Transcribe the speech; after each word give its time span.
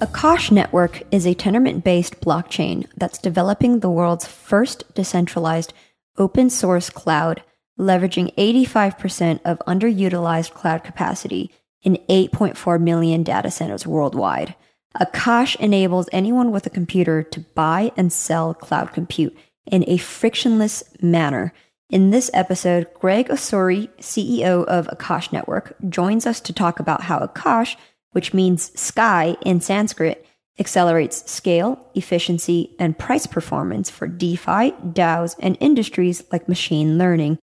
Akash 0.00 0.52
Network 0.52 1.02
is 1.10 1.26
a 1.26 1.34
Tendermint 1.34 1.82
based 1.82 2.20
blockchain 2.20 2.86
that's 2.96 3.18
developing 3.18 3.80
the 3.80 3.90
world's 3.90 4.28
first 4.28 4.84
decentralized 4.94 5.72
open 6.16 6.50
source 6.50 6.88
cloud, 6.88 7.42
leveraging 7.80 8.32
85% 8.36 9.40
of 9.44 9.58
underutilized 9.66 10.52
cloud 10.52 10.84
capacity 10.84 11.50
in 11.82 11.98
8.4 12.08 12.80
million 12.80 13.24
data 13.24 13.50
centers 13.50 13.88
worldwide. 13.88 14.54
Akash 15.00 15.56
enables 15.56 16.08
anyone 16.12 16.52
with 16.52 16.64
a 16.64 16.70
computer 16.70 17.24
to 17.24 17.40
buy 17.40 17.90
and 17.96 18.12
sell 18.12 18.54
cloud 18.54 18.92
compute 18.92 19.36
in 19.66 19.84
a 19.88 19.96
frictionless 19.96 20.84
manner. 21.02 21.52
In 21.90 22.10
this 22.10 22.30
episode, 22.32 22.86
Greg 22.94 23.30
Osuri, 23.30 23.88
CEO 23.98 24.64
of 24.64 24.86
Akash 24.86 25.32
Network, 25.32 25.74
joins 25.88 26.24
us 26.24 26.40
to 26.42 26.52
talk 26.52 26.78
about 26.78 27.02
how 27.02 27.18
Akash, 27.18 27.74
which 28.18 28.34
means 28.34 28.76
sky 28.76 29.36
in 29.42 29.60
Sanskrit, 29.60 30.26
accelerates 30.58 31.30
scale, 31.30 31.78
efficiency, 31.94 32.74
and 32.76 32.98
price 32.98 33.28
performance 33.28 33.88
for 33.88 34.08
DeFi, 34.08 34.72
DAOs, 34.90 35.36
and 35.38 35.56
industries 35.60 36.24
like 36.32 36.48
machine 36.48 36.98
learning. 36.98 37.38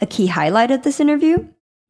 A 0.00 0.06
key 0.06 0.28
highlight 0.28 0.70
of 0.70 0.84
this 0.84 1.00
interview? 1.00 1.46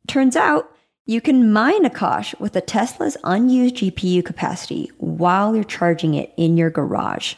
Turns 0.08 0.34
out 0.34 0.68
you 1.04 1.20
can 1.20 1.52
mine 1.52 1.84
Akash 1.84 2.36
with 2.40 2.56
a 2.56 2.60
Tesla's 2.60 3.16
unused 3.22 3.76
GPU 3.76 4.24
capacity 4.24 4.90
while 4.98 5.54
you're 5.54 5.62
charging 5.62 6.14
it 6.14 6.32
in 6.36 6.56
your 6.56 6.70
garage. 6.70 7.36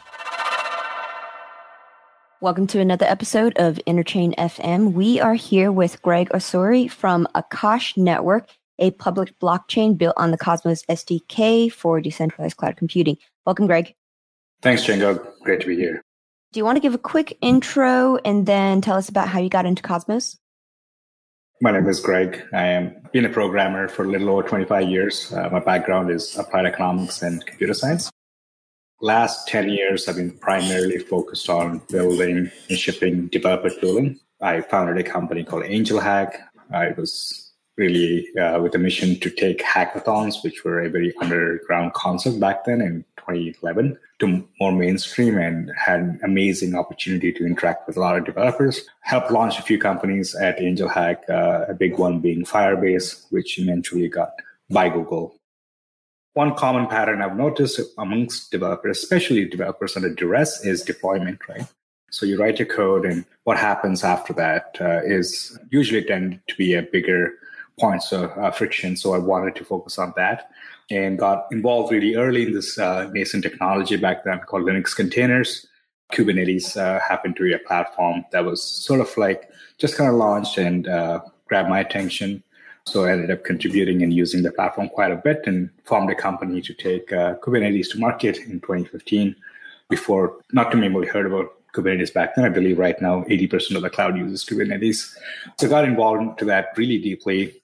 Welcome 2.41 2.65
to 2.65 2.79
another 2.79 3.05
episode 3.05 3.55
of 3.59 3.79
Interchain 3.85 4.33
FM. 4.37 4.93
We 4.93 5.19
are 5.19 5.35
here 5.35 5.71
with 5.71 6.01
Greg 6.01 6.29
Osuri 6.29 6.89
from 6.89 7.27
Akash 7.35 7.95
Network, 7.95 8.49
a 8.79 8.91
public 8.91 9.37
blockchain 9.39 9.97
built 9.97 10.15
on 10.17 10.31
the 10.31 10.37
Cosmos 10.37 10.83
SDK 10.89 11.71
for 11.71 12.01
decentralized 12.01 12.57
cloud 12.57 12.77
computing. 12.77 13.17
Welcome, 13.45 13.67
Greg. 13.67 13.93
Thanks, 14.61 14.83
Django. 14.83 15.25
Great 15.41 15.61
to 15.61 15.67
be 15.67 15.75
here. 15.75 16.01
Do 16.51 16.59
you 16.59 16.65
want 16.65 16.77
to 16.77 16.81
give 16.81 16.95
a 16.95 16.99
quick 16.99 17.37
intro 17.41 18.17
and 18.25 18.45
then 18.45 18.81
tell 18.81 18.97
us 18.97 19.07
about 19.07 19.27
how 19.27 19.39
you 19.39 19.49
got 19.49 19.65
into 19.65 19.83
Cosmos? 19.83 20.37
My 21.61 21.71
name 21.71 21.87
is 21.87 21.99
Greg. 21.99 22.41
I 22.53 22.67
am 22.67 22.95
been 23.11 23.25
a 23.25 23.29
programmer 23.29 23.87
for 23.87 24.05
a 24.05 24.07
little 24.07 24.29
over 24.29 24.43
25 24.43 24.87
years. 24.87 25.33
Uh, 25.33 25.49
my 25.51 25.59
background 25.59 26.09
is 26.09 26.37
applied 26.37 26.65
economics 26.65 27.21
and 27.21 27.45
computer 27.45 27.73
science. 27.73 28.09
Last 29.01 29.47
10 29.47 29.69
years, 29.69 30.07
I've 30.07 30.15
been 30.15 30.37
primarily 30.37 30.99
focused 30.99 31.49
on 31.49 31.81
building 31.89 32.51
and 32.69 32.77
shipping 32.77 33.27
developer 33.27 33.69
tooling. 33.69 34.19
I 34.41 34.61
founded 34.61 34.97
a 34.97 35.09
company 35.09 35.43
called 35.43 35.63
AngelHack. 35.63 36.39
I 36.73 36.91
was 36.91 37.48
really 37.79 38.27
uh, 38.35 38.59
with 38.61 38.75
a 38.75 38.77
mission 38.77 39.17
to 39.21 39.29
take 39.29 39.63
hackathons, 39.63 40.43
which 40.43 40.63
were 40.63 40.81
a 40.81 40.89
very 40.89 41.15
underground 41.21 41.93
concept 41.93 42.39
back 42.39 42.65
then 42.65 42.81
in 42.81 43.05
2011, 43.17 43.97
to 44.19 44.47
more 44.59 44.73
mainstream 44.73 45.37
and 45.37 45.71
had 45.77 46.01
an 46.01 46.19
amazing 46.23 46.75
opportunity 46.75 47.31
to 47.31 47.45
interact 47.45 47.87
with 47.87 47.95
a 47.95 47.99
lot 48.01 48.17
of 48.17 48.25
developers. 48.25 48.81
Helped 48.99 49.31
launch 49.31 49.57
a 49.57 49.61
few 49.63 49.79
companies 49.79 50.35
at 50.35 50.59
AngelHack, 50.59 51.17
uh, 51.29 51.65
a 51.69 51.73
big 51.73 51.97
one 51.97 52.19
being 52.19 52.43
Firebase, 52.43 53.25
which 53.31 53.57
eventually 53.57 54.09
got 54.09 54.33
by 54.69 54.89
Google. 54.89 55.35
One 56.33 56.53
common 56.55 56.87
pattern 56.87 57.21
I've 57.21 57.37
noticed 57.37 57.79
amongst 57.97 58.51
developers, 58.51 58.99
especially 58.99 59.45
developers 59.45 59.95
under 59.95 60.13
duress, 60.13 60.63
is 60.65 60.83
deployment, 60.83 61.39
right? 61.47 61.65
So 62.11 62.25
you 62.25 62.39
write 62.39 62.59
your 62.59 62.67
code, 62.67 63.05
and 63.05 63.25
what 63.43 63.57
happens 63.57 64.03
after 64.03 64.33
that 64.33 64.75
uh, 64.81 65.01
is 65.03 65.57
usually 65.69 66.03
tend 66.03 66.39
to 66.47 66.55
be 66.55 66.73
a 66.73 66.81
bigger 66.81 67.33
points 67.79 68.11
of 68.11 68.31
uh, 68.37 68.51
friction. 68.51 68.95
So 68.95 69.13
I 69.13 69.17
wanted 69.17 69.55
to 69.55 69.65
focus 69.65 69.97
on 69.97 70.13
that 70.15 70.49
and 70.91 71.19
got 71.19 71.47
involved 71.51 71.91
really 71.91 72.15
early 72.15 72.47
in 72.47 72.53
this 72.53 72.77
uh, 72.77 73.09
nascent 73.11 73.43
technology 73.43 73.95
back 73.95 74.23
then 74.23 74.39
called 74.39 74.63
Linux 74.63 74.95
containers. 74.95 75.67
Kubernetes 76.13 76.75
uh, 76.75 76.99
happened 76.99 77.35
to 77.35 77.43
be 77.43 77.53
a 77.53 77.59
platform 77.59 78.25
that 78.31 78.43
was 78.43 78.61
sort 78.61 78.99
of 78.99 79.15
like 79.17 79.49
just 79.77 79.95
kind 79.95 80.09
of 80.09 80.15
launched 80.15 80.57
and 80.57 80.87
uh, 80.87 81.19
grabbed 81.45 81.69
my 81.69 81.79
attention. 81.79 82.43
So 82.85 83.05
I 83.05 83.11
ended 83.11 83.29
up 83.29 83.43
contributing 83.43 84.01
and 84.01 84.11
using 84.11 84.41
the 84.41 84.51
platform 84.51 84.89
quite 84.89 85.11
a 85.11 85.15
bit 85.15 85.41
and 85.45 85.69
formed 85.83 86.09
a 86.09 86.15
company 86.15 86.61
to 86.61 86.73
take 86.73 87.13
uh, 87.13 87.35
Kubernetes 87.35 87.91
to 87.91 87.99
market 87.99 88.37
in 88.37 88.59
2015. 88.61 89.35
Before, 89.89 90.37
not 90.51 90.71
too 90.71 90.77
many 90.77 90.89
people 90.89 91.05
heard 91.07 91.27
about 91.27 91.53
Kubernetes 91.73 92.13
back 92.13 92.35
then. 92.35 92.45
I 92.45 92.49
believe 92.49 92.79
right 92.79 92.99
now 93.01 93.23
80% 93.23 93.75
of 93.75 93.83
the 93.83 93.89
cloud 93.89 94.17
uses 94.17 94.45
Kubernetes. 94.45 95.15
So 95.59 95.69
got 95.69 95.85
involved 95.85 96.21
into 96.21 96.45
that 96.45 96.69
really 96.75 96.97
deeply 96.97 97.58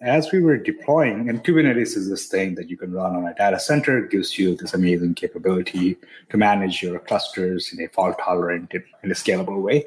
as 0.00 0.30
we 0.30 0.40
were 0.40 0.56
deploying, 0.56 1.28
and 1.28 1.42
Kubernetes 1.42 1.96
is 1.96 2.08
this 2.08 2.26
thing 2.26 2.54
that 2.54 2.70
you 2.70 2.76
can 2.76 2.92
run 2.92 3.16
on 3.16 3.26
a 3.26 3.34
data 3.34 3.58
center, 3.58 4.04
it 4.04 4.10
gives 4.10 4.38
you 4.38 4.54
this 4.54 4.72
amazing 4.72 5.14
capability 5.14 5.96
to 6.30 6.36
manage 6.36 6.82
your 6.82 7.00
clusters 7.00 7.72
in 7.72 7.84
a 7.84 7.88
fault 7.88 8.16
tolerant 8.22 8.72
in 8.74 9.10
a 9.10 9.14
scalable 9.14 9.60
way. 9.60 9.86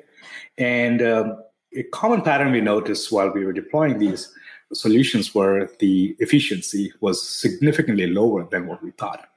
And 0.58 1.02
um, 1.02 1.42
a 1.76 1.84
common 1.84 2.22
pattern 2.22 2.52
we 2.52 2.60
noticed 2.60 3.12
while 3.12 3.30
we 3.30 3.46
were 3.46 3.54
deploying 3.54 4.00
these 4.00 4.34
solutions 4.74 5.34
were 5.34 5.70
the 5.80 6.16
efficiency 6.20 6.92
was 7.00 7.26
significantly 7.26 8.08
lower 8.08 8.46
than 8.52 8.68
what 8.68 8.84
we 8.84 8.92
thought. 8.92 9.28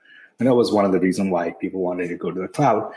And 0.41 0.49
that 0.49 0.55
was 0.55 0.73
one 0.73 0.85
of 0.85 0.91
the 0.91 0.99
reasons 0.99 1.31
why 1.31 1.53
people 1.53 1.81
wanted 1.81 2.09
to 2.09 2.17
go 2.17 2.33
to 2.33 2.41
the 2.41 2.49
cloud 2.49 2.93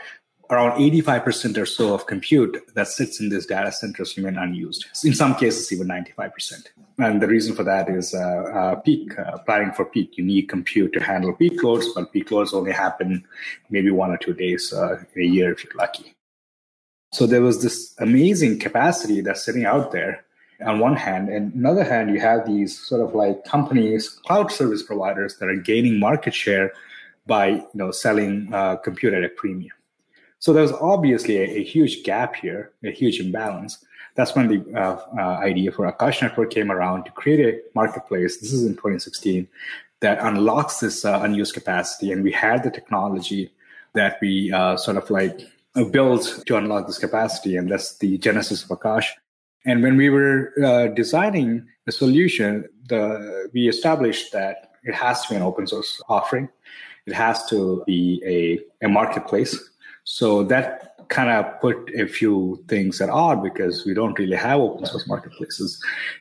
around 0.50 0.80
85% 0.80 1.58
or 1.58 1.66
so 1.66 1.94
of 1.94 2.06
compute 2.06 2.56
that 2.74 2.88
sits 2.88 3.20
in 3.20 3.28
these 3.28 3.46
data 3.46 3.70
centers 3.70 4.16
remain 4.16 4.38
unused. 4.38 4.86
In 5.04 5.14
some 5.14 5.34
cases, 5.34 5.72
even 5.72 5.88
95%. 5.88 6.66
And 6.98 7.20
the 7.20 7.28
reason 7.28 7.54
for 7.54 7.64
that 7.64 7.88
is 7.88 8.14
uh, 8.14 8.18
uh, 8.18 8.74
peak, 8.76 9.18
uh, 9.18 9.38
planning 9.38 9.72
for 9.72 9.84
peak. 9.84 10.16
You 10.16 10.24
need 10.24 10.48
compute 10.48 10.92
to 10.94 11.00
handle 11.00 11.32
peak 11.34 11.62
loads, 11.62 11.86
but 11.94 12.12
peak 12.12 12.30
loads 12.30 12.54
only 12.54 12.72
happen 12.72 13.24
maybe 13.70 13.90
one 13.90 14.10
or 14.10 14.16
two 14.16 14.32
days 14.32 14.72
uh, 14.72 15.02
a 15.16 15.20
year 15.22 15.52
if 15.52 15.64
you're 15.64 15.74
lucky. 15.74 16.14
So 17.12 17.26
there 17.26 17.42
was 17.42 17.62
this 17.62 17.94
amazing 17.98 18.58
capacity 18.58 19.20
that's 19.20 19.44
sitting 19.44 19.64
out 19.64 19.92
there 19.92 20.24
on 20.64 20.78
one 20.78 20.96
hand. 20.96 21.28
And 21.28 21.52
on 21.54 21.62
the 21.62 21.82
other 21.82 21.90
hand, 21.90 22.10
you 22.10 22.20
have 22.20 22.46
these 22.46 22.78
sort 22.78 23.00
of 23.00 23.14
like 23.14 23.44
companies, 23.44 24.08
cloud 24.08 24.50
service 24.50 24.82
providers 24.82 25.36
that 25.38 25.48
are 25.48 25.56
gaining 25.56 25.98
market 25.98 26.34
share 26.34 26.72
by 27.26 27.48
you 27.48 27.68
know 27.74 27.90
selling 27.90 28.52
uh, 28.52 28.76
compute 28.76 29.14
at 29.14 29.22
a 29.22 29.28
premium. 29.28 29.72
So 30.40 30.52
there's 30.52 30.72
obviously 30.72 31.36
a, 31.38 31.58
a, 31.58 31.64
huge 31.64 32.04
gap 32.04 32.36
here, 32.36 32.72
a 32.84 32.90
huge 32.90 33.18
imbalance. 33.20 33.84
That's 34.14 34.34
when 34.34 34.48
the 34.48 34.78
uh, 34.78 35.00
uh, 35.16 35.38
idea 35.38 35.72
for 35.72 35.90
Akash 35.90 36.22
Network 36.22 36.50
came 36.50 36.70
around 36.70 37.04
to 37.04 37.10
create 37.12 37.40
a 37.40 37.60
marketplace. 37.74 38.38
This 38.38 38.52
is 38.52 38.64
in 38.64 38.74
2016 38.74 39.48
that 40.00 40.18
unlocks 40.20 40.80
this 40.80 41.04
uh, 41.04 41.20
unused 41.22 41.54
capacity, 41.54 42.12
and 42.12 42.22
we 42.22 42.30
had 42.30 42.62
the 42.62 42.70
technology 42.70 43.50
that 43.94 44.18
we 44.20 44.52
uh, 44.52 44.76
sort 44.76 44.96
of 44.96 45.10
like 45.10 45.40
uh, 45.74 45.84
built 45.84 46.42
to 46.46 46.56
unlock 46.56 46.86
this 46.86 46.98
capacity, 46.98 47.56
and 47.56 47.68
that's 47.70 47.98
the 47.98 48.16
genesis 48.18 48.62
of 48.62 48.68
Akash. 48.70 49.06
And 49.66 49.82
when 49.82 49.96
we 49.96 50.08
were 50.08 50.52
uh, 50.64 50.86
designing 50.88 51.66
the 51.84 51.92
solution, 51.92 52.64
the 52.88 53.50
we 53.52 53.68
established 53.68 54.32
that 54.32 54.72
it 54.84 54.94
has 54.94 55.22
to 55.22 55.30
be 55.30 55.36
an 55.36 55.42
open 55.42 55.66
source 55.66 56.00
offering. 56.08 56.48
It 57.06 57.14
has 57.14 57.46
to 57.46 57.82
be 57.86 58.22
a, 58.24 58.86
a 58.86 58.88
marketplace 58.88 59.58
so 60.10 60.42
that 60.44 60.94
kind 61.10 61.28
of 61.28 61.60
put 61.60 61.90
a 61.94 62.06
few 62.06 62.64
things 62.66 62.98
at 63.02 63.10
odd 63.10 63.42
because 63.42 63.84
we 63.84 63.92
don't 63.92 64.18
really 64.18 64.38
have 64.38 64.58
open 64.58 64.86
source 64.86 65.06
marketplaces. 65.06 65.78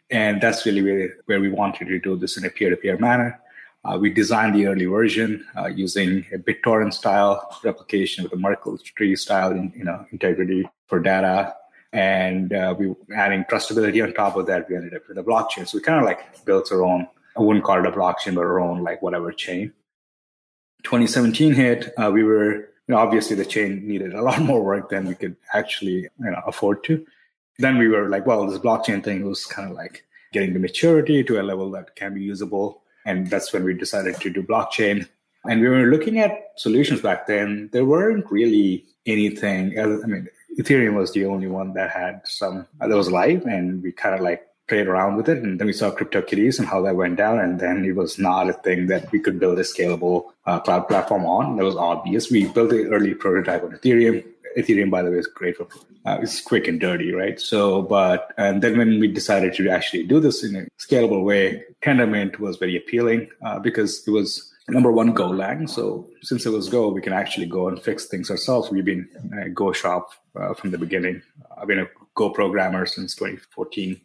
And 0.10 0.42
that's 0.42 0.66
really 0.66 0.82
where, 0.82 1.16
where 1.26 1.40
we 1.40 1.48
wanted 1.48 1.88
to 1.88 1.98
do 1.98 2.18
this 2.18 2.36
in 2.36 2.44
a 2.44 2.50
peer 2.50 2.70
to 2.70 2.76
peer 2.76 2.98
manner. 2.98 3.40
Uh, 3.86 3.98
we 3.98 4.10
designed 4.10 4.56
the 4.56 4.68
early 4.68 4.88
version 4.88 5.46
uh, 5.58 5.68
using 5.68 6.26
a 6.34 6.38
BitTorrent 6.38 6.94
style 6.94 7.50
replication 7.64 8.26
with 8.26 8.34
a 8.34 8.36
Merkle 8.36 8.78
tree 8.78 9.16
style 9.16 9.52
in, 9.52 9.72
you 9.74 9.86
know, 9.86 10.06
integrity 10.12 10.70
for 10.88 11.00
data. 11.00 11.56
And 11.94 12.52
uh, 12.52 12.76
we 12.78 12.94
adding 13.16 13.46
trustability 13.46 14.04
on 14.04 14.14
top 14.14 14.36
of 14.36 14.48
that. 14.48 14.68
We 14.70 14.76
ended 14.76 14.96
up 14.96 15.08
with 15.08 15.18
a 15.18 15.24
blockchain. 15.24 15.66
So 15.66 15.78
we 15.78 15.82
kind 15.82 15.98
of 15.98 16.04
like 16.04 16.44
built 16.44 16.70
our 16.74 16.84
own, 16.84 17.08
I 17.38 17.40
wouldn't 17.42 17.64
call 17.64 17.80
it 17.80 17.86
a 17.86 17.92
blockchain, 17.92 18.36
but 18.36 18.42
our 18.42 18.60
own 18.60 18.84
like 18.84 19.02
whatever 19.02 19.32
chain. 19.32 19.72
2017 20.84 21.54
hit, 21.54 21.94
uh, 21.98 22.12
we 22.14 22.24
were 22.24 22.67
you 22.88 22.96
know, 22.96 22.98
obviously 22.98 23.36
the 23.36 23.46
chain 23.46 23.88
needed 23.88 24.14
a 24.14 24.22
lot 24.22 24.42
more 24.52 24.64
work 24.64 24.90
than 24.90 25.08
we 25.08 25.16
could 25.16 25.36
actually 25.54 26.08
you 26.20 26.32
know 26.32 26.42
afford 26.46 26.84
to. 26.86 27.06
Then 27.60 27.78
we 27.78 27.88
were 27.88 28.08
like, 28.08 28.26
well, 28.26 28.48
this 28.48 28.60
blockchain 28.60 29.04
thing 29.04 29.26
was 29.26 29.46
kind 29.46 29.70
of 29.70 29.76
like 29.76 30.06
getting 30.32 30.54
to 30.54 30.60
maturity 30.60 31.24
to 31.24 31.42
a 31.42 31.44
level 31.44 31.72
that 31.72 31.96
can 31.96 32.14
be 32.14 32.22
usable, 32.22 32.84
and 33.06 33.30
that's 33.30 33.52
when 33.52 33.64
we 33.64 33.74
decided 33.74 34.16
to 34.22 34.30
do 34.30 34.44
blockchain. 34.44 35.08
And 35.46 35.62
we 35.62 35.70
were 35.70 35.88
looking 35.88 36.20
at 36.20 36.52
solutions 36.58 37.02
back 37.02 37.26
then. 37.26 37.70
There 37.72 37.86
weren't 37.86 38.30
really 38.30 38.86
anything. 39.06 39.80
I 39.80 39.86
mean, 39.86 40.28
Ethereum 40.60 40.96
was 40.96 41.14
the 41.14 41.26
only 41.26 41.48
one 41.48 41.74
that 41.74 41.92
had 41.92 42.22
some 42.26 42.68
that 42.80 42.90
was 42.90 43.12
live, 43.12 43.46
and 43.46 43.82
we 43.82 43.92
kind 43.92 44.16
of 44.16 44.22
like 44.22 44.47
played 44.68 44.88
around 44.88 45.16
with 45.16 45.30
it. 45.30 45.42
And 45.44 45.60
then 45.60 45.68
we 45.68 45.74
saw 45.74 45.92
CryptoKitties 45.92 46.60
and 46.60 46.68
how 46.68 46.82
that 46.82 46.96
went 46.96 47.18
down. 47.18 47.40
And 47.40 47.60
then 47.60 47.86
it 47.86 47.96
was 47.96 48.20
not 48.20 48.50
a 48.50 48.54
thing 48.54 48.88
that 48.88 49.12
we 49.12 49.20
could 49.20 49.40
build 49.40 49.60
a 49.60 49.64
scalable 49.64 50.26
uh, 50.46 50.60
cloud 50.60 50.88
platform 50.88 51.26
on. 51.26 51.58
That 51.58 51.64
was 51.64 51.76
obvious. 51.76 52.30
We 52.30 52.48
built 52.48 52.72
an 52.72 52.94
early 52.94 53.14
prototype 53.14 53.64
on 53.64 53.72
Ethereum. 53.72 54.24
Ethereum, 54.58 54.90
by 54.90 55.04
the 55.04 55.12
way, 55.12 55.18
is 55.18 55.28
great 55.28 55.56
for 55.56 55.68
uh, 56.06 56.18
it's 56.22 56.42
quick 56.42 56.68
and 56.68 56.80
dirty, 56.80 57.14
right? 57.14 57.40
So, 57.40 57.82
but 57.82 58.34
and 58.38 58.62
then 58.62 58.78
when 58.78 59.00
we 59.00 59.08
decided 59.08 59.54
to 59.56 59.70
actually 59.70 60.04
do 60.04 60.20
this 60.20 60.44
in 60.44 60.56
a 60.56 60.68
scalable 60.80 61.24
way, 61.24 61.64
Tendermint 61.84 62.40
was 62.40 62.56
very 62.56 62.78
appealing 62.78 63.30
uh, 63.46 63.60
because 63.60 64.08
it 64.08 64.12
was 64.12 64.52
number 64.70 64.92
one 64.92 65.14
Golang. 65.14 65.70
So 65.70 66.08
since 66.22 66.46
it 66.46 66.52
was 66.52 66.70
Go, 66.70 66.90
we 66.90 67.02
can 67.02 67.14
actually 67.14 67.46
go 67.46 67.68
and 67.68 67.82
fix 67.82 68.06
things 68.06 68.32
ourselves. 68.32 68.72
We've 68.72 68.86
been 68.86 69.08
a 69.38 69.50
Go 69.50 69.74
shop 69.74 70.12
uh, 70.36 70.54
from 70.54 70.72
the 70.72 70.78
beginning. 70.78 71.22
I've 71.58 71.68
been 71.68 71.80
a 71.80 71.88
Go 72.16 72.30
programmer 72.30 72.86
since 72.86 73.14
2014. 73.16 74.00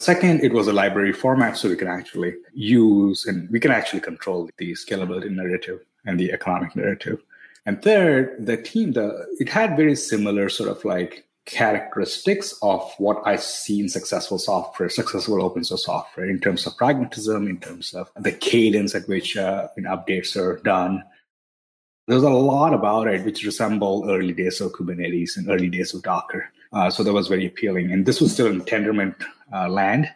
Second, 0.00 0.42
it 0.42 0.52
was 0.52 0.66
a 0.66 0.72
library 0.72 1.12
format, 1.12 1.56
so 1.56 1.68
we 1.68 1.76
can 1.76 1.88
actually 1.88 2.34
use 2.52 3.26
and 3.26 3.48
we 3.50 3.60
can 3.60 3.70
actually 3.70 4.00
control 4.00 4.50
the 4.58 4.72
scalability 4.72 5.30
narrative 5.30 5.80
and 6.04 6.18
the 6.18 6.32
economic 6.32 6.74
narrative. 6.76 7.22
And 7.66 7.82
third, 7.82 8.44
the 8.44 8.56
team, 8.56 8.92
the 8.92 9.26
it 9.38 9.48
had 9.48 9.76
very 9.76 9.96
similar 9.96 10.48
sort 10.48 10.68
of 10.68 10.84
like 10.84 11.26
characteristics 11.46 12.54
of 12.62 12.92
what 12.98 13.22
I 13.24 13.36
see 13.36 13.80
in 13.80 13.88
successful 13.88 14.38
software, 14.38 14.88
successful 14.88 15.42
open 15.42 15.64
source 15.64 15.84
software, 15.84 16.28
in 16.28 16.40
terms 16.40 16.66
of 16.66 16.76
pragmatism, 16.76 17.48
in 17.48 17.58
terms 17.58 17.94
of 17.94 18.10
the 18.16 18.32
cadence 18.32 18.94
at 18.94 19.08
which 19.08 19.36
uh, 19.36 19.68
you 19.76 19.84
know, 19.84 19.96
updates 19.96 20.36
are 20.36 20.58
done. 20.62 21.02
There's 22.06 22.22
a 22.22 22.30
lot 22.30 22.74
about 22.74 23.08
it 23.08 23.24
which 23.24 23.44
resemble 23.44 24.04
early 24.08 24.32
days 24.32 24.60
of 24.60 24.72
Kubernetes 24.72 25.36
and 25.36 25.48
early 25.48 25.70
days 25.70 25.94
of 25.94 26.02
Docker. 26.02 26.50
Uh, 26.74 26.90
so 26.90 27.02
that 27.04 27.12
was 27.12 27.28
very 27.28 27.46
appealing. 27.46 27.92
And 27.92 28.04
this 28.04 28.20
was 28.20 28.32
still 28.32 28.48
in 28.48 28.60
Tendermint 28.62 29.14
uh, 29.52 29.68
land. 29.68 30.10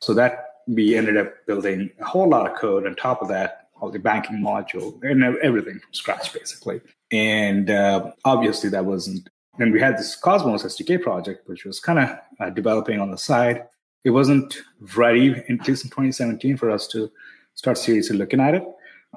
So 0.00 0.14
that 0.14 0.52
we 0.66 0.96
ended 0.96 1.16
up 1.16 1.34
building 1.46 1.90
a 2.00 2.04
whole 2.04 2.28
lot 2.28 2.50
of 2.50 2.56
code 2.56 2.86
on 2.86 2.94
top 2.96 3.22
of 3.22 3.28
that, 3.28 3.68
all 3.80 3.90
the 3.90 3.98
banking 3.98 4.36
module 4.36 5.02
and 5.02 5.24
everything 5.38 5.78
from 5.80 5.92
scratch, 5.92 6.32
basically. 6.32 6.80
And 7.10 7.70
uh, 7.70 8.12
obviously, 8.24 8.70
that 8.70 8.84
wasn't. 8.84 9.28
And 9.58 9.72
we 9.72 9.80
had 9.80 9.98
this 9.98 10.16
Cosmos 10.16 10.62
SDK 10.62 11.02
project, 11.02 11.48
which 11.48 11.64
was 11.64 11.78
kind 11.78 11.98
of 11.98 12.18
uh, 12.40 12.50
developing 12.50 13.00
on 13.00 13.10
the 13.10 13.18
side. 13.18 13.66
It 14.04 14.10
wasn't 14.10 14.62
ready, 14.96 15.30
at 15.30 15.68
least 15.68 15.84
in 15.84 15.90
2017, 15.90 16.56
for 16.56 16.70
us 16.70 16.86
to 16.88 17.10
start 17.54 17.78
seriously 17.78 18.16
looking 18.16 18.40
at 18.40 18.54
it. 18.54 18.64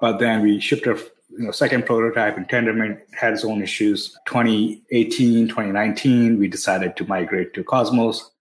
But 0.01 0.19
then 0.19 0.41
we 0.41 0.59
shipped 0.59 0.87
our 0.87 0.97
you 1.37 1.45
know, 1.45 1.51
second 1.51 1.85
prototype 1.85 2.37
in 2.37 2.45
Tendermint 2.45 2.99
had 3.13 3.33
its 3.33 3.43
own 3.43 3.61
issues. 3.61 4.17
2018, 4.25 5.47
2019, 5.47 6.39
we 6.39 6.47
decided 6.47 6.95
to 6.97 7.05
migrate 7.05 7.53
to 7.53 7.63
Cosmos. 7.63 8.31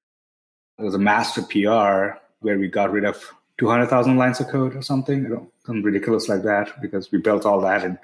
It 0.79 0.82
was 0.82 0.94
a 0.94 0.99
master 0.99 1.43
PR 1.43 2.19
where 2.41 2.58
we 2.58 2.69
got 2.69 2.93
rid 2.93 3.05
of 3.05 3.32
200,000 3.58 4.17
lines 4.17 4.41
of 4.41 4.49
code 4.49 4.75
or 4.76 4.82
something, 4.82 5.23
you 5.23 5.29
know, 5.29 5.50
something 5.64 5.82
ridiculous 5.82 6.29
like 6.29 6.43
that, 6.43 6.81
because 6.81 7.11
we 7.12 7.19
built 7.19 7.46
all 7.46 7.61
that. 7.61 7.85
And 7.85 7.99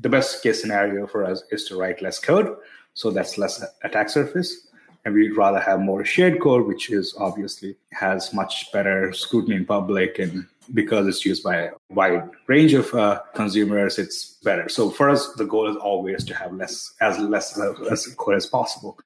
the 0.00 0.08
best 0.08 0.42
case 0.42 0.60
scenario 0.60 1.06
for 1.06 1.24
us 1.24 1.42
is 1.50 1.64
to 1.66 1.78
write 1.78 2.02
less 2.02 2.18
code. 2.18 2.56
So 2.94 3.10
that's 3.10 3.36
less 3.36 3.62
attack 3.84 4.08
surface. 4.08 4.68
And 5.04 5.14
we'd 5.14 5.36
rather 5.36 5.60
have 5.60 5.80
more 5.80 6.04
shared 6.04 6.40
code, 6.40 6.66
which 6.66 6.90
is 6.90 7.14
obviously 7.18 7.76
has 7.92 8.32
much 8.32 8.72
better 8.72 9.12
scrutiny 9.12 9.56
in 9.56 9.66
public 9.66 10.18
and 10.18 10.46
because 10.74 11.06
it's 11.06 11.24
used 11.24 11.42
by 11.42 11.56
a 11.56 11.70
wide 11.90 12.28
range 12.46 12.74
of 12.74 12.92
uh, 12.94 13.20
consumers, 13.34 13.98
it's 13.98 14.38
better. 14.42 14.68
So 14.68 14.90
for 14.90 15.10
us, 15.10 15.32
the 15.34 15.44
goal 15.44 15.68
is 15.68 15.76
always 15.76 16.24
to 16.24 16.34
have 16.34 16.52
less 16.52 16.92
as 17.00 17.18
less 17.18 17.58
as 17.58 18.06
code 18.16 18.36
as 18.36 18.46
possible. 18.46 18.98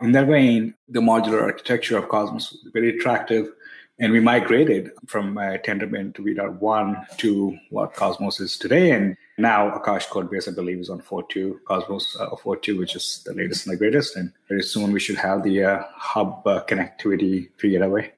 In 0.00 0.12
that 0.12 0.28
vein, 0.28 0.74
the 0.88 1.00
modular 1.00 1.42
architecture 1.42 1.98
of 1.98 2.08
Cosmos 2.08 2.52
was 2.52 2.72
very 2.72 2.96
attractive, 2.96 3.52
and 3.98 4.12
we 4.12 4.20
migrated 4.20 4.92
from 5.06 5.36
uh, 5.36 5.58
Tendermint 5.62 6.14
to 6.14 6.22
V.1 6.22 7.16
to 7.18 7.58
what 7.68 7.94
Cosmos 7.94 8.40
is 8.40 8.56
today. 8.56 8.92
And 8.92 9.14
now 9.36 9.70
Akash 9.78 10.06
Codebase, 10.06 10.48
I 10.48 10.54
believe, 10.54 10.78
is 10.78 10.88
on 10.88 11.02
4.2, 11.02 11.64
Cosmos 11.66 12.16
uh, 12.18 12.30
4.2, 12.30 12.78
which 12.78 12.96
is 12.96 13.22
the 13.26 13.34
latest 13.34 13.66
and 13.66 13.74
the 13.74 13.78
greatest. 13.78 14.16
And 14.16 14.32
very 14.48 14.62
soon 14.62 14.92
we 14.92 15.00
should 15.00 15.18
have 15.18 15.42
the 15.42 15.64
uh, 15.64 15.82
hub 15.94 16.46
uh, 16.46 16.64
connectivity 16.64 17.50
figured 17.58 17.82
away. 17.82 18.14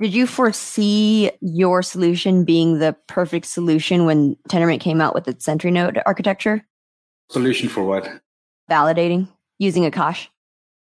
Did 0.00 0.12
you 0.12 0.26
foresee 0.26 1.30
your 1.40 1.80
solution 1.80 2.44
being 2.44 2.80
the 2.80 2.96
perfect 3.06 3.46
solution 3.46 4.06
when 4.06 4.36
Tendermint 4.48 4.80
came 4.80 5.00
out 5.00 5.14
with 5.14 5.28
its 5.28 5.44
Sentry 5.44 5.70
node 5.70 6.00
architecture? 6.04 6.66
Solution 7.30 7.68
for 7.68 7.84
what? 7.84 8.08
Validating 8.68 9.28
using 9.58 9.88
Akash. 9.88 10.26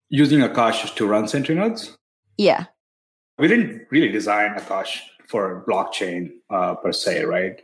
Using 0.10 0.40
Akash 0.40 0.96
to 0.96 1.06
run 1.06 1.28
Sentry 1.28 1.54
nodes? 1.54 1.96
Yeah. 2.38 2.66
We 3.38 3.48
didn't 3.48 3.86
really 3.92 4.10
design 4.10 4.56
Akash 4.56 5.02
for 5.28 5.64
blockchain 5.68 6.32
uh, 6.50 6.74
per 6.76 6.92
se, 6.92 7.26
right? 7.26 7.62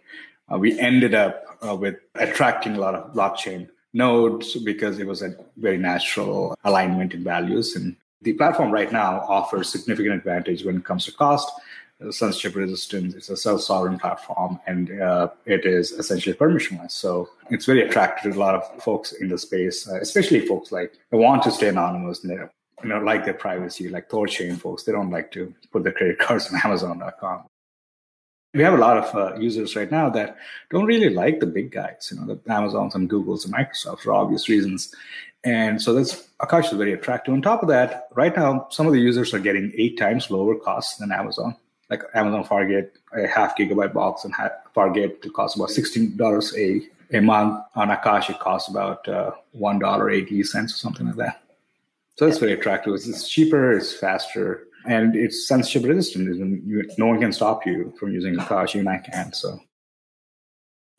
Uh, 0.53 0.59
we 0.59 0.79
ended 0.79 1.15
up 1.15 1.57
uh, 1.67 1.75
with 1.75 1.95
attracting 2.13 2.75
a 2.75 2.79
lot 2.79 2.93
of 2.93 3.11
blockchain 3.13 3.67
nodes 3.93 4.55
because 4.57 4.99
it 4.99 5.07
was 5.07 5.23
a 5.23 5.35
very 5.57 5.77
natural 5.77 6.55
alignment 6.63 7.15
in 7.15 7.23
values 7.23 7.75
and 7.75 7.95
the 8.21 8.33
platform 8.33 8.71
right 8.71 8.91
now 8.91 9.21
offers 9.21 9.69
significant 9.69 10.15
advantage 10.15 10.65
when 10.65 10.77
it 10.77 10.85
comes 10.85 11.05
to 11.05 11.11
cost, 11.11 11.49
censorship 12.11 12.55
resistance. 12.55 13.13
It's 13.15 13.29
a 13.29 13.37
self-sovereign 13.37 13.99
platform, 13.99 14.59
and 14.67 15.01
uh, 15.01 15.29
it 15.45 15.65
is 15.65 15.91
essentially 15.91 16.35
permissionless. 16.35 16.91
So 16.91 17.29
it's 17.49 17.65
very 17.65 17.81
attractive 17.81 18.33
to 18.33 18.37
a 18.37 18.39
lot 18.39 18.55
of 18.55 18.83
folks 18.83 19.11
in 19.11 19.27
the 19.29 19.37
space, 19.37 19.87
uh, 19.87 19.99
especially 19.99 20.45
folks 20.45 20.71
like 20.71 20.93
they 21.11 21.17
want 21.17 21.43
to 21.43 21.51
stay 21.51 21.69
anonymous 21.69 22.23
and 22.23 22.31
they 22.31 22.43
you 22.83 22.89
know 22.89 22.99
like 22.99 23.25
their 23.25 23.33
privacy, 23.33 23.89
like 23.89 24.09
Thorchain 24.09 24.57
folks. 24.57 24.83
They 24.83 24.91
don't 24.91 25.11
like 25.11 25.31
to 25.31 25.53
put 25.71 25.83
their 25.83 25.93
credit 25.93 26.19
cards 26.19 26.51
on 26.51 26.59
Amazon.com. 26.63 27.45
We 28.55 28.63
have 28.63 28.73
a 28.73 28.77
lot 28.77 28.97
of 28.97 29.15
uh, 29.15 29.35
users 29.37 29.75
right 29.75 29.91
now 29.91 30.09
that 30.09 30.37
don't 30.71 30.85
really 30.85 31.11
like 31.11 31.39
the 31.39 31.45
big 31.45 31.71
guys, 31.71 32.11
you 32.11 32.19
know, 32.19 32.33
the 32.33 32.51
Amazons 32.51 32.95
and 32.95 33.07
Googles 33.07 33.45
and 33.45 33.53
Microsofts 33.53 33.99
for 33.99 34.13
obvious 34.13 34.49
reasons. 34.49 34.95
And 35.43 35.81
so 35.81 35.93
that's 35.93 36.27
Akash 36.41 36.65
is 36.65 36.77
very 36.77 36.93
attractive. 36.93 37.33
On 37.33 37.41
top 37.41 37.61
of 37.61 37.69
that, 37.69 38.07
right 38.13 38.35
now, 38.35 38.67
some 38.71 38.87
of 38.87 38.93
the 38.93 38.99
users 38.99 39.33
are 39.33 39.39
getting 39.39 39.71
eight 39.77 39.97
times 39.97 40.29
lower 40.29 40.55
costs 40.55 40.97
than 40.97 41.11
Amazon. 41.11 41.55
Like 41.89 42.03
Amazon 42.13 42.43
Fargate, 42.43 42.91
a 43.13 43.27
half 43.27 43.57
gigabyte 43.57 43.93
box 43.93 44.23
and 44.23 44.33
Fargate 44.75 45.21
to 45.21 45.31
cost 45.31 45.55
about 45.55 45.69
$16 45.69 46.57
a, 46.57 47.17
a 47.17 47.21
month. 47.21 47.59
On 47.75 47.89
Akash, 47.89 48.29
it 48.29 48.39
costs 48.39 48.69
about 48.69 49.07
uh, 49.07 49.31
$1.80 49.57 50.55
or 50.65 50.67
something 50.67 51.07
like 51.07 51.15
that. 51.15 51.41
So 52.17 52.25
that's 52.25 52.37
very 52.37 52.53
attractive. 52.53 52.93
It's, 52.93 53.29
cheaper, 53.29 53.71
it's 53.71 53.93
faster, 53.93 54.67
and 54.85 55.15
it's 55.15 55.47
censorship 55.47 55.85
resistant. 55.85 56.97
No 56.97 57.07
one 57.07 57.19
can 57.19 57.31
stop 57.31 57.65
you 57.65 57.93
from 57.97 58.13
using 58.13 58.35
Akash, 58.35 58.75
even 58.75 58.87
I 58.89 58.97
can. 58.97 59.31
So, 59.31 59.59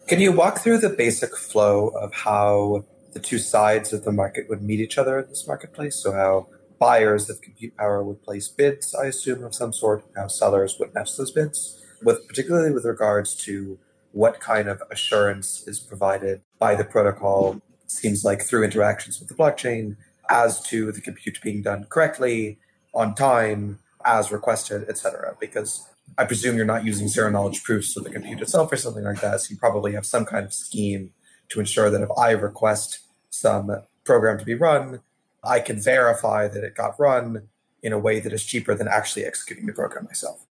can 0.08 0.18
you 0.18 0.32
walk 0.32 0.58
through 0.58 0.78
the 0.78 0.88
basic 0.88 1.36
flow 1.36 1.88
of 1.88 2.14
how 2.14 2.86
the 3.12 3.20
two 3.20 3.38
sides 3.38 3.92
of 3.92 4.04
the 4.04 4.12
market 4.12 4.48
would 4.48 4.62
meet 4.62 4.80
each 4.80 4.98
other 4.98 5.18
in 5.18 5.28
this 5.28 5.46
marketplace. 5.46 5.96
So 5.96 6.12
how 6.12 6.48
buyers 6.78 7.28
of 7.28 7.40
compute 7.42 7.76
power 7.76 8.02
would 8.02 8.22
place 8.22 8.48
bids, 8.48 8.94
I 8.94 9.06
assume, 9.06 9.44
of 9.44 9.54
some 9.54 9.72
sort, 9.72 10.04
how 10.16 10.28
sellers 10.28 10.78
would 10.78 10.94
match 10.94 11.16
those 11.16 11.30
bids, 11.30 11.82
with 12.02 12.26
particularly 12.26 12.72
with 12.72 12.84
regards 12.84 13.34
to 13.44 13.78
what 14.12 14.40
kind 14.40 14.68
of 14.68 14.82
assurance 14.90 15.62
is 15.66 15.78
provided 15.78 16.40
by 16.58 16.74
the 16.74 16.84
protocol, 16.84 17.60
seems 17.86 18.24
like 18.24 18.42
through 18.42 18.64
interactions 18.64 19.20
with 19.20 19.28
the 19.28 19.34
blockchain, 19.34 19.96
as 20.28 20.62
to 20.62 20.90
the 20.92 21.00
compute 21.00 21.38
being 21.42 21.62
done 21.62 21.84
correctly, 21.90 22.58
on 22.94 23.14
time, 23.14 23.78
as 24.04 24.32
requested, 24.32 24.88
etc. 24.88 25.36
Because 25.38 25.86
I 26.16 26.24
presume 26.24 26.56
you're 26.56 26.64
not 26.64 26.84
using 26.84 27.08
zero 27.08 27.30
knowledge 27.30 27.62
proofs 27.62 27.96
of 27.96 28.04
the 28.04 28.10
compute 28.10 28.40
itself 28.40 28.72
or 28.72 28.76
something 28.76 29.04
like 29.04 29.20
that. 29.20 29.40
So 29.40 29.52
you 29.52 29.58
probably 29.58 29.92
have 29.92 30.06
some 30.06 30.24
kind 30.24 30.44
of 30.44 30.54
scheme 30.54 31.12
to 31.50 31.60
ensure 31.60 31.90
that 31.90 32.00
if 32.00 32.10
I 32.16 32.30
request 32.30 33.00
some 33.30 33.82
program 34.04 34.38
to 34.38 34.44
be 34.44 34.54
run, 34.54 35.00
I 35.44 35.60
can 35.60 35.80
verify 35.80 36.48
that 36.48 36.64
it 36.64 36.74
got 36.74 36.98
run 36.98 37.48
in 37.82 37.92
a 37.92 37.98
way 37.98 38.20
that 38.20 38.32
is 38.32 38.44
cheaper 38.44 38.74
than 38.74 38.88
actually 38.88 39.24
executing 39.24 39.66
the 39.66 39.72
program 39.72 40.04
myself. 40.04 40.46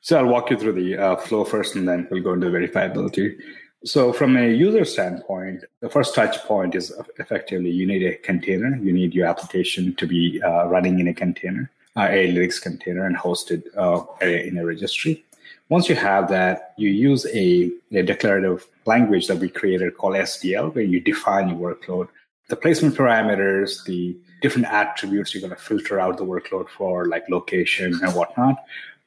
So 0.00 0.18
I'll 0.18 0.26
walk 0.26 0.50
you 0.50 0.58
through 0.58 0.72
the 0.72 0.98
uh, 0.98 1.16
flow 1.16 1.44
first, 1.44 1.76
and 1.76 1.88
then 1.88 2.08
we'll 2.10 2.22
go 2.22 2.32
into 2.32 2.48
verifiability. 2.48 3.38
So 3.84 4.12
from 4.12 4.36
a 4.36 4.48
user 4.48 4.84
standpoint, 4.84 5.64
the 5.80 5.88
first 5.88 6.14
touch 6.14 6.38
point 6.44 6.74
is 6.74 6.92
effectively 7.18 7.70
you 7.70 7.86
need 7.86 8.02
a 8.04 8.16
container. 8.16 8.76
You 8.76 8.92
need 8.92 9.14
your 9.14 9.26
application 9.26 9.94
to 9.96 10.06
be 10.06 10.42
uh, 10.42 10.66
running 10.66 10.98
in 10.98 11.08
a 11.08 11.14
container, 11.14 11.70
uh, 11.96 12.08
a 12.10 12.32
Linux 12.32 12.60
container, 12.60 13.06
and 13.06 13.16
hosted 13.16 13.62
uh, 13.76 14.04
in 14.24 14.58
a 14.58 14.66
registry. 14.66 15.24
Once 15.72 15.88
you 15.88 15.94
have 15.96 16.28
that, 16.28 16.74
you 16.76 16.90
use 16.90 17.24
a, 17.32 17.70
a 17.92 18.02
declarative 18.02 18.66
language 18.84 19.26
that 19.26 19.38
we 19.38 19.48
created 19.48 19.96
called 19.96 20.14
SDL, 20.14 20.74
where 20.74 20.84
you 20.84 21.00
define 21.00 21.48
your 21.48 21.58
workload, 21.66 22.08
the 22.48 22.56
placement 22.56 22.94
parameters, 22.94 23.82
the 23.86 24.14
different 24.42 24.66
attributes 24.66 25.32
you're 25.32 25.40
going 25.40 25.56
to 25.58 25.58
filter 25.70 25.98
out 25.98 26.18
the 26.18 26.26
workload 26.26 26.68
for, 26.68 27.06
like 27.06 27.24
location 27.30 27.98
and 28.02 28.14
whatnot. 28.14 28.56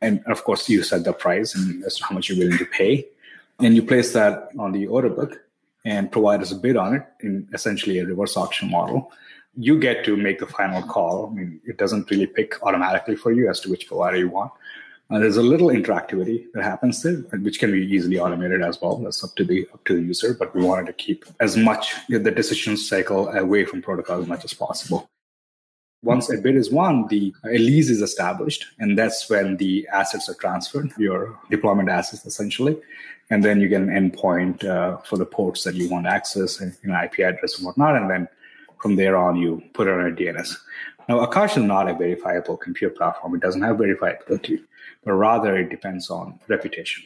And 0.01 0.23
of 0.25 0.43
course, 0.43 0.67
you 0.67 0.81
set 0.81 1.03
the 1.03 1.13
price 1.13 1.53
and 1.53 1.83
as 1.83 1.97
to 1.97 2.05
how 2.05 2.15
much 2.15 2.29
you're 2.29 2.39
willing 2.39 2.57
to 2.57 2.65
pay. 2.65 3.05
And 3.59 3.75
you 3.75 3.83
place 3.83 4.13
that 4.13 4.49
on 4.57 4.71
the 4.71 4.87
order 4.87 5.09
book 5.09 5.39
and 5.85 6.11
provide 6.11 6.41
us 6.41 6.51
a 6.51 6.55
bid 6.55 6.77
on 6.77 6.95
it 6.95 7.05
in 7.19 7.47
essentially 7.53 7.99
a 7.99 8.07
reverse 8.07 8.35
auction 8.35 8.71
model. 8.71 9.11
You 9.55 9.79
get 9.79 10.03
to 10.05 10.17
make 10.17 10.39
the 10.39 10.47
final 10.47 10.81
call. 10.81 11.27
I 11.27 11.35
mean, 11.35 11.61
it 11.67 11.77
doesn't 11.77 12.09
really 12.09 12.25
pick 12.25 12.55
automatically 12.63 13.17
for 13.17 13.31
you 13.31 13.51
as 13.51 13.59
to 13.59 13.69
which 13.69 13.85
provider 13.85 14.17
you 14.17 14.29
want. 14.29 14.51
Uh, 15.09 15.19
there's 15.19 15.37
a 15.37 15.43
little 15.43 15.67
interactivity 15.67 16.47
that 16.53 16.63
happens 16.63 17.03
there, 17.03 17.17
which 17.41 17.59
can 17.59 17.71
be 17.71 17.85
easily 17.85 18.19
automated 18.19 18.63
as 18.63 18.81
well. 18.81 18.97
That's 18.97 19.23
up 19.23 19.35
to 19.35 19.43
the 19.43 19.67
up 19.71 19.83
to 19.85 19.95
the 19.95 20.01
user, 20.01 20.33
but 20.33 20.55
we 20.55 20.63
wanted 20.63 20.87
to 20.87 20.93
keep 20.93 21.25
as 21.39 21.55
much 21.55 21.93
the 22.09 22.31
decision 22.31 22.75
cycle 22.75 23.29
away 23.29 23.65
from 23.65 23.83
protocol 23.83 24.19
as 24.19 24.27
much 24.27 24.43
as 24.43 24.53
possible. 24.53 25.07
Once 26.01 26.31
a 26.31 26.37
bid 26.37 26.55
is 26.55 26.71
won, 26.71 27.07
the 27.07 27.33
a 27.45 27.57
lease 27.57 27.89
is 27.89 28.01
established, 28.01 28.65
and 28.79 28.97
that's 28.97 29.29
when 29.29 29.57
the 29.57 29.87
assets 29.91 30.27
are 30.27 30.35
transferred, 30.35 30.91
your 30.97 31.39
deployment 31.51 31.89
assets 31.89 32.25
essentially. 32.25 32.77
And 33.29 33.43
then 33.43 33.59
you 33.59 33.67
get 33.67 33.81
an 33.81 33.89
endpoint 33.89 34.63
uh, 34.63 34.97
for 34.97 35.17
the 35.17 35.25
ports 35.25 35.63
that 35.63 35.75
you 35.75 35.89
want 35.89 36.07
access, 36.07 36.59
and 36.59 36.75
an 36.83 36.91
IP 36.91 37.19
address 37.19 37.57
and 37.57 37.65
whatnot. 37.65 37.95
And 37.95 38.09
then 38.09 38.27
from 38.81 38.95
there 38.95 39.17
on, 39.17 39.35
you 39.35 39.63
put 39.73 39.87
it 39.87 39.93
on 39.93 40.07
a 40.07 40.11
DNS. 40.11 40.55
Now, 41.07 41.25
Akash 41.25 41.57
is 41.57 41.63
not 41.63 41.87
a 41.87 41.93
verifiable 41.93 42.57
compute 42.57 42.95
platform. 42.95 43.35
It 43.35 43.41
doesn't 43.41 43.61
have 43.61 43.77
verifiability, 43.77 44.61
but 45.05 45.13
rather 45.13 45.55
it 45.55 45.69
depends 45.69 46.09
on 46.09 46.39
reputation. 46.47 47.05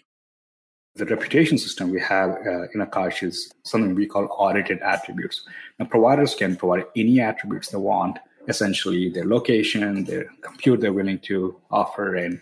The 0.95 1.05
reputation 1.05 1.57
system 1.57 1.91
we 1.91 2.01
have 2.01 2.31
uh, 2.31 2.63
in 2.73 2.81
Akash 2.81 3.21
is 3.23 3.53
something 3.63 3.93
we 3.93 4.07
call 4.07 4.27
audited 4.31 4.79
attributes. 4.81 5.43
Now, 5.77 5.85
providers 5.85 6.33
can 6.33 6.55
provide 6.55 6.85
any 6.95 7.21
attributes 7.21 7.69
they 7.69 7.77
want, 7.77 8.17
essentially 8.47 9.09
their 9.09 9.25
location, 9.25 10.05
their 10.05 10.25
compute 10.41 10.81
they're 10.81 10.93
willing 10.93 11.19
to 11.19 11.55
offer, 11.69 12.15
and 12.15 12.41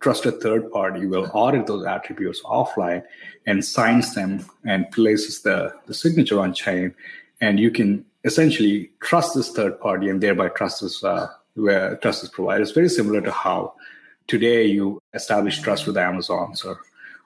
trusted 0.00 0.40
third 0.40 0.70
party 0.70 1.06
will 1.06 1.30
audit 1.32 1.66
those 1.66 1.84
attributes 1.84 2.42
offline 2.42 3.02
and 3.46 3.64
signs 3.64 4.14
them 4.14 4.44
and 4.64 4.90
places 4.90 5.42
the, 5.42 5.74
the 5.86 5.94
signature 5.94 6.40
on 6.40 6.52
chain. 6.52 6.94
And 7.40 7.60
you 7.60 7.70
can 7.70 8.04
essentially 8.24 8.90
trust 9.00 9.34
this 9.34 9.50
third 9.50 9.80
party 9.80 10.08
and 10.08 10.20
thereby 10.20 10.48
trust 10.48 10.80
this, 10.80 11.02
uh, 11.04 11.28
trust 12.02 12.22
this 12.22 12.30
provider. 12.30 12.62
It's 12.62 12.72
very 12.72 12.88
similar 12.88 13.20
to 13.20 13.30
how 13.30 13.74
today 14.26 14.64
you 14.66 15.00
establish 15.12 15.60
trust 15.60 15.86
with 15.86 15.96
Amazon's 15.96 16.64
or 16.64 16.80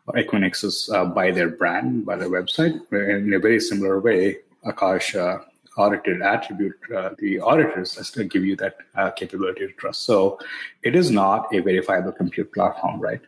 Equinix's 0.09 0.91
uh, 0.91 1.05
by 1.05 1.31
their 1.31 1.51
brand, 1.51 2.07
by 2.07 2.17
their 2.17 2.31
website. 2.31 2.81
In 2.93 3.33
a 3.35 3.39
very 3.39 3.61
similar 3.61 4.01
way, 4.01 4.39
Akash 4.65 5.15
uh, 5.15 5.43
audited 5.77 6.23
attribute, 6.23 6.77
uh, 6.95 7.11
the 7.19 7.39
auditors 7.41 7.95
has 7.97 8.11
to 8.11 8.25
give 8.25 8.45
you 8.45 8.57
that 8.57 8.77
uh, 8.97 9.11
capability 9.11 9.67
to 9.67 9.73
trust. 9.75 10.03
So 10.03 10.39
it 10.83 10.97
is 10.97 11.11
not 11.11 11.55
a 11.55 11.61
verifiable 11.61 12.13
compute 12.13 12.53
platform, 12.53 13.01
right? 13.01 13.21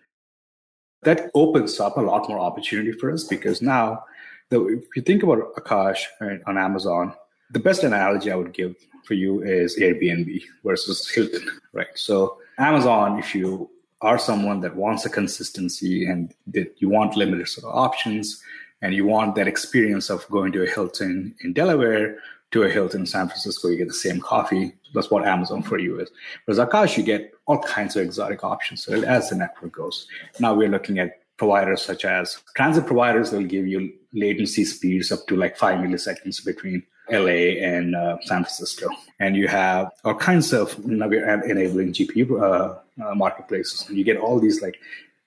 That 1.03 1.31
opens 1.35 1.81
up 1.81 1.97
a 1.97 2.00
lot 2.00 2.29
more 2.29 2.41
opportunity 2.41 2.93
for 2.93 3.11
us 3.12 3.25
because 3.25 3.62
now, 3.62 4.05
the, 4.50 4.67
if 4.67 4.85
you 4.97 5.03
think 5.03 5.23
about 5.23 5.55
Akash 5.55 6.03
right, 6.21 6.41
on 6.47 6.59
Amazon, 6.59 7.15
the 7.50 7.61
best 7.61 7.85
analogy 7.85 8.31
I 8.31 8.37
would 8.37 8.53
give 8.53 8.75
for 9.05 9.15
you 9.15 9.43
is 9.43 9.79
Airbnb 9.79 10.43
versus 10.65 11.09
Hilton, 11.09 11.47
right? 11.73 11.89
So 11.95 12.39
Amazon, 12.61 13.19
if 13.19 13.35
you 13.35 13.71
are 14.02 14.19
someone 14.19 14.61
that 14.61 14.76
wants 14.76 15.05
a 15.07 15.11
consistency 15.11 16.07
and 16.07 16.35
that 16.49 16.75
you 16.79 16.88
want 16.88 17.17
limited 17.17 17.49
sort 17.49 17.64
of 17.64 17.76
options 17.76 18.43
and 18.83 18.95
you 18.95 19.07
want 19.07 19.35
that 19.35 19.49
experience 19.49 20.11
of 20.11 20.29
going 20.29 20.52
to 20.52 20.62
a 20.62 20.67
Hilton 20.67 21.35
in 21.43 21.52
Delaware 21.52 22.19
to 22.50 22.62
a 22.62 22.69
Hilton 22.69 23.00
in 23.00 23.07
San 23.07 23.29
Francisco, 23.29 23.69
you 23.69 23.76
get 23.76 23.88
the 23.88 23.95
same 23.95 24.21
coffee. 24.21 24.75
That's 24.95 25.11
what 25.11 25.26
Amazon 25.26 25.62
for 25.62 25.79
you 25.79 26.00
is. 26.00 26.11
Whereas 26.45 26.59
Akash, 26.59 26.97
you 26.97 27.02
get 27.02 27.33
all 27.47 27.59
kinds 27.59 27.97
of 27.97 28.02
exotic 28.02 28.43
options 28.45 28.83
so 28.83 28.93
as 29.05 29.31
the 29.31 29.37
network 29.37 29.73
goes. 29.73 30.07
Now 30.38 30.55
we're 30.55 30.69
looking 30.69 30.99
at 30.99 31.21
providers 31.37 31.81
such 31.81 32.05
as 32.05 32.43
transit 32.57 32.87
providers 32.87 33.31
that 33.31 33.38
will 33.38 33.47
give 33.47 33.67
you 33.67 33.93
latency 34.12 34.64
speeds 34.64 35.11
up 35.11 35.26
to 35.29 35.37
like 35.37 35.57
five 35.57 35.79
milliseconds 35.79 36.45
between 36.45 36.83
LA 37.11 37.61
and 37.67 37.95
uh, 37.95 38.17
San 38.23 38.45
Francisco. 38.45 38.88
And 39.19 39.37
you 39.37 39.49
have 39.49 39.90
all 40.05 40.14
kinds 40.14 40.52
of 40.52 40.79
enabling 40.85 41.93
GPU 41.93 42.40
uh, 42.40 43.05
uh, 43.05 43.14
marketplaces. 43.14 43.88
And 43.88 43.99
you 43.99 44.05
get 44.05 44.17
all 44.17 44.40
these 44.40 44.62
like 44.62 44.79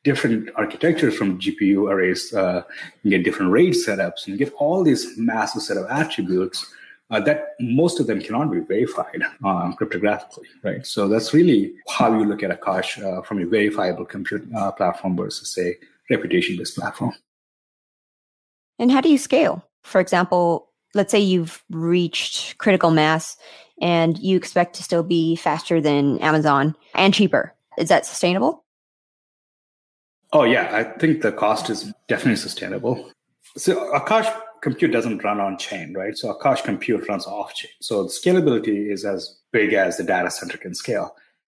different 0.04 0.50
architectures 0.56 1.16
from 1.16 1.40
GPU 1.40 1.90
arrays. 1.90 2.34
Uh, 2.34 2.64
you 3.04 3.12
get 3.12 3.24
different 3.24 3.52
RAID 3.52 3.74
setups. 3.74 4.26
And 4.26 4.34
you 4.34 4.38
get 4.38 4.54
all 4.54 4.84
these 4.84 5.18
massive 5.18 5.62
set 5.62 5.78
of 5.78 5.86
attributes 5.90 6.74
uh, 7.14 7.20
that 7.20 7.56
most 7.60 8.00
of 8.00 8.08
them 8.08 8.20
cannot 8.20 8.52
be 8.52 8.60
verified 8.60 9.22
uh, 9.44 9.72
cryptographically, 9.74 10.48
right? 10.64 10.86
So 10.86 11.08
that's 11.08 11.34
really 11.34 11.74
how 11.88 12.18
you 12.18 12.26
look 12.26 12.42
at 12.44 12.60
Akash 12.60 13.04
uh, 13.04 13.22
from 13.22 13.40
a 13.42 13.46
verifiable 13.46 14.06
compute 14.06 14.48
uh, 14.56 14.72
platform 14.72 15.16
versus 15.16 15.56
a 15.58 15.78
reputation-based 16.10 16.76
platform. 16.76 17.14
And 18.80 18.92
how 18.92 19.02
do 19.02 19.10
you 19.10 19.20
scale? 19.20 19.64
For 19.84 20.02
example, 20.02 20.70
let's 20.94 21.12
say 21.12 21.20
you've 21.20 21.64
reached 21.70 22.58
critical 22.58 22.92
mass 22.92 23.38
and 23.82 24.18
you 24.20 24.38
expect 24.38 24.76
to 24.76 24.84
still 24.84 25.04
be 25.04 25.36
faster 25.36 25.82
than 25.82 26.20
Amazon 26.20 26.76
and 26.94 27.14
cheaper. 27.14 27.54
Is 27.78 27.90
that 27.90 28.06
sustainable? 28.06 28.64
Oh, 30.32 30.44
yeah. 30.44 30.70
I 30.72 30.84
think 30.84 31.22
the 31.22 31.32
cost 31.32 31.70
is 31.70 31.92
definitely 32.08 32.38
sustainable. 32.38 33.10
So 33.58 33.92
Akash 33.94 34.34
compute 34.62 34.92
doesn't 34.92 35.24
run 35.24 35.40
on 35.40 35.58
chain, 35.58 35.94
right? 35.94 36.18
So 36.18 36.34
Akash 36.34 36.64
compute 36.64 37.08
runs 37.08 37.28
off 37.28 37.54
chain. 37.54 37.72
So 37.82 38.04
the 38.04 38.10
scalability 38.10 38.92
is 38.92 39.06
as 39.06 39.38
big 39.52 39.74
as 39.74 39.98
the 39.98 40.04
data 40.04 40.32
center 40.32 40.58
can 40.58 40.74
scale. 40.74 41.16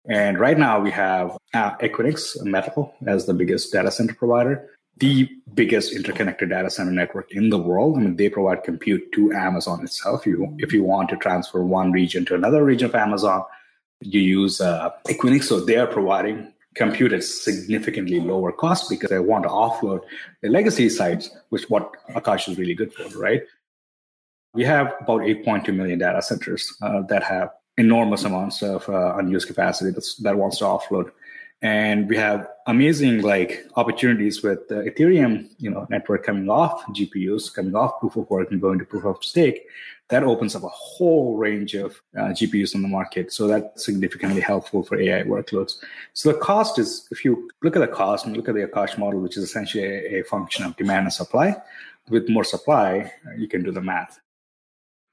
And 0.09 0.39
right 0.39 0.57
now 0.57 0.79
we 0.79 0.91
have 0.91 1.37
uh, 1.53 1.75
Equinix 1.77 2.41
Metal 2.43 2.93
as 3.05 3.25
the 3.25 3.33
biggest 3.33 3.73
data 3.73 3.91
center 3.91 4.13
provider 4.13 4.69
the 4.99 5.29
biggest 5.53 5.93
interconnected 5.93 6.49
data 6.49 6.69
center 6.69 6.91
network 6.91 7.31
in 7.31 7.49
the 7.49 7.57
world. 7.57 7.97
I 7.97 8.01
mean, 8.01 8.15
they 8.15 8.29
provide 8.29 8.63
compute 8.63 9.11
to 9.13 9.31
Amazon 9.33 9.83
itself. 9.83 10.25
You, 10.25 10.55
if 10.59 10.71
you 10.71 10.83
want 10.83 11.09
to 11.09 11.17
transfer 11.17 11.63
one 11.63 11.91
region 11.91 12.25
to 12.25 12.35
another 12.35 12.63
region 12.63 12.85
of 12.85 12.95
Amazon, 12.95 13.43
you 14.01 14.21
use 14.21 14.61
uh, 14.61 14.91
Equinix. 15.07 15.45
So 15.45 15.59
they 15.59 15.77
are 15.77 15.87
providing 15.87 16.53
compute 16.75 17.11
at 17.11 17.23
significantly 17.23 18.19
lower 18.19 18.51
cost 18.51 18.89
because 18.89 19.09
they 19.09 19.19
want 19.19 19.43
to 19.43 19.49
offload 19.49 20.01
the 20.41 20.49
legacy 20.49 20.89
sites, 20.89 21.29
which 21.49 21.69
what 21.69 21.91
Akash 22.11 22.47
is 22.47 22.57
really 22.57 22.75
good 22.75 22.93
for, 22.93 23.03
right? 23.19 23.41
We 24.53 24.63
have 24.63 24.93
about 25.01 25.21
8.2 25.21 25.75
million 25.75 25.99
data 25.99 26.21
centers 26.21 26.71
uh, 26.81 27.01
that 27.09 27.23
have 27.23 27.49
enormous 27.77 28.23
amounts 28.23 28.61
of 28.61 28.87
uh, 28.89 29.15
unused 29.17 29.47
capacity 29.47 29.91
that 30.21 30.37
wants 30.37 30.59
to 30.59 30.65
offload 30.65 31.11
and 31.61 32.07
we 32.07 32.15
have 32.15 32.47
amazing 32.67 33.21
like 33.21 33.65
opportunities 33.75 34.43
with 34.43 34.67
the 34.67 34.75
ethereum 34.75 35.49
you 35.57 35.69
know 35.69 35.87
network 35.89 36.23
coming 36.23 36.49
off 36.49 36.85
gpus 36.87 37.53
coming 37.53 37.75
off 37.75 37.99
proof 37.99 38.15
of 38.15 38.29
work 38.29 38.51
and 38.51 38.61
going 38.61 38.79
to 38.79 38.85
proof 38.85 39.05
of 39.05 39.23
stake. 39.23 39.65
That 40.09 40.23
opens 40.23 40.55
up 40.55 40.63
a 40.63 40.69
whole 40.69 41.35
range 41.35 41.73
of 41.73 42.01
uh, 42.15 42.29
gpus 42.29 42.75
on 42.75 42.81
the 42.81 42.87
market. 42.87 43.33
So 43.33 43.47
that's 43.47 43.83
significantly 43.83 44.39
helpful 44.39 44.83
for 44.83 44.99
ai 44.99 45.23
workloads. 45.23 45.75
So 46.13 46.31
the 46.31 46.37
cost 46.37 46.77
is 46.79 47.07
if 47.11 47.25
you 47.25 47.49
look 47.63 47.75
at 47.75 47.79
the 47.79 47.87
cost 47.87 48.25
and 48.25 48.37
look 48.37 48.47
at 48.47 48.55
the 48.55 48.67
akash 48.67 48.97
model 48.97 49.19
which 49.19 49.35
is 49.35 49.43
essentially 49.43 49.83
a, 49.83 50.19
a 50.19 50.23
function 50.23 50.63
of 50.63 50.77
demand 50.77 51.05
and 51.05 51.13
supply 51.13 51.55
with 52.09 52.29
more 52.29 52.43
supply 52.43 53.11
you 53.35 53.47
can 53.47 53.63
do 53.63 53.71
the 53.71 53.81
math. 53.81 54.19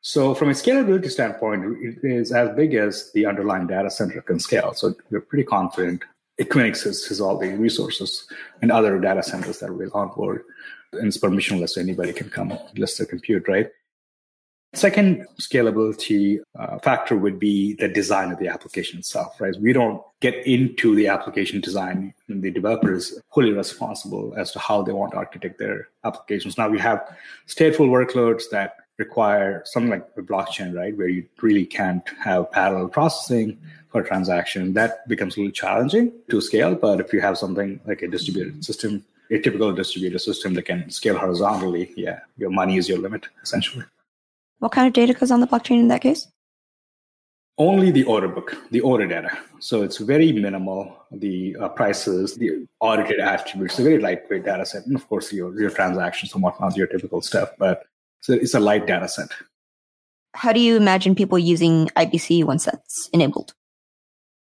So 0.03 0.35
from 0.35 0.51
a 0.51 0.53
scalability 0.53 1.11
standpoint, 1.11 1.65
it 1.81 2.05
is 2.05 2.31
as 2.31 2.55
big 2.55 2.75
as 2.75 3.11
the 3.13 3.25
underlying 3.25 3.67
data 3.67 3.91
center 3.91 4.21
can 4.21 4.39
scale. 4.39 4.75
So 4.75 4.95
we're 5.11 5.23
pretty 5.23 5.45
confident 5.45 6.05
Equinix 6.41 6.83
has 6.85 7.21
all 7.21 7.39
the 7.39 7.55
resources 7.57 8.27
and 8.61 8.73
other 8.73 8.99
data 8.99 9.23
centers 9.23 9.61
that 9.61 9.73
will 9.73 9.91
onboard. 9.95 10.43
And 10.93 11.09
it's 11.09 11.19
permissionless, 11.19 11.71
so 11.71 11.81
anybody 11.81 12.13
can 12.13 12.31
come 12.31 12.57
list 12.77 12.99
their 12.99 13.07
compute, 13.07 13.49
right? 13.49 13.69
Second 14.75 15.25
scalability 15.41 16.41
uh, 16.59 16.79
factor 16.81 17.17
would 17.17 17.39
be 17.39 17.75
the 17.75 17.87
design 17.87 18.33
of 18.33 18.41
the 18.41 18.49
application 18.49 18.99
itself, 18.99 19.41
right? 19.41 19.55
We 19.61 19.73
don't 19.73 20.03
get 20.21 20.35
into 20.47 20.97
the 20.97 21.07
application 21.07 21.61
design. 21.61 22.13
The 22.29 22.51
developer 22.51 22.93
is 22.93 23.21
fully 23.33 23.53
responsible 23.53 24.35
as 24.37 24.51
to 24.53 24.59
how 24.59 24.83
they 24.83 24.93
want 24.93 25.13
to 25.13 25.19
architect 25.19 25.61
their 25.61 25.89
applications. 26.03 26.59
Now 26.59 26.69
we 26.69 26.81
have 26.81 27.07
stateful 27.47 27.89
workloads 27.89 28.51
that 28.51 28.75
require 28.99 29.63
something 29.65 29.91
like 29.91 30.07
a 30.17 30.23
blockchain, 30.23 30.75
right? 30.75 30.97
Where 30.97 31.09
you 31.09 31.27
really 31.43 31.67
can't 31.67 32.03
have 32.23 32.51
parallel 32.53 32.89
processing 32.89 33.59
for 33.89 34.01
a 34.03 34.07
transaction. 34.07 34.73
That 34.75 35.07
becomes 35.09 35.37
a 35.37 35.41
little 35.41 35.53
challenging 35.53 36.13
to 36.31 36.41
scale. 36.41 36.75
But 36.75 37.01
if 37.01 37.13
you 37.13 37.21
have 37.21 37.39
something 37.39 37.81
like 37.87 38.03
a 38.03 38.09
distributed 38.09 38.65
system, 38.65 39.05
a 39.31 39.39
typical 39.39 39.73
distributed 39.73 40.21
system 40.21 40.55
that 40.55 40.63
can 40.63 40.91
scale 40.91 41.19
horizontally, 41.19 41.93
yeah, 41.97 42.21
your 42.37 42.51
money 42.51 42.77
is 42.77 42.89
your 42.89 42.99
limit, 42.99 43.27
essentially. 43.43 43.85
What 44.61 44.73
kind 44.73 44.87
of 44.87 44.93
data 44.93 45.13
goes 45.13 45.31
on 45.31 45.41
the 45.41 45.47
blockchain 45.47 45.81
in 45.81 45.89
that 45.89 46.03
case? 46.03 46.29
Only 47.57 47.93
the 47.93 48.03
order 48.05 48.27
book, 48.27 48.57
the 48.73 48.81
order 48.81 49.07
data. 49.07 49.31
So 49.61 49.83
it's 49.83 49.99
very 49.99 50.33
minimal. 50.33 50.97
The 51.13 51.57
uh, 51.61 51.69
prices, 51.69 52.35
the 52.35 52.67
audited 52.81 53.21
attributes, 53.21 53.79
a 53.79 53.85
very 53.85 54.01
lightweight 54.01 54.45
data 54.45 54.67
set. 54.67 54.87
And 54.87 54.97
of 54.97 55.09
course, 55.09 55.33
your, 55.33 55.57
your 55.61 55.71
transactions 55.71 56.35
and 56.35 56.43
whatnot, 56.43 56.77
your 56.77 56.89
typical 56.89 57.23
stuff. 57.23 57.51
But 57.57 57.85
so 58.25 58.33
it's 58.33 58.55
a 58.55 58.61
light 58.61 58.87
data 58.87 59.07
set. 59.07 59.29
How 60.33 60.55
do 60.55 60.59
you 60.59 60.77
imagine 60.77 61.15
people 61.15 61.39
using 61.39 61.89
IBC 61.89 62.45
once 62.45 62.65
that's 62.65 63.11
enabled? 63.13 63.53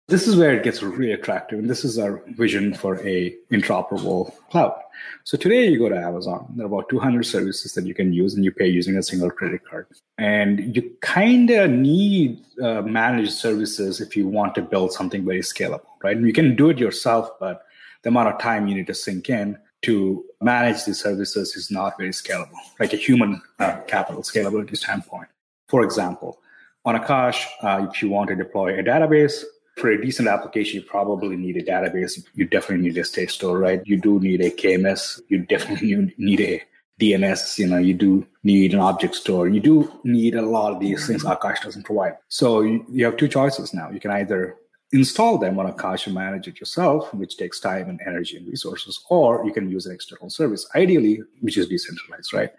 This 0.07 0.27
is 0.27 0.35
where 0.35 0.53
it 0.53 0.63
gets 0.63 0.83
really 0.83 1.11
attractive, 1.11 1.57
and 1.57 1.67
this 1.67 1.83
is 1.83 1.97
our 1.97 2.21
vision 2.27 2.75
for 2.75 3.03
a 3.03 3.35
interoperable 3.51 4.31
cloud. 4.51 4.79
So 5.23 5.35
today 5.35 5.67
you 5.67 5.79
go 5.79 5.89
to 5.89 5.97
Amazon, 5.97 6.45
there 6.55 6.65
are 6.65 6.67
about 6.67 6.89
200 6.89 7.25
services 7.25 7.73
that 7.73 7.87
you 7.87 7.95
can 7.95 8.13
use, 8.13 8.35
and 8.35 8.45
you 8.45 8.51
pay 8.51 8.67
using 8.67 8.97
a 8.97 9.01
single 9.01 9.31
credit 9.31 9.67
card. 9.67 9.87
And 10.19 10.75
you 10.75 10.87
kind 11.01 11.49
of 11.49 11.71
need 11.71 12.45
uh, 12.61 12.83
managed 12.83 13.31
services 13.31 13.99
if 13.99 14.15
you 14.15 14.27
want 14.27 14.53
to 14.55 14.61
build 14.61 14.93
something 14.93 15.25
very 15.25 15.41
scalable, 15.41 15.89
right? 16.03 16.15
And 16.15 16.27
you 16.27 16.33
can 16.33 16.55
do 16.55 16.69
it 16.69 16.77
yourself, 16.77 17.31
but 17.39 17.63
the 18.03 18.09
amount 18.09 18.29
of 18.29 18.39
time 18.39 18.67
you 18.67 18.75
need 18.75 18.85
to 18.85 18.93
sink 18.93 19.27
in 19.27 19.57
to 19.85 20.23
manage 20.41 20.85
these 20.85 21.01
services 21.01 21.55
is 21.55 21.71
not 21.71 21.97
very 21.97 22.11
scalable, 22.11 22.59
like 22.79 22.93
a 22.93 22.97
human 22.97 23.41
uh, 23.59 23.77
capital 23.87 24.21
scalability 24.21 24.77
standpoint. 24.77 25.27
For 25.67 25.83
example, 25.83 26.39
On 26.85 26.95
Akash, 26.95 27.39
uh, 27.63 27.87
if 27.89 28.01
you 28.01 28.09
want 28.09 28.29
to 28.29 28.35
deploy 28.35 28.77
a 28.79 28.83
database, 28.83 29.43
for 29.77 29.89
a 29.89 30.01
decent 30.01 30.27
application, 30.27 30.79
you 30.79 30.85
probably 30.85 31.35
need 31.35 31.57
a 31.57 31.63
database. 31.63 32.23
You 32.33 32.45
definitely 32.45 32.87
need 32.87 32.97
a 32.97 33.03
state 33.03 33.31
store, 33.31 33.57
right? 33.59 33.81
You 33.85 33.97
do 33.99 34.19
need 34.19 34.41
a 34.41 34.49
KMS. 34.49 35.19
You 35.27 35.39
definitely 35.39 36.13
need 36.17 36.39
a 36.39 36.61
DNS. 36.99 37.57
You 37.57 37.67
know, 37.67 37.77
you 37.77 37.93
do 37.93 38.25
need 38.43 38.73
an 38.73 38.79
object 38.79 39.15
store. 39.15 39.47
You 39.49 39.59
do 39.59 39.91
need 40.03 40.35
a 40.35 40.41
lot 40.43 40.73
of 40.73 40.79
these 40.79 41.05
things 41.07 41.23
Akash 41.23 41.61
doesn't 41.63 41.83
provide. 41.83 42.13
So 42.29 42.61
you, 42.61 42.85
you 42.89 43.03
have 43.05 43.17
two 43.17 43.27
choices 43.27 43.73
now. 43.73 43.89
You 43.89 43.99
can 43.99 44.11
either 44.11 44.55
install 44.91 45.37
them 45.37 45.59
on 45.59 45.71
Akash 45.71 46.05
and 46.05 46.15
manage 46.15 46.47
it 46.47 46.59
yourself, 46.59 47.13
which 47.13 47.37
takes 47.37 47.59
time 47.59 47.89
and 47.89 47.99
energy 48.05 48.37
and 48.37 48.47
resources, 48.47 49.03
or 49.09 49.45
you 49.45 49.51
can 49.51 49.69
use 49.69 49.85
an 49.85 49.93
external 49.93 50.29
service, 50.29 50.67
ideally, 50.75 51.21
which 51.41 51.57
is 51.57 51.67
decentralized, 51.67 52.33
right? 52.33 52.51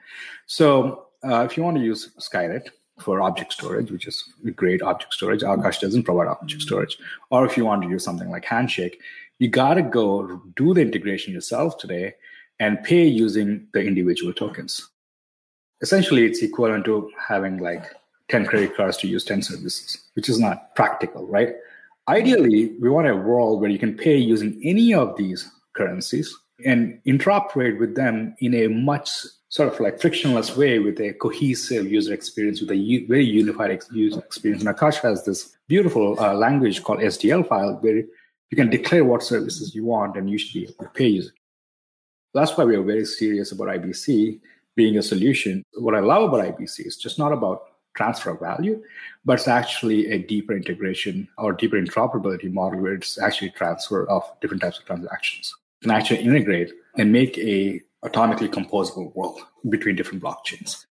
So 0.46 1.06
uh, 1.24 1.42
if 1.44 1.56
you 1.56 1.62
want 1.62 1.76
to 1.76 1.82
use 1.82 2.10
Skynet, 2.18 2.68
for 2.98 3.20
object 3.20 3.52
storage, 3.52 3.90
which 3.90 4.06
is 4.06 4.32
great 4.54 4.82
object 4.82 5.12
storage. 5.12 5.42
Akash 5.42 5.80
doesn't 5.80 6.04
provide 6.04 6.28
object 6.28 6.62
storage. 6.62 6.98
Or 7.30 7.44
if 7.44 7.56
you 7.56 7.64
want 7.64 7.82
to 7.82 7.88
use 7.88 8.04
something 8.04 8.30
like 8.30 8.44
Handshake, 8.44 9.00
you 9.38 9.48
got 9.48 9.74
to 9.74 9.82
go 9.82 10.40
do 10.56 10.72
the 10.72 10.80
integration 10.80 11.34
yourself 11.34 11.76
today 11.78 12.14
and 12.58 12.82
pay 12.82 13.04
using 13.04 13.66
the 13.74 13.82
individual 13.82 14.32
tokens. 14.32 14.88
Essentially, 15.82 16.24
it's 16.24 16.42
equivalent 16.42 16.86
to 16.86 17.10
having 17.28 17.58
like 17.58 17.84
10 18.28 18.46
credit 18.46 18.74
cards 18.74 18.96
to 18.98 19.08
use 19.08 19.24
10 19.24 19.42
services, 19.42 20.08
which 20.14 20.30
is 20.30 20.38
not 20.38 20.74
practical, 20.74 21.26
right? 21.26 21.54
Ideally, 22.08 22.72
we 22.80 22.88
want 22.88 23.08
a 23.08 23.16
world 23.16 23.60
where 23.60 23.70
you 23.70 23.78
can 23.78 23.96
pay 23.96 24.16
using 24.16 24.60
any 24.62 24.94
of 24.94 25.16
these 25.16 25.50
currencies 25.74 26.36
and 26.64 27.00
interoperate 27.06 27.78
with 27.80 27.96
them 27.96 28.34
in 28.38 28.54
a 28.54 28.68
much 28.68 29.10
sort 29.48 29.72
of 29.72 29.80
like 29.80 30.00
frictionless 30.00 30.56
way 30.56 30.78
with 30.78 31.00
a 31.00 31.12
cohesive 31.14 31.90
user 31.90 32.14
experience, 32.14 32.60
with 32.60 32.70
a 32.70 32.76
u- 32.76 33.06
very 33.06 33.24
unified 33.24 33.70
ex- 33.70 33.88
user 33.92 34.20
experience. 34.20 34.64
And 34.64 34.74
Akash 34.74 35.00
has 35.00 35.24
this 35.24 35.56
beautiful 35.68 36.18
uh, 36.20 36.34
language 36.34 36.82
called 36.82 37.00
SDL 37.00 37.46
file 37.48 37.74
where 37.80 37.96
you 37.96 38.56
can 38.56 38.70
declare 38.70 39.04
what 39.04 39.22
services 39.22 39.74
you 39.74 39.84
want 39.84 40.16
and 40.16 40.30
you 40.30 40.38
should 40.38 40.54
be 40.54 40.64
able 40.64 40.84
to 40.84 40.90
pay 40.90 41.08
users. 41.08 41.32
That's 42.34 42.56
why 42.56 42.64
we 42.64 42.76
are 42.76 42.82
very 42.82 43.04
serious 43.04 43.50
about 43.50 43.68
IBC 43.68 44.40
being 44.76 44.98
a 44.98 45.02
solution. 45.02 45.64
What 45.74 45.94
I 45.94 46.00
love 46.00 46.32
about 46.32 46.44
IBC 46.44 46.86
is 46.86 46.96
just 46.96 47.18
not 47.18 47.32
about 47.32 47.62
transfer 47.96 48.30
of 48.30 48.40
value, 48.40 48.82
but 49.24 49.34
it's 49.34 49.48
actually 49.48 50.10
a 50.12 50.18
deeper 50.18 50.54
integration 50.54 51.28
or 51.38 51.52
deeper 51.52 51.76
interoperability 51.76 52.52
model 52.52 52.80
where 52.80 52.94
it's 52.94 53.18
actually 53.18 53.50
transfer 53.50 54.08
of 54.08 54.22
different 54.40 54.62
types 54.62 54.78
of 54.78 54.84
transactions. 54.84 55.54
You 55.80 55.88
can 55.88 55.96
actually 55.96 56.20
integrate 56.20 56.72
and 56.96 57.12
make 57.12 57.36
a 57.38 57.80
atomically 58.04 58.48
composable 58.48 59.14
world 59.14 59.40
between 59.68 59.96
different 59.96 60.22
blockchains. 60.22 60.86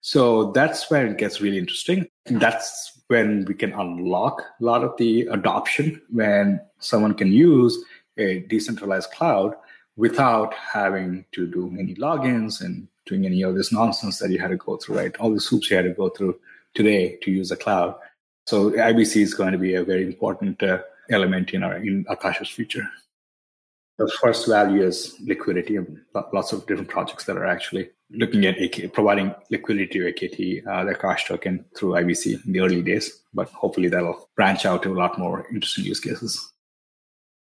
So 0.00 0.52
that's 0.52 0.90
where 0.90 1.06
it 1.06 1.18
gets 1.18 1.40
really 1.40 1.58
interesting. 1.58 2.08
That's 2.26 3.00
when 3.08 3.44
we 3.46 3.54
can 3.54 3.72
unlock 3.72 4.42
a 4.60 4.64
lot 4.64 4.84
of 4.84 4.96
the 4.96 5.26
adoption 5.28 6.00
when 6.10 6.60
someone 6.78 7.14
can 7.14 7.32
use 7.32 7.76
a 8.16 8.40
decentralized 8.48 9.10
cloud 9.10 9.54
without 9.96 10.54
having 10.54 11.24
to 11.32 11.46
do 11.46 11.74
any 11.78 11.94
logins 11.94 12.60
and 12.60 12.86
doing 13.08 13.26
any 13.26 13.42
of 13.42 13.54
this 13.54 13.72
nonsense 13.72 14.18
that 14.18 14.30
you 14.30 14.38
had 14.38 14.50
to 14.50 14.56
go 14.56 14.76
through, 14.76 14.98
right? 14.98 15.16
All 15.16 15.32
the 15.32 15.40
hoops 15.40 15.70
you 15.70 15.76
had 15.76 15.84
to 15.84 15.90
go 15.90 16.08
through 16.10 16.38
today 16.74 17.16
to 17.22 17.30
use 17.30 17.48
the 17.48 17.56
cloud. 17.56 17.96
So 18.46 18.70
IBC 18.70 19.22
is 19.22 19.34
going 19.34 19.52
to 19.52 19.58
be 19.58 19.74
a 19.74 19.84
very 19.84 20.04
important 20.04 20.62
uh, 20.62 20.80
element 21.10 21.50
in 21.50 21.62
our 21.62 21.76
in 21.76 22.04
Akash's 22.04 22.48
future. 22.48 22.88
The 23.98 24.08
first 24.20 24.46
value 24.46 24.82
is 24.82 25.16
liquidity, 25.24 25.76
and 25.76 26.00
lots 26.32 26.52
of 26.52 26.66
different 26.66 26.88
projects 26.88 27.24
that 27.24 27.36
are 27.36 27.46
actually 27.46 27.90
looking 28.10 28.46
at 28.46 28.60
AK, 28.60 28.92
providing 28.92 29.34
liquidity 29.50 29.98
to 29.98 30.12
AKT, 30.12 30.66
uh, 30.66 30.84
the 30.84 30.94
Akash 30.94 31.26
token 31.26 31.64
through 31.76 31.90
IBC 31.90 32.46
in 32.46 32.52
the 32.52 32.60
early 32.60 32.80
days. 32.80 33.20
But 33.34 33.48
hopefully 33.50 33.88
that'll 33.88 34.28
branch 34.36 34.64
out 34.64 34.84
to 34.84 34.92
a 34.92 34.98
lot 34.98 35.18
more 35.18 35.46
interesting 35.52 35.84
use 35.84 36.00
cases. 36.00 36.52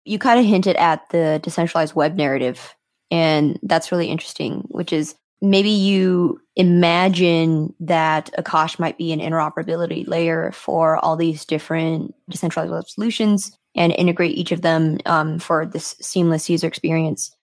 You 0.03 0.19
kind 0.19 0.39
of 0.39 0.45
hinted 0.45 0.75
at 0.75 1.09
the 1.09 1.39
decentralized 1.41 1.95
web 1.95 2.15
narrative, 2.15 2.75
and 3.09 3.57
that's 3.63 3.91
really 3.91 4.07
interesting, 4.07 4.65
which 4.69 4.91
is 4.91 5.15
maybe 5.41 5.69
you 5.69 6.39
imagine 6.55 7.73
that 7.79 8.29
Akash 8.37 8.77
might 8.77 8.97
be 8.97 9.11
an 9.11 9.19
interoperability 9.19 10.07
layer 10.07 10.51
for 10.51 10.97
all 10.97 11.15
these 11.15 11.45
different 11.45 12.13
decentralized 12.29 12.71
web 12.71 12.87
solutions 12.87 13.57
and 13.75 13.93
integrate 13.93 14.37
each 14.37 14.51
of 14.51 14.61
them 14.61 14.99
um, 15.05 15.39
for 15.39 15.65
this 15.65 15.95
seamless 16.01 16.49
user 16.49 16.67
experience. 16.67 17.35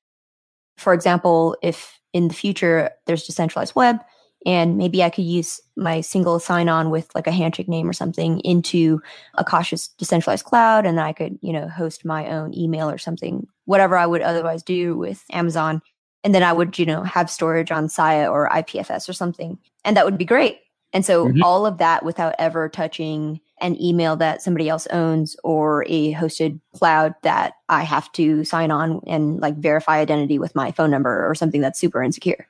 For 0.76 0.92
example, 0.92 1.56
if 1.62 1.98
in 2.12 2.28
the 2.28 2.34
future 2.34 2.90
there's 3.06 3.24
decentralized 3.24 3.74
web 3.74 3.98
and 4.46 4.76
maybe 4.76 5.02
I 5.02 5.10
could 5.10 5.24
use 5.24 5.60
my 5.76 6.00
single 6.00 6.38
sign 6.38 6.68
on 6.68 6.90
with 6.90 7.12
like 7.14 7.26
a 7.26 7.32
handshake 7.32 7.68
name 7.68 7.88
or 7.88 7.92
something 7.92 8.38
into 8.40 9.00
Akash's 9.36 9.88
decentralized 9.98 10.44
cloud 10.44 10.86
and 10.86 11.00
I 11.00 11.12
could, 11.12 11.38
you 11.42 11.52
know, 11.52 11.68
host 11.68 12.04
my 12.04 12.28
own 12.28 12.54
email 12.54 12.88
or 12.88 12.98
something, 12.98 13.48
whatever 13.64 13.96
I 13.96 14.06
would 14.06 14.22
otherwise 14.22 14.62
do 14.62 14.96
with 14.96 15.24
Amazon. 15.32 15.82
And 16.28 16.34
then 16.34 16.42
I 16.42 16.52
would, 16.52 16.78
you 16.78 16.84
know, 16.84 17.02
have 17.04 17.30
storage 17.30 17.70
on 17.70 17.88
Sia 17.88 18.30
or 18.30 18.50
IPFS 18.50 19.08
or 19.08 19.14
something. 19.14 19.56
And 19.82 19.96
that 19.96 20.04
would 20.04 20.18
be 20.18 20.26
great. 20.26 20.58
And 20.92 21.02
so 21.02 21.24
mm-hmm. 21.24 21.42
all 21.42 21.64
of 21.64 21.78
that 21.78 22.04
without 22.04 22.34
ever 22.38 22.68
touching 22.68 23.40
an 23.62 23.80
email 23.82 24.14
that 24.16 24.42
somebody 24.42 24.68
else 24.68 24.86
owns 24.88 25.36
or 25.42 25.86
a 25.88 26.12
hosted 26.12 26.60
cloud 26.74 27.14
that 27.22 27.54
I 27.70 27.82
have 27.82 28.12
to 28.12 28.44
sign 28.44 28.70
on 28.70 29.00
and 29.06 29.40
like 29.40 29.56
verify 29.56 30.00
identity 30.00 30.38
with 30.38 30.54
my 30.54 30.70
phone 30.70 30.90
number 30.90 31.26
or 31.26 31.34
something 31.34 31.62
that's 31.62 31.80
super 31.80 32.02
insecure. 32.02 32.46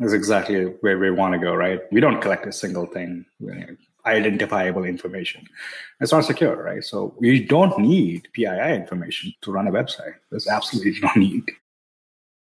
That's 0.00 0.12
exactly 0.12 0.64
where 0.80 0.98
we 0.98 1.12
want 1.12 1.34
to 1.34 1.38
go, 1.38 1.54
right? 1.54 1.82
We 1.92 2.00
don't 2.00 2.20
collect 2.20 2.46
a 2.46 2.52
single 2.52 2.86
thing, 2.86 3.26
identifiable 4.06 4.82
information. 4.82 5.46
It's 6.00 6.10
not 6.10 6.24
secure, 6.24 6.60
right? 6.60 6.82
So 6.82 7.14
we 7.20 7.44
don't 7.44 7.78
need 7.78 8.26
PII 8.32 8.74
information 8.74 9.32
to 9.42 9.52
run 9.52 9.68
a 9.68 9.70
website. 9.70 10.14
There's 10.32 10.48
absolutely 10.48 10.98
no 11.02 11.12
need. 11.14 11.48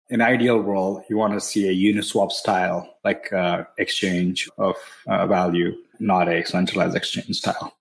In 0.09 0.21
ideal 0.21 0.61
world, 0.61 1.03
you 1.09 1.17
want 1.17 1.33
to 1.33 1.41
see 1.41 1.69
a 1.69 1.95
Uniswap 1.95 2.31
style, 2.31 2.97
like 3.05 3.33
uh, 3.33 3.65
exchange 3.77 4.49
of 4.57 4.77
uh, 5.09 5.27
value 5.27 5.77
not 6.01 6.29
a 6.29 6.45
centralized 6.45 6.97
exchange 6.97 7.37
style. 7.37 7.73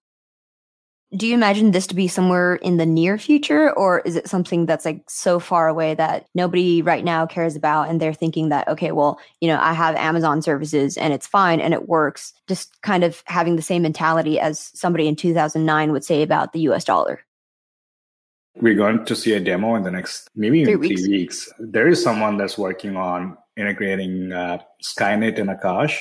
Do 1.16 1.28
you 1.28 1.34
imagine 1.34 1.72
this 1.72 1.88
to 1.88 1.96
be 1.96 2.08
somewhere 2.08 2.56
in 2.56 2.78
the 2.78 2.86
near 2.86 3.18
future, 3.18 3.72
or 3.74 4.00
is 4.00 4.16
it 4.16 4.28
something 4.28 4.66
that's 4.66 4.84
like 4.84 5.04
so 5.08 5.40
far 5.40 5.68
away 5.68 5.94
that 5.94 6.26
nobody 6.34 6.82
right 6.82 7.06
now 7.06 7.26
cares 7.26 7.56
about 7.56 7.90
and 7.90 8.02
they're 8.02 8.14
thinking 8.14 8.50
that, 8.50 8.68
okay, 8.68 8.92
well, 8.92 9.20
you 9.40 9.48
know, 9.48 9.60
I 9.62 9.74
have 9.74 9.96
Amazon 9.96 10.42
services 10.42 10.98
and 10.98 11.14
it's 11.14 11.28
fine 11.28 11.62
and 11.62 11.74
it 11.74 11.88
works, 11.88 12.34
just 12.48 12.82
kind 12.82 13.04
of 13.04 13.24
having 13.28 13.56
the 13.56 13.62
same 13.62 13.84
mentality 13.84 14.40
as 14.40 14.72
somebody 14.74 15.08
in 15.08 15.16
2009 15.16 15.92
would 15.92 16.04
say 16.04 16.22
about 16.22 16.54
the 16.54 16.62
US 16.62 16.84
dollar? 16.84 17.25
We're 18.58 18.76
going 18.76 19.06
to 19.06 19.16
see 19.16 19.34
a 19.34 19.40
demo 19.40 19.76
in 19.76 19.84
the 19.84 19.92
next 19.92 20.30
maybe 20.36 20.64
three, 20.64 20.76
weeks. 20.76 21.02
three 21.02 21.12
weeks. 21.12 21.50
There 21.60 21.88
is 21.88 22.02
someone 22.02 22.38
that's 22.38 22.58
working 22.58 22.96
on 22.96 23.38
integrating 23.58 24.32
uh, 24.32 24.60
Skynet 24.82 25.40
and 25.40 25.50
Akash 25.50 26.00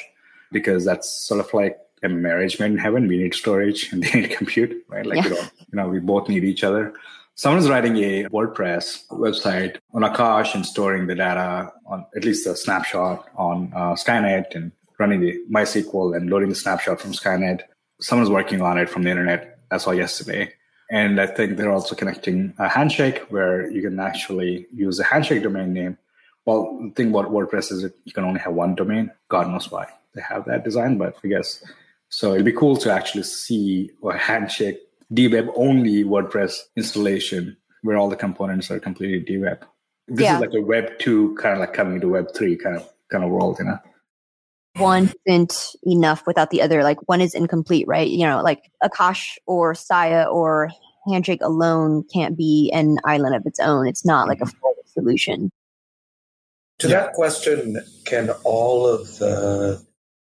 because 0.53 0.85
that's 0.85 1.11
sort 1.11 1.41
of 1.41 1.53
like 1.53 1.79
a 2.03 2.09
marriage 2.09 2.61
made 2.61 2.71
in 2.71 2.79
heaven. 2.79 3.09
We 3.09 3.19
need 3.19 3.35
storage 3.35 3.93
and 3.93 4.03
they 4.05 4.21
need 4.21 4.31
compute, 4.31 4.85
right? 4.89 5.05
Like, 5.05 5.25
yeah. 5.25 5.25
you, 5.25 5.31
know, 5.31 5.41
you 5.41 5.77
know, 5.77 5.89
we 5.89 6.01
both 6.01 6.29
need 6.29 6.45
each 6.45 6.63
other. 6.63 6.95
Someone's 7.37 7.69
writing 7.69 7.97
a 7.97 8.25
WordPress 8.27 9.09
website 9.09 9.79
on 9.93 10.03
Akash 10.03 10.55
and 10.55 10.65
storing 10.65 11.09
the 11.09 11.17
data 11.17 11.73
on 11.87 12.07
at 12.15 12.25
least 12.25 12.47
a 12.47 12.55
snapshot 12.55 13.29
on 13.37 13.73
uh, 13.75 13.95
Skynet 13.95 14.55
and 14.55 14.71
running 14.99 15.21
the 15.21 15.41
MySQL 15.51 16.17
and 16.17 16.31
loading 16.31 16.49
the 16.49 16.55
snapshot 16.55 17.01
from 17.01 17.11
Skynet. 17.13 17.63
Someone's 18.01 18.31
working 18.31 18.61
on 18.61 18.79
it 18.79 18.89
from 18.89 19.03
the 19.03 19.11
internet. 19.11 19.59
I 19.73 19.79
saw 19.79 19.91
yesterday. 19.91 20.53
And 20.91 21.21
I 21.21 21.27
think 21.27 21.57
they're 21.57 21.73
also 21.73 21.95
connecting 21.95 22.55
a 22.59 22.69
handshake 22.69 23.21
where 23.31 23.71
you 23.71 23.83
can 23.83 23.99
actually 23.99 24.67
use 24.73 25.01
a 25.01 25.05
handshake 25.05 25.43
domain 25.43 25.73
name. 25.73 25.99
Well, 26.45 26.79
the 26.83 26.91
thing 26.91 27.09
about 27.09 27.31
WordPress 27.31 27.73
is 27.73 27.83
that 27.83 27.95
you 28.05 28.13
can 28.13 28.25
only 28.25 28.41
have 28.41 28.53
one 28.53 28.75
domain. 28.75 29.11
God 29.29 29.49
knows 29.49 29.71
why 29.71 29.87
they 30.15 30.21
have 30.21 30.45
that 30.45 30.63
design, 30.63 30.99
but 30.99 31.17
I 31.25 31.29
guess 31.29 31.65
so 32.11 32.33
it'd 32.33 32.45
be 32.45 32.53
cool 32.53 32.77
to 32.77 32.93
actually 32.93 33.25
see 33.25 33.91
a 34.05 34.17
handshake 34.17 34.79
dweb 35.13 35.51
only 35.57 36.05
WordPress 36.05 36.61
installation 36.77 37.57
where 37.83 37.97
all 37.97 38.09
the 38.09 38.17
components 38.17 38.71
are 38.71 38.79
completely 38.79 39.35
dweb. 39.35 39.59
This 40.07 40.25
yeah. 40.25 40.37
is 40.37 40.41
like 40.41 40.55
a 40.55 40.61
Web 40.61 40.99
two 40.99 41.35
kind 41.37 41.55
of 41.55 41.61
like 41.61 41.73
coming 41.73 42.01
to 42.01 42.09
Web 42.09 42.35
three 42.35 42.57
kind 42.57 42.77
of 42.77 42.89
kind 43.11 43.25
of 43.25 43.31
world, 43.31 43.59
you 43.59 43.65
know. 43.65 43.79
One 44.77 45.13
isn't 45.27 45.77
enough 45.85 46.27
without 46.27 46.51
the 46.51 46.61
other. 46.63 46.83
Like 46.83 47.09
one 47.09 47.21
is 47.21 47.35
incomplete, 47.35 47.87
right? 47.87 48.09
You 48.09 48.27
know, 48.27 48.43
like 48.43 48.71
Akash 48.83 49.37
or 49.47 49.75
Sia 49.75 50.25
or 50.25 50.71
Handshake 51.07 51.43
alone 51.43 52.05
can't 52.13 52.37
be 52.37 52.71
an 52.75 52.99
island 53.05 53.37
of 53.37 53.47
its 53.47 53.61
own. 53.61 53.87
It's 53.87 54.05
not 54.05 54.27
like 54.27 54.41
a 54.41 54.45
mm-hmm. 54.45 54.59
full 54.59 54.75
solution. 54.87 55.51
To 56.81 56.89
yeah. 56.89 57.01
that 57.01 57.13
question, 57.13 57.81
can 58.05 58.31
all 58.43 58.87
of 58.87 59.19
the 59.19 59.85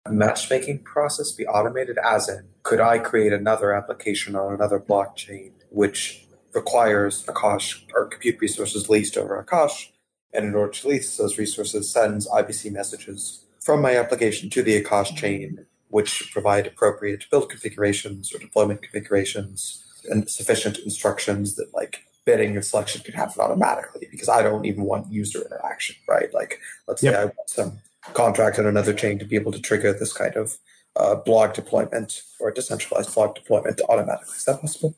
matchmaking 0.10 0.80
process 0.84 1.32
be 1.32 1.46
automated? 1.46 1.98
As 2.04 2.30
in, 2.30 2.48
could 2.64 2.80
I 2.80 3.00
create 3.00 3.34
another 3.34 3.74
application 3.74 4.36
on 4.36 4.54
another 4.54 4.80
blockchain 4.80 5.52
which 5.70 6.26
requires 6.54 7.24
Akash 7.26 7.82
or 7.94 8.06
compute 8.06 8.40
resources 8.40 8.90
leased 8.90 9.18
over 9.18 9.44
Akash, 9.44 9.90
and 10.34 10.46
in 10.46 10.56
order 10.56 10.72
to 10.72 10.88
lease 10.88 11.18
those 11.18 11.38
resources, 11.38 11.92
sends 11.92 12.28
IBC 12.30 12.72
messages 12.72 13.44
from 13.68 13.82
my 13.82 13.98
application 13.98 14.50
to 14.50 14.64
the 14.64 14.82
Akash 14.82 15.14
chain 15.14 15.66
which 15.90 16.32
provide 16.32 16.66
appropriate 16.66 17.26
build 17.30 17.50
configurations 17.50 18.34
or 18.34 18.40
deployment 18.40 18.82
configurations 18.82 19.84
and 20.10 20.30
sufficient 20.30 20.78
instructions 20.80 21.56
that 21.56 21.74
like 21.74 22.06
bidding 22.24 22.56
and 22.56 22.64
selection 22.64 23.02
can 23.02 23.14
happen 23.14 23.42
automatically 23.42 24.08
because 24.10 24.30
I 24.30 24.42
don't 24.42 24.64
even 24.64 24.84
want 24.84 25.12
user 25.12 25.42
interaction, 25.42 25.98
right? 26.08 26.34
Like, 26.34 26.62
let's 26.88 27.04
yep. 27.04 27.14
say 27.14 27.20
I 27.20 27.26
want 27.26 27.50
some 27.50 27.80
contract 28.14 28.58
on 28.58 28.66
another 28.66 28.94
chain 28.94 29.20
to 29.20 29.26
be 29.26 29.36
able 29.36 29.52
to 29.52 29.60
trigger 29.60 29.92
this 29.92 30.14
kind 30.14 30.38
of 30.38 30.58
uh, 30.96 31.16
blog 31.16 31.54
deployment 31.54 32.22
or 32.40 32.52
decentralized 32.52 33.14
blog 33.14 33.36
deployment 33.36 33.82
automatically. 33.90 34.36
Is 34.38 34.46
that 34.46 34.62
possible? 34.62 34.96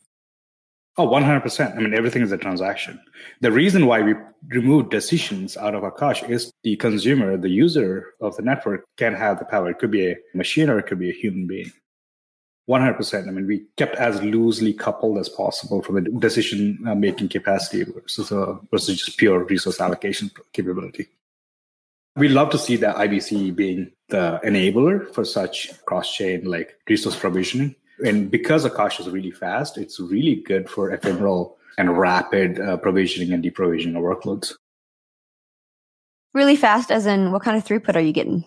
Oh, 0.97 1.07
100%. 1.07 1.77
I 1.77 1.79
mean, 1.79 1.93
everything 1.93 2.21
is 2.23 2.31
a 2.31 2.37
transaction. 2.37 2.99
The 3.39 3.51
reason 3.51 3.85
why 3.85 4.01
we 4.01 4.15
remove 4.47 4.89
decisions 4.89 5.55
out 5.55 5.73
of 5.73 5.83
Akash 5.83 6.29
is 6.29 6.51
the 6.63 6.75
consumer, 6.75 7.37
the 7.37 7.49
user 7.49 8.13
of 8.19 8.35
the 8.35 8.43
network 8.43 8.85
can 8.97 9.13
have 9.13 9.39
the 9.39 9.45
power. 9.45 9.69
It 9.69 9.79
could 9.79 9.91
be 9.91 10.07
a 10.11 10.17
machine 10.33 10.69
or 10.69 10.77
it 10.79 10.87
could 10.87 10.99
be 10.99 11.09
a 11.09 11.13
human 11.13 11.47
being. 11.47 11.71
100%. 12.69 13.27
I 13.27 13.31
mean, 13.31 13.47
we 13.47 13.65
kept 13.77 13.95
as 13.95 14.21
loosely 14.21 14.73
coupled 14.73 15.17
as 15.17 15.27
possible 15.29 15.81
from 15.81 15.97
a 15.97 16.01
decision 16.01 16.77
making 16.97 17.29
capacity 17.29 17.83
versus, 17.83 18.31
uh, 18.31 18.57
versus 18.69 18.99
just 18.99 19.17
pure 19.17 19.43
resource 19.43 19.81
allocation 19.81 20.29
capability. 20.53 21.07
We 22.15 22.27
love 22.27 22.49
to 22.51 22.59
see 22.59 22.75
the 22.75 22.87
IBC 22.87 23.55
being 23.55 23.91
the 24.09 24.39
enabler 24.43 25.11
for 25.13 25.23
such 25.23 25.71
cross 25.85 26.13
chain 26.13 26.43
like 26.43 26.75
resource 26.87 27.15
provisioning 27.15 27.75
and 28.03 28.31
because 28.31 28.65
Akash 28.65 28.99
is 28.99 29.09
really 29.09 29.31
fast, 29.31 29.77
it's 29.77 29.99
really 29.99 30.35
good 30.35 30.69
for 30.69 30.91
ephemeral 30.91 31.57
and 31.77 31.97
rapid 31.97 32.59
uh, 32.59 32.77
provisioning 32.77 33.33
and 33.33 33.43
deprovisioning 33.43 33.95
of 33.95 34.03
workloads. 34.03 34.53
Really 36.33 36.55
fast, 36.55 36.91
as 36.91 37.05
in 37.05 37.31
what 37.31 37.41
kind 37.41 37.57
of 37.57 37.65
throughput 37.65 37.95
are 37.95 38.01
you 38.01 38.13
getting? 38.13 38.45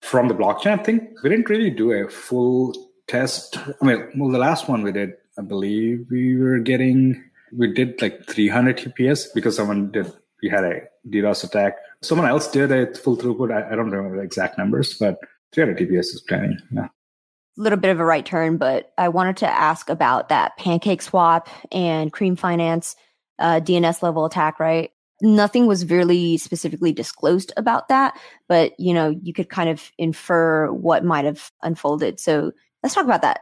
From 0.00 0.28
the 0.28 0.34
blockchain, 0.34 0.78
I 0.78 0.82
think 0.82 1.22
we 1.22 1.30
didn't 1.30 1.48
really 1.48 1.70
do 1.70 1.92
a 1.92 2.08
full 2.08 2.74
test. 3.06 3.56
I 3.58 3.84
mean, 3.84 4.08
well, 4.16 4.30
the 4.30 4.38
last 4.38 4.68
one 4.68 4.82
we 4.82 4.90
did, 4.90 5.12
I 5.38 5.42
believe 5.42 6.06
we 6.10 6.36
were 6.36 6.58
getting, 6.58 7.22
we 7.56 7.72
did 7.72 8.02
like 8.02 8.26
300 8.26 8.78
TPS 8.78 9.28
because 9.34 9.54
someone 9.54 9.92
did, 9.92 10.12
we 10.42 10.48
had 10.48 10.64
a 10.64 10.80
DDoS 11.08 11.44
attack. 11.44 11.76
Someone 12.00 12.26
else 12.26 12.50
did 12.50 12.72
a 12.72 12.92
full 12.94 13.16
throughput. 13.16 13.54
I, 13.54 13.72
I 13.72 13.76
don't 13.76 13.90
remember 13.90 14.16
the 14.16 14.24
exact 14.24 14.58
numbers, 14.58 14.98
but 14.98 15.18
300 15.52 15.78
TPS 15.78 16.14
is 16.14 16.24
plenty. 16.26 16.56
Yeah 16.72 16.88
little 17.56 17.78
bit 17.78 17.90
of 17.90 18.00
a 18.00 18.04
right 18.04 18.24
turn, 18.24 18.56
but 18.56 18.92
I 18.96 19.08
wanted 19.08 19.38
to 19.38 19.48
ask 19.48 19.88
about 19.88 20.28
that 20.28 20.56
pancake 20.56 21.02
swap 21.02 21.48
and 21.70 22.12
cream 22.12 22.36
finance 22.36 22.96
uh, 23.38 23.60
DNS 23.60 24.02
level 24.02 24.24
attack, 24.24 24.58
right? 24.58 24.90
Nothing 25.20 25.66
was 25.66 25.88
really 25.88 26.36
specifically 26.36 26.92
disclosed 26.92 27.52
about 27.56 27.88
that, 27.88 28.18
but 28.48 28.72
you 28.78 28.94
know, 28.94 29.14
you 29.22 29.32
could 29.32 29.48
kind 29.48 29.68
of 29.68 29.90
infer 29.98 30.72
what 30.72 31.04
might 31.04 31.24
have 31.24 31.50
unfolded. 31.62 32.18
So 32.18 32.52
let's 32.82 32.94
talk 32.94 33.04
about 33.04 33.22
that. 33.22 33.40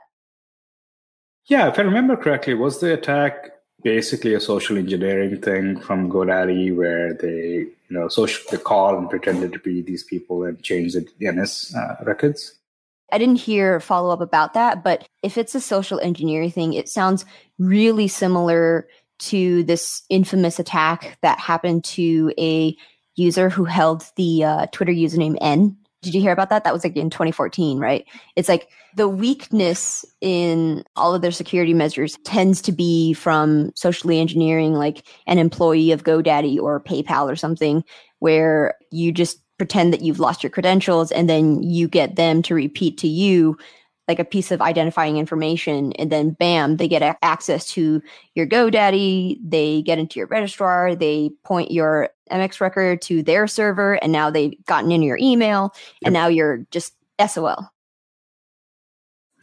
Yeah, 1.46 1.68
if 1.68 1.78
I 1.78 1.82
remember 1.82 2.16
correctly, 2.16 2.54
was 2.54 2.80
the 2.80 2.92
attack 2.92 3.52
basically 3.82 4.34
a 4.34 4.40
social 4.40 4.76
engineering 4.76 5.40
thing 5.40 5.80
from 5.80 6.10
GoDaddy 6.10 6.76
where 6.76 7.14
they, 7.14 7.66
you 7.66 7.72
know, 7.88 8.08
social 8.08 8.44
they 8.50 8.58
call 8.58 8.96
and 8.96 9.08
pretended 9.08 9.52
to 9.54 9.58
be 9.58 9.80
these 9.80 10.04
people 10.04 10.44
and 10.44 10.62
change 10.62 10.92
the 10.92 11.00
DNS 11.20 11.74
uh, 11.74 12.04
records? 12.04 12.59
I 13.12 13.18
didn't 13.18 13.36
hear 13.36 13.80
follow 13.80 14.10
up 14.10 14.20
about 14.20 14.54
that, 14.54 14.82
but 14.82 15.06
if 15.22 15.38
it's 15.38 15.54
a 15.54 15.60
social 15.60 16.00
engineering 16.00 16.50
thing, 16.50 16.74
it 16.74 16.88
sounds 16.88 17.24
really 17.58 18.08
similar 18.08 18.88
to 19.20 19.62
this 19.64 20.02
infamous 20.08 20.58
attack 20.58 21.18
that 21.22 21.38
happened 21.38 21.84
to 21.84 22.32
a 22.38 22.76
user 23.16 23.50
who 23.50 23.64
held 23.64 24.04
the 24.16 24.44
uh, 24.44 24.66
Twitter 24.72 24.92
username 24.92 25.36
N. 25.40 25.76
Did 26.02 26.14
you 26.14 26.20
hear 26.22 26.32
about 26.32 26.48
that? 26.48 26.64
That 26.64 26.72
was 26.72 26.82
like 26.82 26.96
in 26.96 27.10
2014, 27.10 27.78
right? 27.78 28.06
It's 28.34 28.48
like 28.48 28.68
the 28.96 29.08
weakness 29.08 30.04
in 30.22 30.82
all 30.96 31.14
of 31.14 31.20
their 31.20 31.30
security 31.30 31.74
measures 31.74 32.16
tends 32.24 32.62
to 32.62 32.72
be 32.72 33.12
from 33.12 33.70
socially 33.74 34.18
engineering, 34.18 34.72
like 34.72 35.06
an 35.26 35.38
employee 35.38 35.92
of 35.92 36.04
GoDaddy 36.04 36.58
or 36.58 36.80
PayPal 36.80 37.30
or 37.30 37.36
something, 37.36 37.84
where 38.18 38.76
you 38.90 39.12
just 39.12 39.38
pretend 39.60 39.92
that 39.92 40.00
you've 40.00 40.18
lost 40.18 40.42
your 40.42 40.48
credentials 40.48 41.12
and 41.12 41.28
then 41.28 41.62
you 41.62 41.86
get 41.86 42.16
them 42.16 42.40
to 42.40 42.54
repeat 42.54 42.96
to 42.96 43.06
you 43.06 43.58
like 44.08 44.18
a 44.18 44.24
piece 44.24 44.50
of 44.50 44.62
identifying 44.62 45.18
information 45.18 45.92
and 45.98 46.10
then 46.10 46.30
bam 46.30 46.78
they 46.78 46.88
get 46.88 47.18
access 47.20 47.66
to 47.66 48.00
your 48.34 48.46
godaddy 48.46 49.36
they 49.44 49.82
get 49.82 49.98
into 49.98 50.18
your 50.18 50.26
registrar 50.28 50.94
they 50.94 51.30
point 51.44 51.70
your 51.70 52.08
mx 52.30 52.58
record 52.58 53.02
to 53.02 53.22
their 53.22 53.46
server 53.46 54.02
and 54.02 54.12
now 54.12 54.30
they've 54.30 54.54
gotten 54.64 54.90
into 54.90 55.06
your 55.06 55.18
email 55.18 55.74
and 56.06 56.14
now 56.14 56.26
you're 56.26 56.64
just 56.70 56.94
sol 57.28 57.70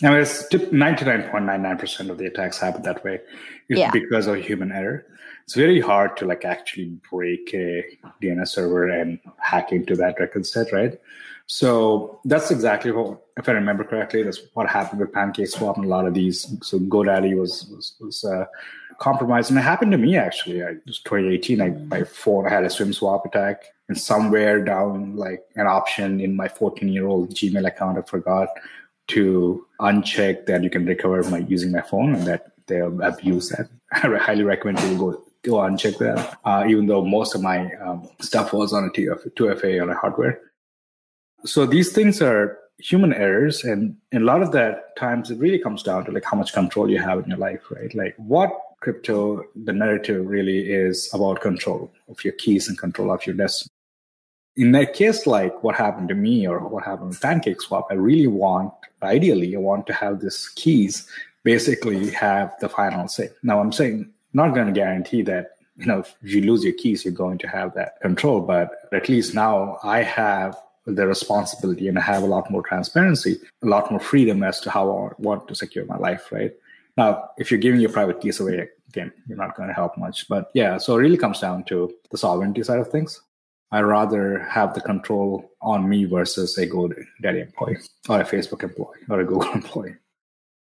now 0.02 0.16
it's 0.16 0.48
99.99% 0.52 2.10
of 2.10 2.18
the 2.20 2.28
attacks 2.28 2.60
happen 2.60 2.84
that 2.84 3.04
way. 3.04 3.20
It's 3.68 3.80
yeah. 3.80 3.90
because 3.90 4.28
of 4.28 4.36
human 4.36 4.72
error 4.72 5.08
it's 5.48 5.56
very 5.56 5.80
hard 5.80 6.18
to 6.18 6.26
like 6.26 6.44
actually 6.44 6.98
break 7.10 7.54
a 7.54 7.82
DNS 8.22 8.50
server 8.50 8.90
and 8.90 9.18
hack 9.38 9.72
into 9.72 9.96
that 9.96 10.20
record 10.20 10.46
set, 10.46 10.74
right? 10.74 11.00
So 11.46 12.20
that's 12.26 12.52
exactly 12.52 12.92
what, 12.92 13.22
if 13.38 13.48
I 13.48 13.54
remember 13.54 13.86
correctly, 13.86 14.24
that's 14.24 14.42
what 14.56 14.68
happened 14.68 15.00
with 15.00 15.14
Pancake 15.14 15.48
Swap 15.48 15.78
and 15.78 15.86
a 15.86 15.88
lot 15.88 16.06
of 16.06 16.14
these. 16.14 16.54
So 16.62 16.78
GoDaddy 16.80 17.40
was 17.40 17.66
was, 17.74 17.96
was 18.02 18.26
uh, 18.26 18.44
compromised, 19.00 19.50
and 19.50 19.58
it 19.58 19.62
happened 19.62 19.94
to 19.94 19.98
me 19.98 20.18
actually. 20.18 20.64
I, 20.64 20.72
it 20.72 20.86
was 20.86 21.00
2018. 21.00 21.62
I, 21.62 21.70
my 21.70 22.04
phone 22.04 22.46
I 22.46 22.50
had 22.50 22.66
a 22.66 22.70
SIM 22.70 22.92
swap 22.92 23.26
attack, 23.26 23.64
and 23.88 23.98
somewhere 23.98 24.62
down 24.62 25.16
like 25.16 25.46
an 25.56 25.68
option 25.68 26.20
in 26.20 26.36
my 26.36 26.50
14 26.50 26.90
year 26.90 27.08
old 27.08 27.34
Gmail 27.34 27.66
account, 27.66 27.98
I 27.98 28.02
forgot 28.02 28.50
to 29.16 29.66
uncheck 29.80 30.46
that 30.48 30.62
you 30.62 30.70
can 30.70 30.86
recover 30.86 31.24
my 31.30 31.38
using 31.38 31.72
my 31.72 31.84
phone, 31.84 32.16
and 32.16 32.28
that 32.28 32.52
they 32.66 32.82
abuse 32.82 33.48
that. 33.52 33.70
I 33.94 34.14
highly 34.18 34.44
recommend 34.44 34.80
people 34.80 35.12
go 35.12 35.27
go 35.44 35.62
and 35.62 35.80
check 35.80 35.98
that. 35.98 36.38
Uh, 36.44 36.66
even 36.68 36.86
though 36.88 37.04
most 37.04 37.36
of 37.36 37.42
my 37.42 37.74
um, 37.76 38.08
stuff 38.20 38.54
was 38.54 38.74
on 38.74 38.86
a 38.86 38.90
2FA 38.90 39.82
on 39.82 39.90
a 39.90 39.96
hardware. 39.96 40.40
So 41.46 41.66
these 41.66 41.94
things 41.94 42.22
are 42.22 42.58
human 42.80 43.14
errors, 43.14 43.64
and, 43.64 43.96
and 44.12 44.24
a 44.24 44.26
lot 44.26 44.42
of 44.42 44.52
that 44.52 44.96
times 44.98 45.32
it 45.32 45.40
really 45.40 45.60
comes 45.60 45.84
down 45.84 46.06
to 46.06 46.12
like 46.12 46.26
how 46.26 46.38
much 46.38 46.54
control 46.54 46.90
you 46.90 47.00
have 47.00 47.20
in 47.20 47.30
your 47.30 47.40
life, 47.40 47.62
right? 47.72 47.94
Like 47.96 48.16
what 48.18 48.52
crypto, 48.80 49.44
the 49.56 49.74
narrative 49.74 50.26
really 50.28 50.70
is 50.70 51.10
about 51.14 51.42
control 51.42 51.92
of 52.08 52.24
your 52.24 52.34
keys 52.34 52.68
and 52.68 52.78
control 52.78 53.12
of 53.12 53.26
your 53.26 53.36
destiny. 53.36 53.72
In 54.56 54.72
that 54.72 54.94
case, 54.94 55.28
like 55.28 55.64
what 55.64 55.76
happened 55.76 56.10
to 56.10 56.16
me 56.16 56.48
or 56.48 56.60
what 56.68 56.84
happened 56.84 57.10
with 57.10 57.22
Pancake 57.22 57.62
Swap, 57.62 57.88
I 57.92 57.94
really 57.94 58.28
want, 58.28 58.74
ideally, 59.04 59.56
I 59.56 59.60
want 59.60 59.86
to 59.88 59.94
have 59.94 60.20
this 60.20 60.50
keys 60.50 61.08
basically 61.44 62.10
have 62.12 62.54
the 62.60 62.68
final 62.68 63.08
say. 63.08 63.30
Now 63.44 63.60
I'm 63.60 63.72
saying 63.72 64.12
not 64.34 64.54
going 64.54 64.68
to 64.68 64.74
guarantee 64.74 65.22
that 65.22 65.58
you 65.78 65.86
know 65.86 66.00
if 66.00 66.16
you 66.22 66.42
lose 66.42 66.64
your 66.64 66.74
keys 66.74 67.06
you're 67.06 67.14
going 67.14 67.38
to 67.38 67.48
have 67.48 67.74
that 67.74 68.00
control 68.02 68.42
but 68.42 68.72
at 68.92 69.08
least 69.10 69.34
now 69.34 69.78
i 69.84 70.02
have 70.02 70.58
the 70.86 71.06
responsibility 71.06 71.88
and 71.88 71.98
i 71.98 72.02
have 72.02 72.24
a 72.24 72.26
lot 72.26 72.50
more 72.50 72.64
transparency 72.64 73.40
a 73.64 73.68
lot 73.68 73.90
more 73.92 74.00
freedom 74.00 74.44
as 74.44 74.60
to 74.60 74.70
how 74.70 74.90
i 74.90 75.10
want 75.22 75.48
to 75.48 75.56
secure 75.56 75.86
my 75.86 75.98
life 75.98 76.32
right? 76.32 76.54
Now 76.98 77.30
if 77.38 77.52
you're 77.52 77.60
giving 77.60 77.80
your 77.80 77.92
private 77.92 78.20
keys 78.22 78.40
away 78.40 78.68
again 78.90 79.12
you're 79.28 79.38
not 79.38 79.56
going 79.56 79.70
to 79.70 79.74
help 79.74 79.98
much 79.98 80.28
but 80.28 80.50
yeah 80.54 80.78
so 80.78 80.96
it 80.96 81.02
really 81.02 81.18
comes 81.18 81.40
down 81.40 81.64
to 81.66 81.94
the 82.12 82.18
sovereignty 82.18 82.64
side 82.64 82.80
of 82.80 82.90
things. 82.90 83.22
I 83.70 83.82
rather 83.82 84.40
have 84.44 84.74
the 84.74 84.80
control 84.80 85.52
on 85.62 85.90
me 85.90 86.06
versus 86.06 86.58
a 86.58 86.66
godaddy 86.66 87.42
employee 87.42 87.78
or 88.08 88.22
a 88.22 88.24
facebook 88.24 88.64
employee 88.64 89.04
or 89.10 89.20
a 89.20 89.26
google 89.26 89.52
employee 89.62 89.96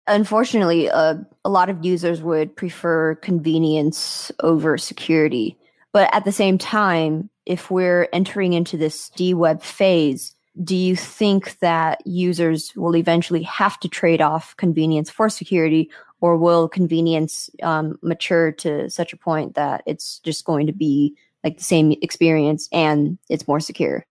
unfortunately, 0.06 0.90
uh, 0.90 1.16
a 1.44 1.50
lot 1.50 1.68
of 1.68 1.84
users 1.84 2.22
would 2.22 2.54
prefer 2.54 3.14
convenience 3.16 4.32
over 4.40 4.78
security. 4.78 5.56
But 5.92 6.12
at 6.14 6.24
the 6.24 6.32
same 6.32 6.58
time, 6.58 7.28
if 7.46 7.70
we're 7.70 8.08
entering 8.12 8.52
into 8.52 8.76
this 8.76 9.10
DWeb 9.10 9.62
phase, 9.62 10.34
do 10.62 10.76
you 10.76 10.96
think 10.96 11.58
that 11.60 12.06
users 12.06 12.74
will 12.76 12.96
eventually 12.96 13.42
have 13.42 13.78
to 13.80 13.88
trade 13.88 14.20
off 14.20 14.56
convenience 14.56 15.10
for 15.10 15.28
security, 15.28 15.90
or 16.20 16.36
will 16.36 16.68
convenience 16.68 17.50
um, 17.62 17.98
mature 18.02 18.52
to 18.52 18.88
such 18.88 19.12
a 19.12 19.16
point 19.16 19.54
that 19.54 19.82
it's 19.86 20.18
just 20.20 20.44
going 20.44 20.66
to 20.66 20.72
be 20.72 21.16
like 21.42 21.56
the 21.58 21.64
same 21.64 21.92
experience 22.02 22.68
and 22.70 23.18
it's 23.28 23.48
more 23.48 23.60
secure? 23.60 24.06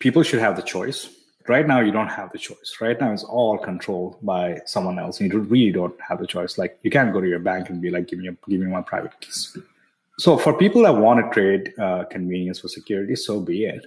People 0.00 0.22
should 0.22 0.40
have 0.40 0.56
the 0.56 0.62
choice 0.62 1.08
Right 1.48 1.66
now, 1.66 1.80
you 1.80 1.92
don't 1.92 2.08
have 2.08 2.30
the 2.32 2.38
choice. 2.38 2.76
Right 2.80 3.00
now, 3.00 3.12
it's 3.12 3.24
all 3.24 3.58
controlled 3.58 4.16
by 4.22 4.60
someone 4.66 4.98
else. 4.98 5.20
You 5.20 5.40
really 5.40 5.72
don't 5.72 5.98
have 6.00 6.18
the 6.18 6.26
choice. 6.26 6.58
Like 6.58 6.78
you 6.82 6.90
can't 6.90 7.12
go 7.12 7.20
to 7.20 7.28
your 7.28 7.40
bank 7.40 7.68
and 7.68 7.80
be 7.80 7.90
like, 7.90 8.08
"Give 8.08 8.18
me, 8.18 8.28
a, 8.28 8.36
give 8.48 8.60
me 8.60 8.66
my 8.66 8.82
private 8.82 9.18
keys." 9.20 9.56
So 10.18 10.36
for 10.36 10.56
people 10.56 10.82
that 10.82 10.96
want 10.96 11.24
to 11.24 11.32
trade 11.32 11.72
uh, 11.78 12.04
convenience 12.04 12.60
for 12.60 12.68
security, 12.68 13.16
so 13.16 13.40
be 13.40 13.64
it. 13.64 13.86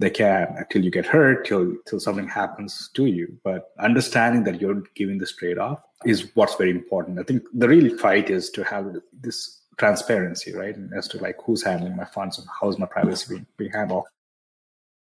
They 0.00 0.10
can 0.10 0.54
until 0.56 0.84
you 0.84 0.92
get 0.92 1.06
hurt, 1.06 1.44
till 1.46 1.74
till 1.86 2.00
something 2.00 2.28
happens 2.28 2.90
to 2.94 3.06
you. 3.06 3.36
But 3.42 3.72
understanding 3.80 4.44
that 4.44 4.60
you're 4.60 4.82
giving 4.94 5.18
this 5.18 5.34
trade 5.34 5.58
off 5.58 5.82
is 6.04 6.30
what's 6.34 6.54
very 6.54 6.70
important. 6.70 7.18
I 7.18 7.24
think 7.24 7.42
the 7.52 7.68
real 7.68 7.96
fight 7.98 8.30
is 8.30 8.50
to 8.50 8.62
have 8.64 8.94
this 9.12 9.58
transparency, 9.76 10.54
right, 10.54 10.76
as 10.96 11.08
to 11.08 11.18
like 11.18 11.36
who's 11.44 11.64
handling 11.64 11.96
my 11.96 12.04
funds 12.04 12.38
and 12.38 12.46
how's 12.60 12.78
my 12.78 12.86
privacy 12.86 13.34
being, 13.34 13.46
being 13.56 13.72
handled. 13.72 14.04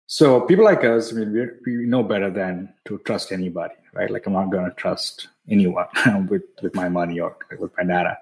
So 0.08 0.42
people 0.42 0.66
like 0.66 0.84
us, 0.84 1.12
I 1.12 1.16
mean, 1.16 1.34
we 1.34 1.78
we 1.78 1.86
know 1.86 2.04
better 2.04 2.30
than 2.30 2.74
to 2.86 3.00
trust 3.00 3.32
anybody, 3.32 3.74
right? 3.94 4.12
Like 4.12 4.28
I'm 4.28 4.34
not 4.34 4.52
going 4.52 4.66
to 4.66 4.76
trust 4.76 5.30
anyone 5.50 5.88
with 6.30 6.44
with 6.62 6.76
my 6.76 6.90
money 6.90 7.20
or 7.20 7.38
with 7.60 7.72
my 7.78 7.84
data. 7.84 8.18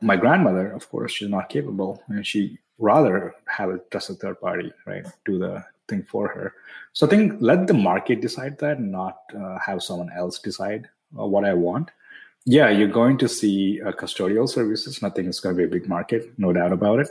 My 0.00 0.16
grandmother, 0.16 0.72
of 0.72 0.88
course, 0.90 1.12
she's 1.12 1.28
not 1.28 1.48
capable, 1.48 2.02
and 2.08 2.26
she 2.26 2.58
rather 2.78 3.34
have 3.46 3.70
a 3.70 3.78
trusted 3.90 4.18
third 4.18 4.40
party, 4.40 4.72
right, 4.84 5.06
do 5.24 5.38
the 5.38 5.64
thing 5.88 6.02
for 6.02 6.26
her. 6.26 6.54
So 6.92 7.06
I 7.06 7.10
think 7.10 7.40
let 7.40 7.68
the 7.68 7.74
market 7.74 8.20
decide 8.20 8.58
that, 8.58 8.80
not 8.80 9.18
uh, 9.38 9.58
have 9.60 9.82
someone 9.82 10.10
else 10.16 10.40
decide 10.40 10.88
uh, 11.16 11.26
what 11.26 11.44
I 11.44 11.54
want. 11.54 11.90
Yeah, 12.44 12.70
you're 12.70 12.88
going 12.88 13.18
to 13.18 13.28
see 13.28 13.80
uh, 13.80 13.92
custodial 13.92 14.48
services. 14.48 15.00
Nothing 15.00 15.26
is 15.26 15.38
going 15.38 15.54
to 15.54 15.58
be 15.58 15.64
a 15.64 15.80
big 15.80 15.88
market, 15.88 16.36
no 16.38 16.52
doubt 16.52 16.72
about 16.72 16.98
it. 16.98 17.08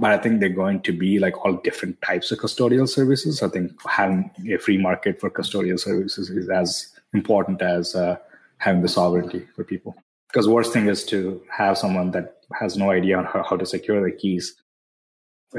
But 0.00 0.12
I 0.12 0.18
think 0.18 0.40
they're 0.40 0.48
going 0.48 0.80
to 0.82 0.92
be 0.92 1.18
like 1.18 1.44
all 1.44 1.52
different 1.52 2.00
types 2.00 2.32
of 2.32 2.38
custodial 2.38 2.88
services. 2.88 3.42
I 3.42 3.48
think 3.48 3.72
having 3.86 4.30
a 4.50 4.56
free 4.56 4.78
market 4.78 5.20
for 5.20 5.30
custodial 5.30 5.78
services 5.78 6.30
is 6.30 6.48
as 6.48 6.90
important 7.12 7.60
as 7.60 7.94
uh, 7.94 8.16
having 8.58 8.80
the 8.80 8.88
sovereignty 8.88 9.46
for 9.54 9.62
people. 9.62 9.94
Because 10.28 10.48
worst 10.48 10.72
thing 10.72 10.86
is 10.88 11.04
to 11.06 11.42
have 11.50 11.76
someone 11.76 12.12
that 12.12 12.38
has 12.58 12.76
no 12.76 12.90
idea 12.90 13.18
on 13.18 13.26
how, 13.26 13.42
how 13.42 13.56
to 13.56 13.66
secure 13.66 14.02
the 14.02 14.16
keys. 14.16 14.54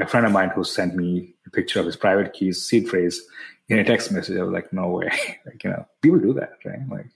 A 0.00 0.06
friend 0.06 0.26
of 0.26 0.32
mine 0.32 0.50
who 0.54 0.64
sent 0.64 0.96
me 0.96 1.34
a 1.46 1.50
picture 1.50 1.78
of 1.78 1.86
his 1.86 1.96
private 1.96 2.32
keys 2.32 2.62
seed 2.62 2.88
phrase 2.88 3.22
in 3.68 3.78
a 3.78 3.84
text 3.84 4.10
message, 4.10 4.38
I 4.38 4.42
was 4.42 4.52
like, 4.52 4.72
no 4.72 4.88
way. 4.88 5.10
like, 5.46 5.62
you 5.62 5.70
know, 5.70 5.86
people 6.00 6.18
do 6.18 6.32
that, 6.34 6.58
right? 6.64 6.80
Like 6.88 7.06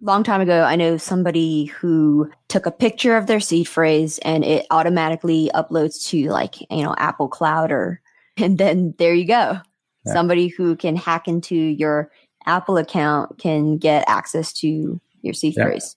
long 0.00 0.22
time 0.22 0.40
ago, 0.40 0.62
I 0.62 0.76
know 0.76 0.96
somebody 0.96 1.66
who 1.66 2.30
took 2.48 2.66
a 2.66 2.70
picture 2.70 3.16
of 3.16 3.26
their 3.26 3.40
seed 3.40 3.68
phrase 3.68 4.18
and 4.18 4.44
it 4.44 4.66
automatically 4.70 5.50
uploads 5.54 6.06
to 6.08 6.28
like, 6.30 6.60
you 6.70 6.82
know, 6.82 6.94
Apple 6.98 7.28
Cloud 7.28 7.72
or, 7.72 8.00
and 8.36 8.58
then 8.58 8.94
there 8.98 9.14
you 9.14 9.26
go. 9.26 9.58
Yeah. 10.06 10.12
Somebody 10.12 10.48
who 10.48 10.76
can 10.76 10.96
hack 10.96 11.26
into 11.26 11.56
your 11.56 12.10
Apple 12.46 12.76
account 12.78 13.38
can 13.38 13.78
get 13.78 14.04
access 14.08 14.52
to 14.54 15.00
your 15.22 15.34
seed 15.34 15.54
yeah. 15.56 15.64
phrase. 15.64 15.96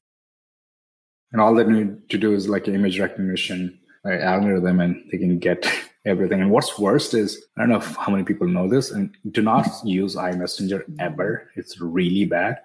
And 1.31 1.39
all 1.39 1.55
they 1.55 1.63
need 1.63 2.09
to 2.09 2.17
do 2.17 2.33
is 2.33 2.49
like 2.49 2.67
image 2.67 2.99
recognition 2.99 3.77
like 4.03 4.19
algorithm 4.19 4.79
and 4.79 5.01
they 5.11 5.17
can 5.17 5.37
get 5.37 5.71
everything. 6.05 6.41
And 6.41 6.49
what's 6.49 6.79
worst 6.79 7.13
is, 7.13 7.45
I 7.57 7.61
don't 7.61 7.69
know 7.69 7.79
how 7.79 8.11
many 8.11 8.23
people 8.23 8.47
know 8.47 8.67
this, 8.67 8.89
and 8.89 9.15
do 9.29 9.43
not 9.43 9.67
use 9.85 10.15
iMessenger 10.15 10.83
ever. 10.99 11.47
It's 11.55 11.79
really 11.79 12.25
bad 12.25 12.57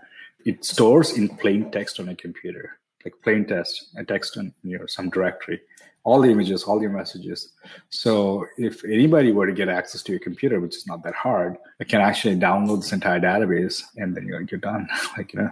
it 0.47 0.65
stores 0.65 1.19
in 1.19 1.29
plain 1.29 1.71
text 1.73 1.99
on 1.99 2.09
a 2.09 2.15
computer, 2.15 2.79
like 3.05 3.15
plain 3.23 3.45
text, 3.45 3.89
a 3.99 4.05
text 4.05 4.37
in 4.37 4.55
your 4.63 4.87
some 4.87 5.11
directory, 5.11 5.61
all 6.05 6.21
the 6.21 6.31
images, 6.31 6.63
all 6.63 6.81
your 6.81 6.93
messages. 6.93 7.53
So 7.91 8.47
if 8.57 8.85
anybody 8.85 9.33
were 9.33 9.47
to 9.47 9.53
get 9.53 9.69
access 9.69 10.05
to 10.05 10.13
your 10.13 10.21
computer, 10.21 10.61
which 10.61 10.77
is 10.77 10.87
not 10.87 11.03
that 11.03 11.15
hard, 11.15 11.59
it 11.81 11.89
can 11.89 12.01
actually 12.01 12.37
download 12.37 12.81
this 12.83 12.93
entire 12.93 13.21
database, 13.21 13.83
and 13.97 14.17
then 14.17 14.25
you're 14.27 14.41
you're 14.43 14.61
done. 14.61 14.89
like 15.19 15.35
you 15.35 15.41
know. 15.41 15.51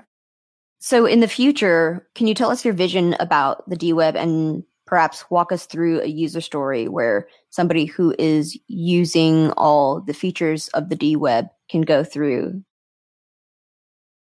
So 0.79 1.07
in 1.07 1.21
the 1.21 1.29
future, 1.29 2.07
can 2.15 2.29
you 2.29 2.35
tell 2.35 2.51
us 2.51 2.65
your 2.65 2.75
vision 2.75 3.17
about 3.19 3.69
the 3.69 3.77
DWeb 3.77 4.15
and 4.15 4.63
perhaps 4.87 5.25
walk 5.31 5.51
us 5.51 5.67
through 5.67 6.03
a 6.03 6.07
user 6.07 6.43
story 6.43 6.89
where 6.89 7.27
somebody 7.51 7.87
who 7.87 8.15
is 8.19 8.57
using 8.69 9.51
all 9.53 10.03
the 10.03 10.13
features 10.13 10.69
of 10.69 10.89
the 10.89 10.97
DWeb 10.97 11.49
can 11.69 11.83
go 11.83 12.05
through 12.05 12.63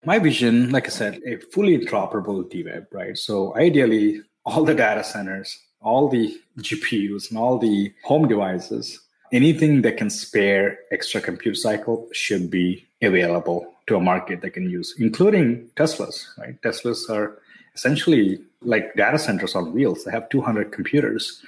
my 0.06 0.20
vision, 0.20 0.70
like 0.70 0.86
I 0.86 0.90
said, 0.90 1.20
a 1.26 1.36
fully 1.52 1.76
interoperable 1.76 2.48
DWeb, 2.48 2.86
right? 2.92 3.18
So 3.18 3.54
ideally, 3.56 4.22
all 4.44 4.64
the 4.64 4.74
data 4.74 5.02
centers, 5.02 5.58
all 5.80 6.08
the 6.08 6.40
GPUs, 6.60 7.28
and 7.28 7.38
all 7.38 7.58
the 7.58 7.92
home 8.04 8.28
devices, 8.28 9.00
anything 9.32 9.82
that 9.82 9.96
can 9.96 10.08
spare 10.08 10.78
extra 10.92 11.20
compute 11.20 11.56
cycle 11.56 12.08
should 12.12 12.48
be 12.50 12.86
available 13.02 13.74
to 13.88 13.96
a 13.96 14.00
market 14.00 14.42
that 14.42 14.50
can 14.50 14.70
use, 14.70 14.94
including 14.96 15.68
Teslas, 15.74 16.26
right? 16.38 16.60
Teslas 16.62 17.10
are 17.10 17.42
essentially 17.74 18.40
like 18.62 18.94
data 18.94 19.18
centers 19.18 19.56
on 19.56 19.72
wheels. 19.72 20.04
They 20.04 20.12
have 20.12 20.28
200 20.28 20.70
computers 20.70 21.42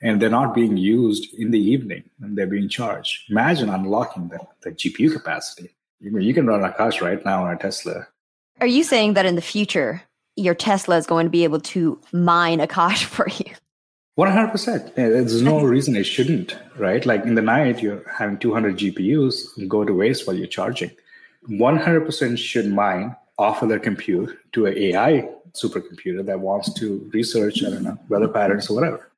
and 0.00 0.22
they're 0.22 0.30
not 0.30 0.54
being 0.54 0.76
used 0.76 1.34
in 1.34 1.50
the 1.50 1.58
evening 1.58 2.04
and 2.20 2.38
they're 2.38 2.46
being 2.46 2.68
charged. 2.68 3.28
Imagine 3.28 3.70
unlocking 3.70 4.28
the, 4.28 4.38
the 4.62 4.70
GPU 4.70 5.12
capacity 5.12 5.73
you, 6.00 6.18
you 6.18 6.34
can 6.34 6.46
run 6.46 6.60
Akash 6.60 7.00
right 7.00 7.24
now 7.24 7.44
on 7.44 7.54
a 7.54 7.58
Tesla. 7.58 8.06
Are 8.60 8.66
you 8.66 8.84
saying 8.84 9.14
that 9.14 9.26
in 9.26 9.34
the 9.34 9.42
future, 9.42 10.02
your 10.36 10.54
Tesla 10.54 10.96
is 10.96 11.06
going 11.06 11.26
to 11.26 11.30
be 11.30 11.44
able 11.44 11.60
to 11.60 12.00
mine 12.12 12.58
Akash 12.58 13.04
for 13.16 13.28
you? 13.28 13.54
100%. 14.18 14.94
There's 14.94 15.42
no 15.42 15.64
reason 15.64 15.96
it 15.96 16.04
shouldn't, 16.04 16.56
right? 16.76 17.04
Like 17.04 17.24
in 17.24 17.34
the 17.34 17.42
night, 17.42 17.82
you're 17.82 18.04
having 18.08 18.38
200 18.38 18.76
GPUs 18.76 19.66
go 19.66 19.84
to 19.84 19.92
waste 19.92 20.26
while 20.26 20.36
you're 20.36 20.46
charging. 20.46 20.92
100% 21.48 22.38
should 22.38 22.72
mine 22.72 23.16
off 23.38 23.62
of 23.62 23.68
their 23.68 23.80
compute 23.80 24.38
to 24.52 24.66
an 24.66 24.78
AI 24.78 25.28
supercomputer 25.54 26.24
that 26.26 26.38
wants 26.38 26.72
to 26.74 27.10
research, 27.12 27.64
I 27.64 27.70
don't 27.70 27.82
know, 27.82 27.98
weather 28.08 28.28
patterns 28.28 28.70
or 28.70 28.74
whatever. 28.74 29.10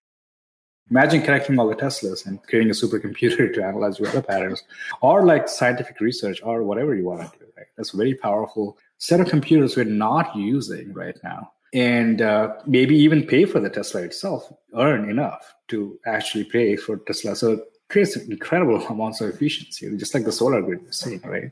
Imagine 0.91 1.21
connecting 1.23 1.59
all 1.59 1.69
the 1.69 1.75
Teslas 1.75 2.27
and 2.27 2.41
creating 2.45 2.71
a 2.71 2.75
supercomputer 2.75 3.53
to 3.55 3.65
analyze 3.65 3.99
weather 3.99 4.23
patterns 4.23 4.63
or 5.01 5.25
like 5.25 5.49
scientific 5.49 6.01
research 6.01 6.41
or 6.45 6.63
whatever 6.63 6.95
you 6.95 7.05
want 7.05 7.33
to 7.33 7.39
do. 7.39 7.47
Right? 7.57 7.67
That's 7.77 7.93
a 7.93 7.97
very 7.97 8.15
powerful 8.15 8.79
set 8.99 9.21
of 9.21 9.29
computers 9.29 9.77
we're 9.77 9.85
not 9.85 10.35
using 10.37 10.93
right 10.93 11.17
now. 11.25 11.53
And 11.75 12.23
uh, 12.23 12.55
maybe 12.67 12.97
even 12.97 13.27
pay 13.27 13.45
for 13.45 13.59
the 13.59 13.69
Tesla 13.69 14.03
itself, 14.03 14.51
earn 14.77 15.11
enough 15.11 15.55
to 15.69 15.99
actually 16.07 16.45
pay 16.45 16.77
for 16.77 16.99
Tesla. 16.99 17.35
So 17.35 17.53
it 17.53 17.61
creates 17.89 18.17
incredible 18.17 18.87
amounts 18.89 19.21
of 19.21 19.31
efficiency, 19.31 19.95
just 19.97 20.15
like 20.15 20.25
the 20.25 20.33
solar 20.33 20.63
grid 20.63 20.83
we're 20.83 20.93
seeing, 20.93 21.21
right? 21.23 21.51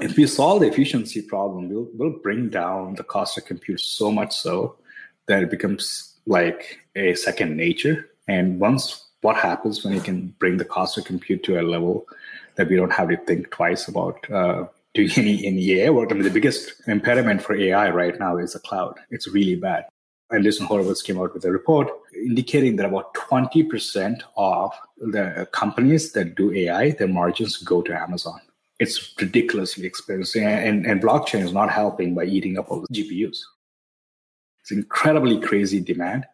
If 0.00 0.16
we 0.16 0.26
solve 0.26 0.60
the 0.60 0.66
efficiency 0.66 1.22
problem, 1.22 1.70
we'll, 1.70 1.88
we'll 1.94 2.18
bring 2.18 2.50
down 2.50 2.96
the 2.96 3.04
cost 3.04 3.38
of 3.38 3.46
compute 3.46 3.80
so 3.80 4.10
much 4.10 4.36
so 4.36 4.76
that 5.26 5.42
it 5.42 5.50
becomes 5.50 6.16
like 6.26 6.80
a 6.96 7.14
second 7.14 7.56
nature 7.56 8.10
and 8.28 8.58
once 8.60 9.06
what 9.22 9.36
happens 9.36 9.82
when 9.82 9.92
you 9.92 10.00
can 10.00 10.34
bring 10.38 10.56
the 10.56 10.64
cost 10.64 10.98
of 10.98 11.04
compute 11.04 11.42
to 11.44 11.60
a 11.60 11.62
level 11.62 12.06
that 12.56 12.68
we 12.68 12.76
don't 12.76 12.92
have 12.92 13.08
to 13.08 13.16
think 13.16 13.50
twice 13.50 13.88
about 13.88 14.30
uh, 14.30 14.66
doing 14.94 15.10
any, 15.16 15.46
any 15.46 15.72
AI 15.80 15.90
work? 15.90 16.10
I 16.10 16.14
mean, 16.14 16.24
the 16.24 16.30
biggest 16.30 16.82
impediment 16.86 17.42
for 17.42 17.56
AI 17.56 17.90
right 17.90 18.18
now 18.18 18.36
is 18.36 18.52
the 18.52 18.60
cloud. 18.60 18.98
It's 19.10 19.28
really 19.28 19.56
bad. 19.56 19.86
And 20.30 20.44
Andreessen 20.44 20.66
Horowitz 20.66 21.02
came 21.02 21.20
out 21.20 21.34
with 21.34 21.44
a 21.44 21.52
report 21.52 21.88
indicating 22.14 22.76
that 22.76 22.86
about 22.86 23.14
20% 23.14 24.22
of 24.36 24.72
the 24.98 25.48
companies 25.52 26.12
that 26.12 26.34
do 26.34 26.52
AI, 26.52 26.90
their 26.90 27.08
margins 27.08 27.56
go 27.58 27.80
to 27.82 27.96
Amazon. 27.96 28.40
It's 28.78 29.14
ridiculously 29.20 29.86
expensive, 29.86 30.42
and, 30.42 30.84
and 30.84 31.02
blockchain 31.02 31.42
is 31.42 31.52
not 31.52 31.70
helping 31.70 32.14
by 32.14 32.24
eating 32.24 32.58
up 32.58 32.70
all 32.70 32.80
the 32.80 32.94
GPUs. 32.94 33.38
It's 34.60 34.72
incredibly 34.72 35.40
crazy 35.40 35.80
demand 35.80 36.26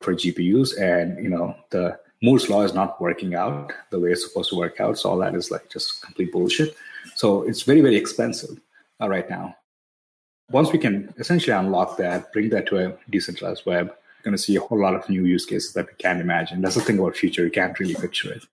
for 0.00 0.14
GPUs, 0.14 0.78
and 0.80 1.22
you 1.22 1.28
know 1.28 1.56
the 1.70 1.98
Moore's 2.22 2.48
law 2.48 2.62
is 2.62 2.74
not 2.74 3.00
working 3.00 3.34
out 3.34 3.72
the 3.90 4.00
way 4.00 4.12
it's 4.12 4.26
supposed 4.26 4.50
to 4.50 4.56
work 4.56 4.80
out. 4.80 4.98
So 4.98 5.10
all 5.10 5.18
that 5.18 5.34
is 5.34 5.50
like 5.50 5.68
just 5.70 6.02
complete 6.02 6.32
bullshit. 6.32 6.76
So 7.14 7.42
it's 7.42 7.62
very 7.62 7.80
very 7.80 7.96
expensive 7.96 8.60
uh, 9.00 9.08
right 9.08 9.28
now. 9.28 9.56
Once 10.50 10.72
we 10.72 10.78
can 10.78 11.12
essentially 11.18 11.56
unlock 11.56 11.96
that, 11.96 12.32
bring 12.32 12.50
that 12.50 12.66
to 12.68 12.78
a 12.78 12.96
decentralized 13.10 13.66
web, 13.66 13.88
we're 13.88 14.24
going 14.24 14.36
to 14.36 14.42
see 14.42 14.54
a 14.54 14.60
whole 14.60 14.80
lot 14.80 14.94
of 14.94 15.08
new 15.08 15.24
use 15.24 15.44
cases 15.44 15.72
that 15.72 15.86
we 15.86 15.94
can't 15.94 16.20
imagine. 16.20 16.60
That's 16.60 16.76
the 16.76 16.80
thing 16.80 16.98
about 16.98 17.16
future; 17.16 17.44
you 17.44 17.50
can't 17.50 17.78
really 17.78 17.94
picture 17.94 18.32
it. 18.32 18.44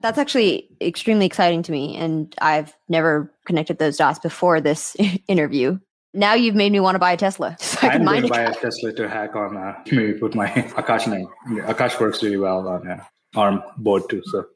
That's 0.00 0.18
actually 0.18 0.68
extremely 0.80 1.26
exciting 1.26 1.62
to 1.62 1.72
me, 1.72 1.96
and 1.96 2.34
I've 2.40 2.74
never 2.88 3.32
connected 3.46 3.78
those 3.78 3.96
dots 3.96 4.18
before 4.18 4.60
this 4.60 4.96
interview 5.28 5.78
now 6.14 6.34
you've 6.34 6.54
made 6.54 6.72
me 6.72 6.80
want 6.80 6.94
to 6.94 6.98
buy 6.98 7.12
a 7.12 7.16
Tesla. 7.16 7.56
So 7.60 7.88
I 7.88 7.94
am 7.94 8.04
going 8.04 8.22
to 8.22 8.28
buy 8.28 8.42
a 8.42 8.54
Tesla 8.54 8.92
to 8.92 9.08
hack 9.08 9.34
on. 9.34 9.56
Uh, 9.56 9.74
maybe 9.90 10.14
put 10.14 10.34
my 10.34 10.48
Akash 10.76 11.08
name. 11.08 11.28
Akash 11.66 11.98
works 12.00 12.22
really 12.22 12.36
well 12.36 12.68
on 12.68 12.86
uh, 12.86 13.04
ARM 13.34 13.62
board 13.76 14.04
too. 14.08 14.22
So 14.26 14.46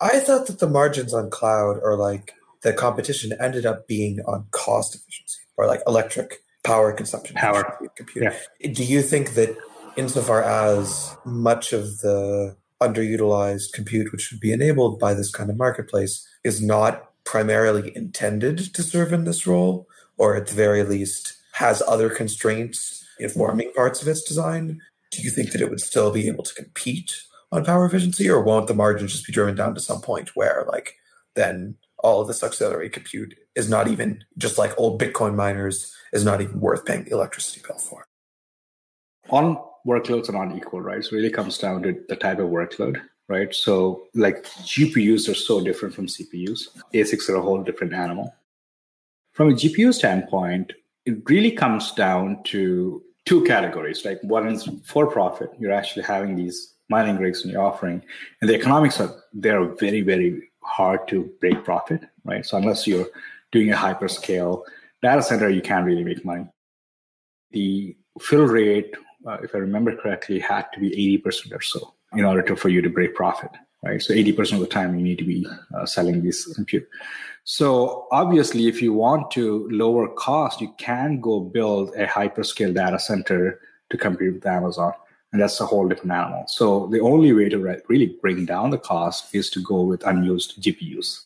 I 0.00 0.20
thought 0.20 0.46
that 0.46 0.60
the 0.60 0.68
margins 0.68 1.12
on 1.12 1.30
cloud 1.30 1.78
or 1.82 1.96
like 1.96 2.34
the 2.62 2.72
competition 2.72 3.32
ended 3.40 3.66
up 3.66 3.86
being 3.86 4.20
on 4.26 4.46
cost 4.52 4.94
efficiency 4.94 5.40
or 5.56 5.66
like 5.66 5.82
electric 5.86 6.38
power 6.62 6.92
consumption. 6.92 7.36
Power 7.36 7.78
computer. 7.96 8.34
Yeah. 8.60 8.70
Do 8.70 8.84
you 8.84 9.02
think 9.02 9.34
that 9.34 9.56
insofar 9.96 10.42
as 10.42 11.16
much 11.24 11.72
of 11.72 11.98
the 11.98 12.56
underutilized 12.80 13.72
compute 13.72 14.12
which 14.12 14.30
would 14.30 14.40
be 14.40 14.52
enabled 14.52 14.98
by 14.98 15.14
this 15.14 15.30
kind 15.30 15.48
of 15.48 15.56
marketplace 15.56 16.26
is 16.42 16.60
not 16.60 17.10
primarily 17.24 17.92
intended 17.96 18.58
to 18.74 18.82
serve 18.82 19.12
in 19.12 19.24
this 19.24 19.46
role? 19.46 19.86
Or 20.16 20.36
at 20.36 20.46
the 20.46 20.54
very 20.54 20.82
least 20.82 21.36
has 21.52 21.82
other 21.86 22.10
constraints 22.10 23.04
informing 23.18 23.72
parts 23.72 24.02
of 24.02 24.08
its 24.08 24.22
design, 24.22 24.80
do 25.10 25.22
you 25.22 25.30
think 25.30 25.52
that 25.52 25.60
it 25.60 25.70
would 25.70 25.80
still 25.80 26.10
be 26.12 26.26
able 26.28 26.42
to 26.44 26.54
compete 26.54 27.22
on 27.52 27.64
power 27.64 27.86
efficiency, 27.86 28.28
or 28.28 28.42
won't 28.42 28.66
the 28.66 28.74
margins 28.74 29.12
just 29.12 29.26
be 29.26 29.32
driven 29.32 29.54
down 29.54 29.74
to 29.74 29.80
some 29.80 30.00
point 30.00 30.34
where, 30.34 30.64
like, 30.68 30.96
then 31.34 31.76
all 32.02 32.20
of 32.20 32.26
this 32.26 32.42
auxiliary 32.42 32.90
compute 32.90 33.34
is 33.54 33.68
not 33.68 33.86
even 33.88 34.24
just 34.36 34.58
like 34.58 34.78
old 34.78 35.00
Bitcoin 35.00 35.34
miners 35.34 35.94
is 36.12 36.24
not 36.24 36.40
even 36.40 36.60
worth 36.60 36.84
paying 36.84 37.04
the 37.04 37.12
electricity 37.12 37.62
bill 37.66 37.78
for? 37.78 38.06
On 39.30 39.56
workloads 39.86 40.28
are 40.28 40.32
not 40.32 40.56
equal, 40.56 40.80
right? 40.80 41.02
So 41.04 41.10
it 41.12 41.16
really 41.16 41.30
comes 41.30 41.56
down 41.58 41.82
to 41.84 41.98
the 42.08 42.16
type 42.16 42.40
of 42.40 42.48
workload. 42.48 43.00
right? 43.28 43.54
So 43.54 44.04
like 44.14 44.44
GPUs 44.44 45.28
are 45.30 45.34
so 45.34 45.62
different 45.62 45.94
from 45.94 46.06
CPUs. 46.06 46.68
ASICs 46.92 47.28
are 47.28 47.36
a 47.36 47.42
whole 47.42 47.62
different 47.62 47.92
animal. 47.92 48.34
From 49.34 49.48
a 49.48 49.52
GPU 49.52 49.92
standpoint, 49.92 50.72
it 51.06 51.28
really 51.28 51.50
comes 51.50 51.90
down 51.92 52.42
to 52.44 53.02
two 53.26 53.42
categories. 53.44 54.04
Like 54.04 54.22
one 54.22 54.46
is 54.46 54.68
for 54.84 55.08
profit. 55.08 55.50
You're 55.58 55.72
actually 55.72 56.04
having 56.04 56.36
these 56.36 56.74
mining 56.88 57.16
rigs 57.18 57.42
and 57.42 57.52
you're 57.52 57.62
offering, 57.62 58.02
and 58.40 58.48
the 58.48 58.54
economics 58.54 59.00
are 59.00 59.12
they're 59.32 59.64
very, 59.74 60.02
very 60.02 60.50
hard 60.62 61.08
to 61.08 61.30
break 61.40 61.64
profit, 61.64 62.02
right? 62.24 62.46
So 62.46 62.56
unless 62.56 62.86
you're 62.86 63.08
doing 63.50 63.72
a 63.72 63.76
hyperscale 63.76 64.62
data 65.02 65.22
center, 65.22 65.50
you 65.50 65.60
can't 65.60 65.84
really 65.84 66.04
make 66.04 66.24
money. 66.24 66.46
The 67.50 67.96
fill 68.20 68.46
rate, 68.46 68.94
uh, 69.26 69.38
if 69.42 69.54
I 69.54 69.58
remember 69.58 69.96
correctly, 69.96 70.38
had 70.38 70.66
to 70.74 70.80
be 70.80 70.90
80% 71.24 71.52
or 71.52 71.60
so 71.60 71.94
in 72.12 72.24
order 72.24 72.42
to, 72.42 72.54
for 72.56 72.68
you 72.68 72.80
to 72.82 72.88
break 72.88 73.14
profit, 73.14 73.50
right? 73.84 74.02
So 74.02 74.14
80% 74.14 74.54
of 74.54 74.60
the 74.60 74.66
time 74.66 74.98
you 74.98 75.04
need 75.04 75.18
to 75.18 75.24
be 75.24 75.46
uh, 75.74 75.86
selling 75.86 76.22
this 76.22 76.52
compute. 76.54 76.88
So 77.44 78.08
obviously, 78.10 78.66
if 78.66 78.80
you 78.80 78.94
want 78.94 79.30
to 79.32 79.68
lower 79.70 80.08
cost, 80.08 80.60
you 80.60 80.74
can 80.78 81.20
go 81.20 81.40
build 81.40 81.94
a 81.94 82.06
hyperscale 82.06 82.74
data 82.74 82.98
center 82.98 83.60
to 83.90 83.98
compete 83.98 84.32
with 84.32 84.46
Amazon. 84.46 84.92
And 85.32 85.42
that's 85.42 85.60
a 85.60 85.66
whole 85.66 85.86
different 85.88 86.12
animal. 86.12 86.44
So 86.46 86.86
the 86.86 87.00
only 87.00 87.32
way 87.32 87.48
to 87.48 87.58
re- 87.58 87.80
really 87.88 88.16
bring 88.22 88.46
down 88.46 88.70
the 88.70 88.78
cost 88.78 89.34
is 89.34 89.50
to 89.50 89.60
go 89.60 89.82
with 89.82 90.06
unused 90.06 90.62
GPUs. 90.62 91.24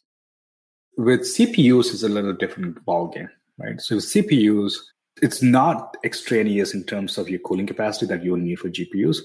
With 0.96 1.20
CPUs, 1.20 1.92
it's 1.92 2.02
a 2.02 2.08
little 2.08 2.32
different 2.32 2.84
ballgame, 2.84 3.28
right? 3.58 3.80
So 3.80 3.96
CPUs, 3.96 4.72
it's 5.20 5.42
not 5.42 5.96
extraneous 6.04 6.74
in 6.74 6.84
terms 6.84 7.18
of 7.18 7.28
your 7.28 7.40
cooling 7.40 7.66
capacity 7.66 8.06
that 8.06 8.24
you 8.24 8.32
will 8.32 8.38
need 8.38 8.58
for 8.58 8.70
GPUs. 8.70 9.18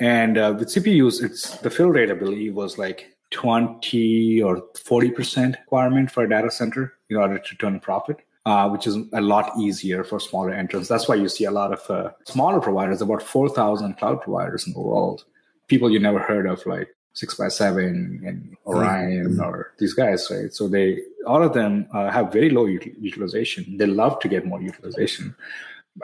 And 0.00 0.38
uh, 0.38 0.54
with 0.58 0.68
CPUs, 0.68 1.22
it's 1.22 1.56
the 1.58 1.70
fill 1.70 1.88
rate, 1.88 2.10
I 2.10 2.14
believe, 2.14 2.54
was 2.54 2.78
like 2.78 3.16
20 3.30 4.42
or 4.42 4.62
40% 4.74 5.58
requirement 5.58 6.10
for 6.10 6.24
a 6.24 6.28
data 6.28 6.50
center 6.50 6.94
in 7.10 7.16
order 7.16 7.38
to 7.38 7.54
turn 7.56 7.76
a 7.76 7.80
profit. 7.80 8.18
Uh, 8.46 8.66
which 8.66 8.86
is 8.86 8.96
a 9.12 9.20
lot 9.20 9.52
easier 9.58 10.02
for 10.02 10.18
smaller 10.18 10.54
entrants. 10.54 10.88
That's 10.88 11.06
why 11.06 11.16
you 11.16 11.28
see 11.28 11.44
a 11.44 11.50
lot 11.50 11.70
of 11.70 11.90
uh, 11.90 12.12
smaller 12.24 12.60
providers, 12.60 13.02
about 13.02 13.22
4,000 13.22 13.98
cloud 13.98 14.22
providers 14.22 14.66
in 14.66 14.72
the 14.72 14.80
world. 14.80 15.26
People 15.66 15.90
you 15.90 15.98
never 15.98 16.18
heard 16.18 16.46
of, 16.46 16.64
like 16.64 16.88
6x7 17.14 18.26
and 18.26 18.56
Orion 18.66 19.32
mm-hmm. 19.32 19.40
or 19.42 19.74
these 19.78 19.92
guys, 19.92 20.26
right? 20.30 20.50
So 20.54 20.66
they, 20.66 21.02
all 21.26 21.42
of 21.42 21.52
them 21.52 21.88
uh, 21.92 22.10
have 22.10 22.32
very 22.32 22.48
low 22.48 22.64
util- 22.64 22.94
utilization. 22.98 23.76
They 23.76 23.86
love 23.86 24.18
to 24.20 24.28
get 24.28 24.46
more 24.46 24.62
utilization, 24.62 25.34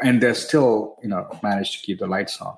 and 0.02 0.22
they're 0.22 0.34
still, 0.34 0.96
you 1.02 1.08
know, 1.08 1.26
manage 1.42 1.78
to 1.78 1.86
keep 1.86 1.98
the 2.00 2.06
lights 2.06 2.42
on. 2.42 2.56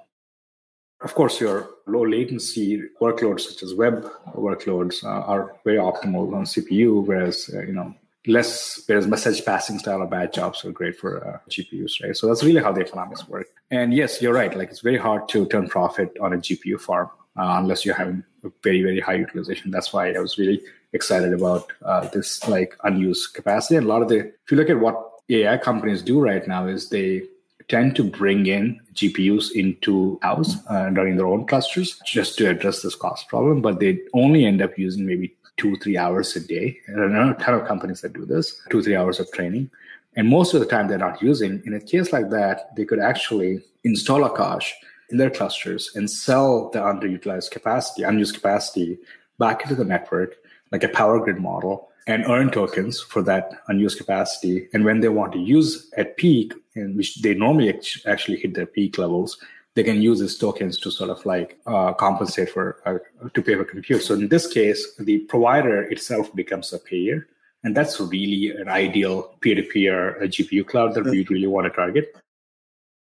Of 1.03 1.15
course, 1.15 1.41
your 1.41 1.69
low 1.87 2.07
latency 2.07 2.83
workloads 3.01 3.41
such 3.41 3.63
as 3.63 3.75
web 3.75 4.11
workloads 4.35 5.05
uh, 5.05 5.09
are 5.09 5.55
very 5.65 5.77
optimal 5.77 6.35
on 6.35 6.45
CPU, 6.45 7.05
whereas 7.07 7.51
uh, 7.53 7.61
you 7.63 7.73
know 7.73 7.95
less 8.27 8.83
whereas 8.87 9.07
message 9.07 9.45
passing 9.45 9.79
style 9.79 10.03
of 10.03 10.11
batch 10.11 10.35
jobs 10.35 10.65
are 10.65 10.73
great 10.73 10.97
for 10.97 11.27
uh, 11.27 11.39
GPUs, 11.51 12.03
right? 12.03 12.17
So 12.17 12.27
that's 12.27 12.43
really 12.43 12.63
how 12.63 12.73
the 12.73 12.81
economics 12.81 13.29
work. 13.29 13.47
And 13.71 13.93
yes, 13.93 14.23
you're 14.23 14.33
right. 14.33 14.57
Like 14.57 14.71
it's 14.71 14.81
very 14.81 14.97
hard 14.97 15.29
to 15.31 15.47
turn 15.47 15.69
profit 15.69 16.17
on 16.21 16.33
a 16.33 16.39
GPU 16.39 16.81
farm 16.81 17.11
uh, 17.37 17.57
unless 17.59 17.85
you're 17.85 17.95
having 17.95 18.25
a 18.43 18.51
very 18.63 18.83
very 18.83 19.01
high 19.01 19.15
utilization. 19.15 19.71
That's 19.71 19.93
why 19.93 20.13
I 20.13 20.19
was 20.19 20.39
really 20.39 20.63
excited 20.93 21.35
about 21.35 21.71
uh, 21.85 22.09
this 22.09 22.47
like 22.49 22.77
unused 22.85 23.35
capacity. 23.35 23.77
And 23.77 23.87
a 23.87 23.89
lot 23.89 24.03
of 24.03 24.09
the 24.09 24.21
if 24.21 24.51
you 24.51 24.57
look 24.57 24.71
at 24.71 24.81
what 24.81 24.97
AI 25.29 25.59
companies 25.59 26.03
do 26.03 26.21
right 26.21 26.47
now 26.49 26.67
is 26.67 26.89
they 26.89 27.23
tend 27.69 27.97
to 27.97 28.05
bring 28.05 28.47
in 28.47 28.81
GPUs 28.95 29.51
into 29.53 30.19
house 30.23 30.57
uh, 30.71 30.91
running 30.93 31.17
their 31.17 31.27
own 31.27 31.47
clusters 31.47 32.01
just 32.07 32.39
to 32.39 32.49
address 32.49 32.83
this 32.83 32.95
cost 32.95 33.29
problem, 33.29 33.61
but 33.61 33.81
they 33.81 34.01
only 34.15 34.45
end 34.45 34.63
up 34.63 34.79
using 34.79 35.05
maybe 35.05 35.35
two, 35.57 35.77
three 35.79 35.97
hours 35.97 36.37
a 36.37 36.41
day. 36.41 36.79
There 36.87 37.03
are 37.03 37.31
a 37.31 37.35
ton 37.35 37.55
of 37.55 37.67
companies 37.67 38.03
that 38.03 38.13
do 38.13 38.25
this, 38.25 38.61
two, 38.71 38.83
three 38.83 38.95
hours 38.95 39.19
of 39.19 39.31
training. 39.33 39.71
And 40.15 40.29
most 40.29 40.55
of 40.55 40.61
the 40.61 40.67
time 40.67 40.89
they're 40.89 40.99
not 40.99 41.21
using. 41.21 41.63
In 41.67 41.75
a 41.75 41.81
case 41.81 42.13
like 42.13 42.31
that, 42.31 42.75
they 42.77 42.85
could 42.85 43.01
actually 43.01 43.63
install 43.85 44.29
Akash 44.29 44.71
in 45.11 45.19
their 45.19 45.31
clusters 45.31 45.91
and 45.95 46.11
sell 46.11 46.71
the 46.71 46.79
underutilized 46.79 47.51
capacity, 47.51 48.03
unused 48.03 48.35
capacity 48.35 48.99
back 49.39 49.63
into 49.63 49.75
the 49.75 49.85
network, 49.85 50.37
like 50.73 50.85
a 50.85 50.89
power 50.89 51.21
grid 51.21 51.39
model, 51.39 51.91
and 52.07 52.25
earn 52.29 52.51
tokens 52.51 53.01
for 53.01 53.23
that 53.23 53.63
unused 53.69 53.99
capacity. 53.99 54.69
And 54.73 54.85
when 54.85 55.01
they 55.01 55.09
want 55.09 55.33
to 55.33 55.39
use 55.39 55.91
at 55.97 56.17
peak, 56.17 56.55
in 56.75 56.97
which 56.97 57.17
they 57.23 57.35
normally 57.35 57.81
actually 58.07 58.39
hit 58.39 58.55
their 58.55 58.67
peak 58.67 58.99
levels, 58.99 59.39
they 59.75 59.83
can 59.83 60.01
use 60.01 60.21
these 60.21 60.39
tokens 60.39 60.79
to 60.79 60.91
sort 60.91 61.11
of 61.11 61.25
like 61.27 61.59
uh, 61.67 61.93
compensate 61.93 62.51
for 62.51 62.81
uh, 62.87 63.29
to 63.35 63.43
pay 63.43 63.55
for 63.55 63.65
compute. 63.65 64.03
So 64.03 64.15
in 64.15 64.29
this 64.29 64.47
case, 64.47 64.95
the 64.99 65.19
provider 65.19 65.83
itself 65.83 66.35
becomes 66.35 66.73
a 66.73 66.79
payer, 66.79 67.27
and 67.63 67.77
that's 67.77 68.01
really 68.01 68.57
an 68.57 68.69
ideal 68.69 69.35
peer-to-peer 69.41 70.19
GPU 70.23 70.67
cloud 70.67 70.95
that 70.95 71.05
we 71.05 71.25
really 71.25 71.47
want 71.47 71.67
to 71.67 71.71
target. 71.71 72.17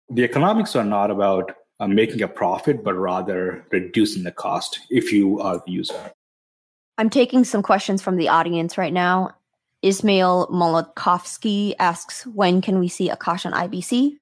The 0.08 0.24
economics 0.24 0.74
are 0.74 0.84
not 0.84 1.10
about 1.10 1.52
uh, 1.78 1.88
making 1.88 2.22
a 2.22 2.28
profit, 2.28 2.82
but 2.82 2.94
rather 2.94 3.64
reducing 3.70 4.22
the 4.22 4.32
cost 4.32 4.80
if 4.88 5.12
you 5.12 5.40
are 5.40 5.62
the 5.66 5.72
user. 5.72 6.12
I'm 6.98 7.10
taking 7.10 7.44
some 7.44 7.62
questions 7.62 8.02
from 8.02 8.16
the 8.16 8.28
audience 8.28 8.76
right 8.76 8.92
now. 8.92 9.34
Ismail 9.82 10.48
Molotkovsky 10.48 11.74
asks, 11.78 12.26
when 12.26 12.60
can 12.60 12.78
we 12.78 12.88
see 12.88 13.08
Akash 13.08 13.44
on 13.46 13.52
IBC? 13.52 14.16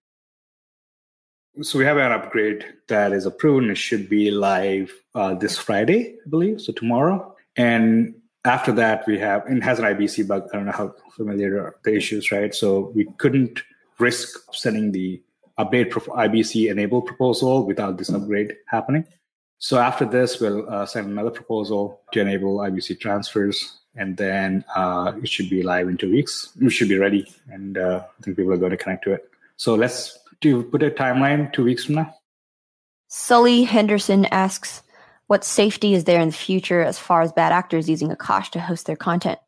So 1.62 1.78
we 1.78 1.84
have 1.84 1.98
an 1.98 2.12
upgrade 2.12 2.64
that 2.88 3.12
is 3.12 3.26
approved 3.26 3.64
and 3.64 3.72
it 3.72 3.76
should 3.76 4.08
be 4.08 4.30
live 4.30 4.92
uh, 5.14 5.34
this 5.34 5.58
Friday, 5.58 6.16
I 6.24 6.30
believe, 6.30 6.60
so 6.60 6.72
tomorrow. 6.72 7.36
And 7.56 8.14
after 8.44 8.72
that, 8.72 9.06
we 9.06 9.18
have, 9.18 9.44
and 9.46 9.62
has 9.62 9.78
an 9.78 9.84
IBC 9.84 10.26
bug. 10.26 10.48
I 10.52 10.56
don't 10.56 10.66
know 10.66 10.72
how 10.72 10.94
familiar 11.14 11.76
the 11.84 11.94
issues, 11.94 12.32
right? 12.32 12.54
So 12.54 12.92
we 12.94 13.06
couldn't 13.18 13.62
risk 13.98 14.38
sending 14.54 14.92
the 14.92 15.20
update 15.58 15.90
IBC 15.90 16.70
enable 16.70 17.02
proposal 17.02 17.66
without 17.66 17.98
this 17.98 18.08
upgrade 18.08 18.54
happening. 18.66 19.04
So 19.60 19.78
after 19.78 20.06
this, 20.06 20.40
we'll 20.40 20.68
uh, 20.70 20.86
send 20.86 21.08
another 21.08 21.30
proposal 21.30 22.00
to 22.12 22.20
enable 22.20 22.56
IBC 22.58 22.98
transfers, 22.98 23.78
and 23.94 24.16
then 24.16 24.64
uh, 24.74 25.12
it 25.22 25.28
should 25.28 25.50
be 25.50 25.62
live 25.62 25.86
in 25.86 25.98
two 25.98 26.10
weeks. 26.10 26.48
We 26.58 26.70
should 26.70 26.88
be 26.88 26.96
ready, 26.96 27.30
and 27.50 27.76
uh, 27.76 28.02
I 28.02 28.22
think 28.22 28.38
people 28.38 28.54
are 28.54 28.56
going 28.56 28.70
to 28.70 28.78
connect 28.78 29.04
to 29.04 29.12
it. 29.12 29.30
So 29.58 29.74
let's 29.74 30.18
do 30.40 30.62
put 30.62 30.82
a 30.82 30.90
timeline 30.90 31.52
two 31.52 31.62
weeks 31.62 31.84
from 31.84 31.96
now. 31.96 32.14
Sully 33.08 33.64
Henderson 33.64 34.24
asks, 34.26 34.82
"What 35.26 35.44
safety 35.44 35.92
is 35.92 36.04
there 36.04 36.22
in 36.22 36.28
the 36.28 36.34
future 36.34 36.80
as 36.80 36.98
far 36.98 37.20
as 37.20 37.30
bad 37.30 37.52
actors 37.52 37.86
using 37.86 38.08
Akash 38.08 38.48
to 38.52 38.60
host 38.60 38.86
their 38.86 38.96
content?" 38.96 39.38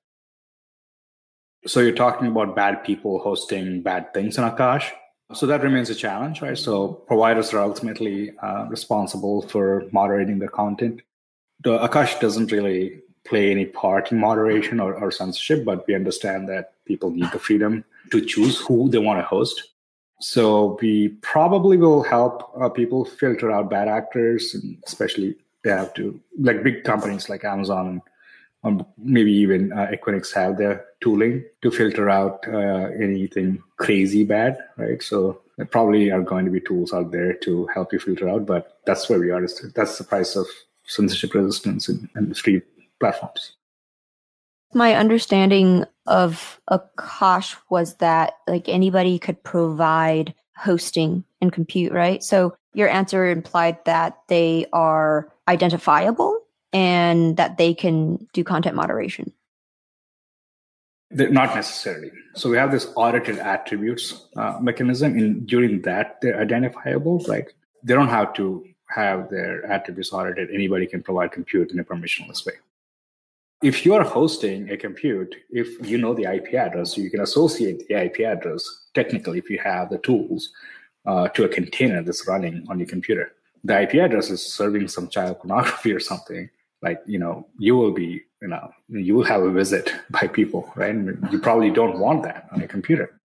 So 1.67 1.81
you're 1.81 1.93
talking 1.95 2.27
about 2.27 2.55
bad 2.55 2.85
people 2.85 3.19
hosting 3.21 3.81
bad 3.81 4.13
things 4.13 4.37
in 4.37 4.45
Akash. 4.45 4.91
So 5.35 5.47
that 5.47 5.63
remains 5.63 5.91
a 5.91 5.95
challenge, 5.95 6.43
right? 6.43 6.59
So 6.59 6.89
providers 6.89 7.53
are 7.53 7.61
ultimately 7.61 8.37
uh, 8.39 8.67
responsible 8.69 9.43
for 9.43 9.85
moderating 9.93 10.39
their 10.39 10.49
content. 10.49 11.03
The 11.63 11.79
Akash 11.79 12.21
doesn't 12.21 12.53
really 12.53 13.01
play 13.25 13.51
any 13.51 13.67
part 13.67 14.11
in 14.11 14.19
moderation 14.19 14.81
or, 14.81 14.95
or 14.95 15.11
censorship, 15.11 15.65
but 15.65 15.87
we 15.87 15.95
understand 15.95 16.49
that 16.49 16.73
people 16.85 17.11
need 17.11 17.31
the 17.33 17.39
freedom 17.39 17.85
to 18.11 18.21
choose 18.21 18.59
who 18.59 18.89
they 18.89 18.99
want 18.99 19.21
to 19.21 19.25
host. 19.25 19.71
So 20.21 20.79
we 20.81 21.09
probably 21.21 21.77
will 21.77 22.03
help 22.03 22.53
uh, 22.61 22.69
people 22.69 23.05
filter 23.05 23.51
out 23.51 23.71
bad 23.71 23.89
actors, 23.89 24.55
and 24.55 24.77
especially 24.87 25.37
they 25.65 25.71
have 25.71 25.95
to 25.95 26.21
like 26.39 26.63
big 26.63 26.85
companies 26.85 27.29
like 27.29 27.45
Amazon 27.45 28.03
um, 28.65 28.87
maybe 28.97 29.33
even 29.33 29.73
uh, 29.73 29.89
Equinix 29.93 30.33
have 30.35 30.57
their 30.57 30.85
tooling 31.01 31.45
to 31.63 31.71
filter 31.71 32.09
out 32.09 32.47
uh, 32.49 32.91
anything 33.01 33.63
crazy 33.79 34.25
bad, 34.25 34.57
right? 34.77 35.03
So 35.03 35.41
there 35.57 35.67
probably 35.67 36.11
are 36.11 36.23
going 36.23 36.45
to 36.45 36.51
be 36.51 36.61
tools 36.61 36.93
out 36.93 37.11
there 37.11 37.35
to 37.35 37.67
help 37.69 37.93
you 37.93 37.99
filter 37.99 38.29
out, 38.29 38.47
but 38.47 38.79
that's 38.87 39.09
where 39.09 39.19
we 39.19 39.31
are. 39.31 39.41
That's 39.75 39.99
the 39.99 40.05
price 40.05 40.37
of 40.37 40.47
censorship 40.85 41.35
resistance 41.35 41.89
in, 41.89 42.09
in 42.17 42.35
free 42.35 42.63
platforms. 43.01 43.55
My 44.75 44.95
understanding 44.95 45.85
of 46.07 46.61
Akash 46.71 47.57
was 47.69 47.97
that 47.97 48.35
like 48.47 48.69
anybody 48.69 49.19
could 49.19 49.43
provide 49.43 50.35
hosting 50.57 51.25
and 51.41 51.53
compute, 51.53 51.93
right? 51.93 52.23
So 52.23 52.55
your 52.73 52.89
answer 52.89 53.29
implied 53.29 53.85
that 53.85 54.19
they 54.29 54.67
are 54.73 55.29
identifiable 55.49 56.42
and 56.73 57.37
that 57.37 57.59
they 57.59 57.75
can 57.75 58.27
do 58.33 58.45
content 58.45 58.77
moderation? 58.77 59.33
not 61.13 61.55
necessarily. 61.55 62.11
So 62.35 62.49
we 62.49 62.57
have 62.57 62.73
this 62.73 62.91
audited 62.97 63.39
attributes 63.39 64.29
uh, 64.37 64.59
mechanism. 64.61 65.19
In 65.19 65.45
during 65.45 65.83
that, 65.83 66.21
they're 66.21 66.41
identifiable. 66.41 67.23
Like 67.27 67.55
they 67.83 67.95
don't 67.95 68.09
have 68.09 68.33
to 68.35 68.67
have 68.89 69.31
their 69.31 69.65
attributes 69.67 70.13
audited. 70.13 70.51
Anybody 70.51 70.87
can 70.87 71.03
provide 71.03 71.33
compute 71.33 71.71
in 71.71 71.79
a 71.79 71.85
permissionless 71.85 72.47
way. 72.47 72.55
If 73.63 73.87
you 73.87 73.95
are 73.95 74.03
hosting 74.03 74.71
a 74.71 74.77
compute, 74.77 75.37
if 75.51 75.87
you 75.89 75.99
know 75.99 76.15
the 76.15 76.25
IP 76.25 76.55
address, 76.55 76.97
you 76.97 77.11
can 77.11 77.21
associate 77.21 77.87
the 77.87 77.95
IP 77.95 78.21
address 78.21 78.65
technically 78.95 79.39
if 79.39 79.49
you 79.49 79.59
have 79.59 79.89
the 79.91 79.99
tools 79.99 80.51
uh, 81.07 81.29
to 81.29 81.45
a 81.45 81.49
container 81.49 82.03
that's 82.03 82.27
running 82.27 82.67
on 82.69 82.79
your 82.79 82.89
computer. 82.89 83.33
The 83.65 83.83
IP 83.83 83.95
address 83.95 84.31
is 84.31 84.45
serving 84.45 84.89
some 84.89 85.09
child 85.09 85.39
pornography 85.39 85.93
or 85.93 86.01
something 86.01 86.51
like 86.83 87.01
you 87.07 87.19
know 87.19 87.47
you 87.59 87.77
will 87.77 87.93
be 87.93 88.23
you 88.41 88.49
know 88.49 88.73
you 88.89 89.15
will 89.15 89.25
have 89.25 89.43
a 89.43 89.51
visit 89.51 89.93
by 90.11 90.27
people 90.27 90.71
right? 90.77 90.95
You 91.31 91.39
probably 91.39 91.71
don't 91.71 91.99
want 91.99 92.23
that 92.25 92.49
on 92.53 92.63
a 92.63 92.69
computer. 92.69 93.21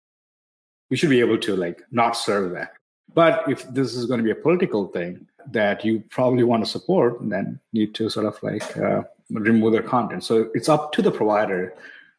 You 0.91 0.97
should 0.97 1.11
be 1.11 1.21
able 1.21 1.39
to 1.39 1.57
like 1.57 1.83
not 1.91 2.17
serve 2.17 2.53
that. 2.53 2.73
But 3.15 3.45
if 3.49 3.69
this 3.69 3.95
is 3.95 4.07
going 4.07 4.19
to 4.19 4.25
be 4.25 4.31
a 4.31 4.35
political 4.35 4.87
thing 4.89 5.27
that 5.51 5.85
you 5.85 6.03
probably 6.11 6.45
want 6.45 6.65
to 6.65 6.71
support 6.71 7.19
then 7.21 7.59
need 7.73 7.95
to 7.97 8.09
sort 8.09 8.27
of 8.27 8.43
like 8.43 8.77
uh, 8.77 9.03
remove 9.31 9.73
their 9.73 9.83
content. 9.83 10.25
So 10.25 10.51
it's 10.55 10.69
up 10.69 10.93
to 10.93 11.03
the 11.03 11.11
provider 11.11 11.75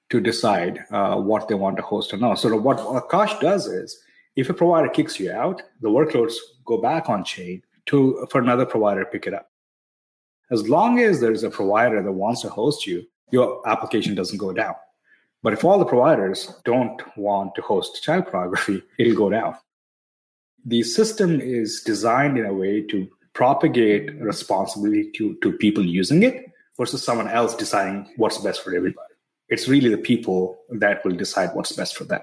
to 0.09 0.19
decide 0.19 0.86
uh, 0.91 1.15
what 1.15 1.47
they 1.47 1.55
want 1.55 1.77
to 1.77 1.84
host 1.84 2.13
or 2.13 2.17
not. 2.17 2.36
So 2.36 2.55
what 2.57 2.77
akash 2.77 3.39
does 3.39 3.67
is 3.67 4.03
if 4.36 4.49
a 4.49 4.53
provider 4.53 4.89
kicks 4.89 5.19
you 5.19 5.31
out 5.31 5.61
the 5.81 5.89
workloads 5.89 6.34
go 6.65 6.77
back 6.77 7.09
on 7.09 7.23
chain 7.23 7.61
to 7.86 8.25
for 8.29 8.41
another 8.41 8.65
provider 8.65 9.05
pick 9.05 9.27
it 9.27 9.34
up 9.34 9.49
as 10.54 10.70
long 10.70 10.99
as 10.99 11.20
there's 11.20 11.43
a 11.43 11.49
provider 11.49 12.01
that 12.01 12.12
wants 12.12 12.41
to 12.41 12.49
host 12.49 12.86
you, 12.86 13.04
your 13.32 13.68
application 13.68 14.14
doesn't 14.14 14.38
go 14.38 14.54
down. 14.54 14.76
But 15.41 15.54
if 15.54 15.66
all 15.66 15.80
the 15.80 15.86
providers 15.86 16.54
don't 16.64 17.01
want 17.18 17.56
to 17.56 17.62
host 17.62 18.04
child 18.04 18.28
pornography, 18.28 18.84
it'll 18.99 19.16
go 19.16 19.30
down. 19.30 19.58
The 20.66 20.84
system 20.84 21.41
is 21.41 21.82
designed 21.84 22.38
in 22.38 22.45
a 22.45 22.54
way 22.54 22.82
to 22.84 23.10
propagate 23.34 24.14
responsibility 24.22 25.12
to, 25.16 25.36
to 25.41 25.51
people 25.54 25.84
using 25.84 26.24
it 26.24 26.45
versus 26.78 27.04
someone 27.04 27.28
else 27.28 27.56
deciding 27.56 28.14
what's 28.18 28.38
best 28.38 28.64
for 28.64 28.76
everybody. 28.76 29.14
It's 29.49 29.68
really 29.68 29.89
the 29.89 29.97
people 29.97 30.60
that 30.70 31.04
will 31.04 31.16
decide 31.16 31.49
what's 31.54 31.74
best 31.74 31.97
for 31.97 32.06
them. 32.06 32.22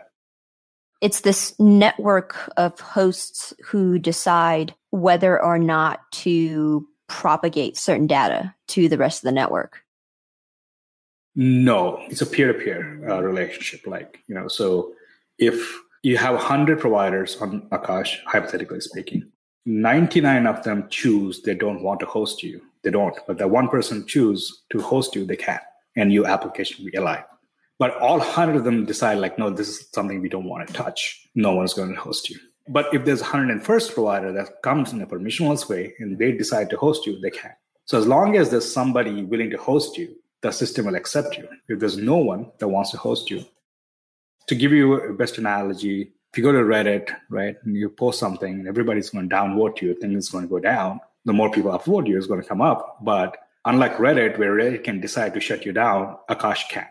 It's 1.00 1.22
this 1.22 1.58
network 1.58 2.50
of 2.56 2.78
hosts 2.78 3.52
who 3.64 3.98
decide 3.98 4.74
whether 4.90 5.42
or 5.42 5.58
not 5.58 6.00
to 6.12 6.86
propagate 7.10 7.76
certain 7.76 8.06
data 8.06 8.54
to 8.68 8.88
the 8.88 8.96
rest 8.96 9.20
of 9.20 9.24
the 9.24 9.32
network? 9.32 9.82
No, 11.34 12.00
it's 12.08 12.22
a 12.22 12.26
peer-to-peer 12.26 13.10
uh, 13.10 13.20
relationship. 13.20 13.86
Like 13.86 14.20
you 14.26 14.34
know, 14.34 14.48
so 14.48 14.92
if 15.38 15.80
you 16.02 16.16
have 16.16 16.34
100 16.34 16.80
providers 16.80 17.36
on 17.40 17.62
Akash, 17.70 18.18
hypothetically 18.24 18.80
speaking, 18.80 19.30
99 19.66 20.46
of 20.46 20.62
them 20.62 20.86
choose 20.88 21.42
they 21.42 21.54
don't 21.54 21.82
want 21.82 22.00
to 22.00 22.06
host 22.06 22.42
you. 22.42 22.62
They 22.82 22.90
don't, 22.90 23.14
but 23.26 23.38
that 23.38 23.50
one 23.50 23.68
person 23.68 24.06
choose 24.06 24.62
to 24.70 24.80
host 24.80 25.14
you, 25.14 25.26
they 25.26 25.36
can, 25.36 25.60
and 25.96 26.12
your 26.12 26.26
application 26.26 26.82
will 26.82 26.90
be 26.90 26.96
alive. 26.96 27.24
But 27.78 27.96
all 27.98 28.18
100 28.18 28.56
of 28.56 28.64
them 28.64 28.86
decide 28.86 29.18
like, 29.18 29.38
no, 29.38 29.50
this 29.50 29.68
is 29.68 29.88
something 29.92 30.20
we 30.20 30.28
don't 30.28 30.44
want 30.44 30.66
to 30.66 30.72
touch. 30.72 31.26
No 31.34 31.54
one's 31.54 31.74
going 31.74 31.94
to 31.94 32.00
host 32.00 32.30
you. 32.30 32.38
But 32.70 32.94
if 32.94 33.04
there's 33.04 33.20
a 33.20 33.24
101st 33.24 33.94
provider 33.94 34.32
that 34.32 34.62
comes 34.62 34.92
in 34.92 35.02
a 35.02 35.06
permissionless 35.06 35.68
way 35.68 35.92
and 35.98 36.16
they 36.16 36.30
decide 36.30 36.70
to 36.70 36.76
host 36.76 37.04
you, 37.04 37.18
they 37.20 37.30
can. 37.30 37.50
So 37.84 37.98
as 37.98 38.06
long 38.06 38.36
as 38.36 38.50
there's 38.50 38.72
somebody 38.72 39.24
willing 39.24 39.50
to 39.50 39.58
host 39.58 39.98
you, 39.98 40.14
the 40.42 40.52
system 40.52 40.86
will 40.86 40.94
accept 40.94 41.36
you. 41.36 41.48
If 41.68 41.80
there's 41.80 41.96
no 41.96 42.18
one 42.18 42.52
that 42.58 42.68
wants 42.68 42.92
to 42.92 42.96
host 42.96 43.28
you, 43.28 43.44
to 44.46 44.54
give 44.54 44.70
you 44.70 44.94
a 44.94 45.12
best 45.12 45.36
analogy, 45.36 46.12
if 46.32 46.38
you 46.38 46.44
go 46.44 46.52
to 46.52 46.58
Reddit, 46.58 47.12
right, 47.28 47.56
and 47.64 47.74
you 47.76 47.88
post 47.88 48.20
something 48.20 48.64
everybody's 48.68 49.10
going 49.10 49.28
to 49.28 49.34
downvote 49.34 49.82
you, 49.82 49.94
things 49.94 50.28
going 50.28 50.44
to 50.44 50.48
go 50.48 50.60
down. 50.60 51.00
The 51.24 51.32
more 51.32 51.50
people 51.50 51.72
upvote 51.72 52.06
you, 52.06 52.16
is 52.16 52.28
going 52.28 52.40
to 52.40 52.48
come 52.48 52.62
up. 52.62 52.98
But 53.02 53.36
unlike 53.64 53.96
Reddit, 53.96 54.38
where 54.38 54.54
Reddit 54.54 54.84
can 54.84 55.00
decide 55.00 55.34
to 55.34 55.40
shut 55.40 55.66
you 55.66 55.72
down, 55.72 56.16
Akash 56.30 56.68
can't. 56.70 56.86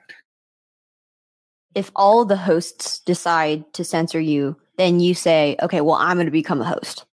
If 1.76 1.92
all 1.96 2.26
the 2.26 2.38
hosts 2.38 3.00
decide 3.00 3.72
to 3.74 3.84
censor 3.84 4.20
you, 4.20 4.58
then 4.78 5.00
you 5.00 5.14
say, 5.14 5.56
okay, 5.62 5.82
well, 5.82 5.96
I'm 5.96 6.18
going 6.18 6.26
to 6.26 6.32
become 6.32 6.62
a 6.62 6.66
host. 6.66 7.06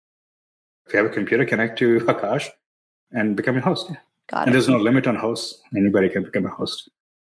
If 0.87 0.93
you 0.93 0.99
have 0.99 1.11
a 1.11 1.15
computer, 1.15 1.45
connect 1.45 1.79
to 1.79 2.01
Akash 2.01 2.49
and 3.11 3.37
become 3.37 3.57
a 3.57 3.61
host. 3.61 3.91
Got 4.29 4.43
and 4.43 4.51
it. 4.51 4.53
there's 4.53 4.69
no 4.69 4.77
limit 4.77 5.07
on 5.07 5.17
hosts. 5.17 5.61
Anybody 5.77 6.09
can 6.09 6.23
become 6.23 6.47
a 6.47 6.51
host. 6.51 6.89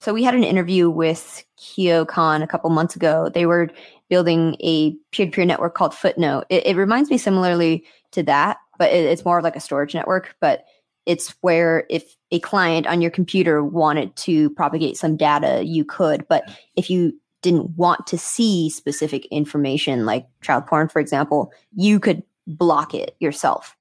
So 0.02 0.14
we 0.14 0.24
had 0.24 0.36
an 0.36 0.44
interview 0.44 0.90
with 0.90 1.44
KyoCon 1.58 2.44
a 2.44 2.48
couple 2.48 2.70
months 2.70 2.96
ago. 2.96 3.30
They 3.34 3.46
were 3.46 3.70
building 4.10 4.56
a 4.60 4.92
peer-to-peer 5.12 5.46
network 5.46 5.74
called 5.74 5.96
Footnote. 5.96 6.46
It, 6.50 6.66
it 6.66 6.76
reminds 6.76 7.10
me 7.10 7.18
similarly 7.18 7.86
to 8.12 8.22
that, 8.24 8.58
but 8.78 8.92
it, 8.92 9.06
it's 9.06 9.26
more 9.26 9.38
of 9.38 9.44
like 9.44 9.56
a 9.56 9.62
storage 9.62 9.96
network. 9.96 10.36
But 10.42 10.66
it's 11.06 11.36
where 11.42 11.86
if 11.90 12.16
a 12.32 12.40
client 12.40 12.88
on 12.88 13.02
your 13.02 13.12
computer 13.12 13.64
wanted 13.64 14.16
to 14.18 14.50
propagate 14.52 14.98
some 14.98 15.18
data, 15.18 15.64
you 15.64 15.86
could. 15.86 16.28
But 16.28 16.50
if 16.76 16.90
you 16.90 17.14
didn't 17.42 17.70
want 17.78 18.08
to 18.08 18.18
see 18.18 18.70
specific 18.70 19.26
information 19.28 20.06
like 20.06 20.26
child 20.42 20.66
porn, 20.66 20.90
for 20.90 21.00
example, 21.00 21.54
you 21.76 22.00
could 22.00 22.24
block 22.48 22.94
it 22.94 23.16
yourself. 23.20 23.78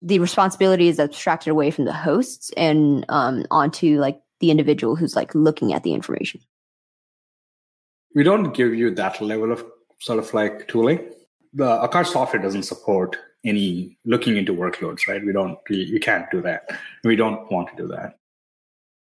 The 0.00 0.20
responsibility 0.20 0.88
is 0.88 1.00
abstracted 1.00 1.50
away 1.50 1.72
from 1.72 1.86
the 1.86 1.92
hosts 1.92 2.52
and 2.56 3.04
um, 3.08 3.44
onto 3.50 3.98
like 3.98 4.20
the 4.38 4.52
individual 4.52 4.94
who's 4.94 5.16
like 5.16 5.34
looking 5.34 5.72
at 5.72 5.82
the 5.82 5.92
information. 5.92 6.40
We 8.14 8.22
don't 8.22 8.52
give 8.52 8.74
you 8.74 8.94
that 8.94 9.20
level 9.20 9.50
of 9.50 9.64
sort 9.98 10.20
of 10.20 10.32
like 10.32 10.68
tooling. 10.68 11.00
The 11.52 11.64
Akash 11.64 12.06
software 12.06 12.40
doesn't 12.40 12.62
support 12.62 13.16
any 13.44 13.96
looking 14.04 14.36
into 14.36 14.54
workloads, 14.54 15.06
right? 15.08 15.24
We 15.24 15.32
don't, 15.32 15.58
we, 15.68 15.90
we 15.92 15.98
can't 15.98 16.30
do 16.30 16.40
that. 16.42 16.70
We 17.04 17.16
don't 17.16 17.50
want 17.50 17.68
to 17.70 17.76
do 17.76 17.88
that. 17.88 18.18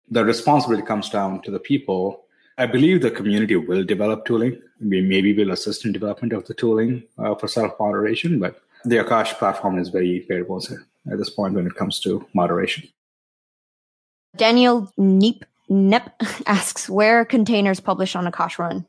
The 0.09 0.25
responsibility 0.25 0.87
comes 0.87 1.09
down 1.09 1.43
to 1.43 1.51
the 1.51 1.61
people 1.61 2.25
I 2.61 2.67
believe 2.67 3.01
the 3.01 3.11
community 3.11 3.57
will 3.57 3.85
develop 3.85 4.27
tooling. 4.27 4.61
We 4.83 5.01
maybe 5.01 5.33
will 5.33 5.51
assist 5.51 5.87
in 5.87 5.93
development 5.93 6.35
of 6.35 6.47
the 6.47 6.53
tooling 6.53 7.05
uh, 7.17 7.35
for 7.35 7.49
self 7.49 7.73
moderation, 7.81 8.39
but 8.39 8.61
the 8.85 8.97
Akash 8.97 9.33
platform 9.39 9.79
is 9.79 9.89
very 9.89 10.27
bones 10.47 10.71
at 10.71 11.17
this 11.17 11.31
point 11.31 11.55
when 11.55 11.67
it 11.67 11.75
comes 11.75 12.01
to 12.01 12.27
moderation. 12.35 12.87
Daniel 14.37 14.93
Neep 14.99 15.45
Nep 15.71 16.15
asks 16.47 16.91
where 16.91 17.25
containers 17.25 17.81
published 17.81 18.15
on 18.15 18.31
Akash 18.31 18.59
run. 18.59 18.87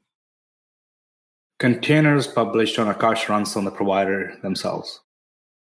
Containers 1.58 2.28
published 2.28 2.78
on 2.78 2.94
Akash 2.94 3.30
runs 3.30 3.56
on 3.56 3.64
the 3.64 3.72
provider 3.72 4.38
themselves. 4.42 5.00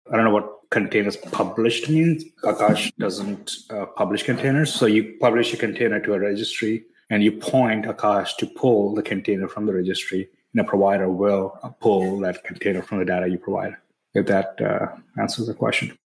I 0.10 0.16
don't 0.16 0.26
know 0.26 0.32
what 0.32 0.70
containers 0.70 1.18
published 1.18 1.90
means. 1.90 2.24
Akash 2.44 2.92
doesn't 2.98 3.58
uh, 3.70 3.86
publish 3.86 4.24
containers, 4.24 4.74
so 4.74 4.86
you 4.86 5.16
publish 5.20 5.54
a 5.54 5.58
container 5.58 6.00
to 6.00 6.14
a 6.14 6.20
registry 6.20 6.86
and 7.12 7.24
you 7.24 7.32
point 7.32 7.86
Akash 7.86 8.38
to 8.38 8.48
pull 8.48 8.96
the 8.96 9.04
container 9.04 9.48
from 9.48 9.66
the 9.66 9.74
registry, 9.74 10.30
and 10.54 10.62
a 10.62 10.64
provider 10.64 11.10
will 11.10 11.60
pull 11.82 12.18
that 12.20 12.44
container 12.46 12.82
from 12.82 13.00
the 13.00 13.06
data 13.06 13.28
you 13.28 13.38
provide. 13.38 13.76
If 14.14 14.28
that 14.28 14.60
uh, 14.62 14.88
answers 15.22 15.48
the 15.48 15.54
question. 15.54 15.98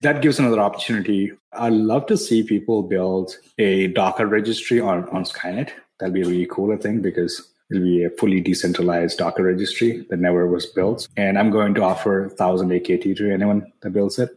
That 0.00 0.22
gives 0.22 0.38
another 0.38 0.60
opportunity. 0.60 1.32
I'd 1.52 1.72
love 1.72 2.06
to 2.06 2.16
see 2.16 2.42
people 2.42 2.82
build 2.82 3.36
a 3.58 3.88
Docker 3.88 4.26
registry 4.26 4.80
on, 4.80 5.08
on 5.08 5.24
Skynet. 5.24 5.70
That'd 5.98 6.14
be 6.14 6.22
really 6.22 6.46
cool, 6.46 6.72
I 6.72 6.76
think, 6.76 7.02
because 7.02 7.50
it'll 7.70 7.82
be 7.82 8.04
a 8.04 8.10
fully 8.10 8.40
decentralized 8.40 9.18
Docker 9.18 9.42
registry 9.42 10.06
that 10.10 10.18
never 10.18 10.46
was 10.46 10.66
built. 10.66 11.08
And 11.16 11.38
I'm 11.38 11.50
going 11.50 11.74
to 11.74 11.82
offer 11.82 12.28
1000 12.28 12.68
AKT 12.68 13.16
to 13.16 13.32
anyone 13.32 13.72
that 13.80 13.90
builds 13.90 14.18
it. 14.18 14.30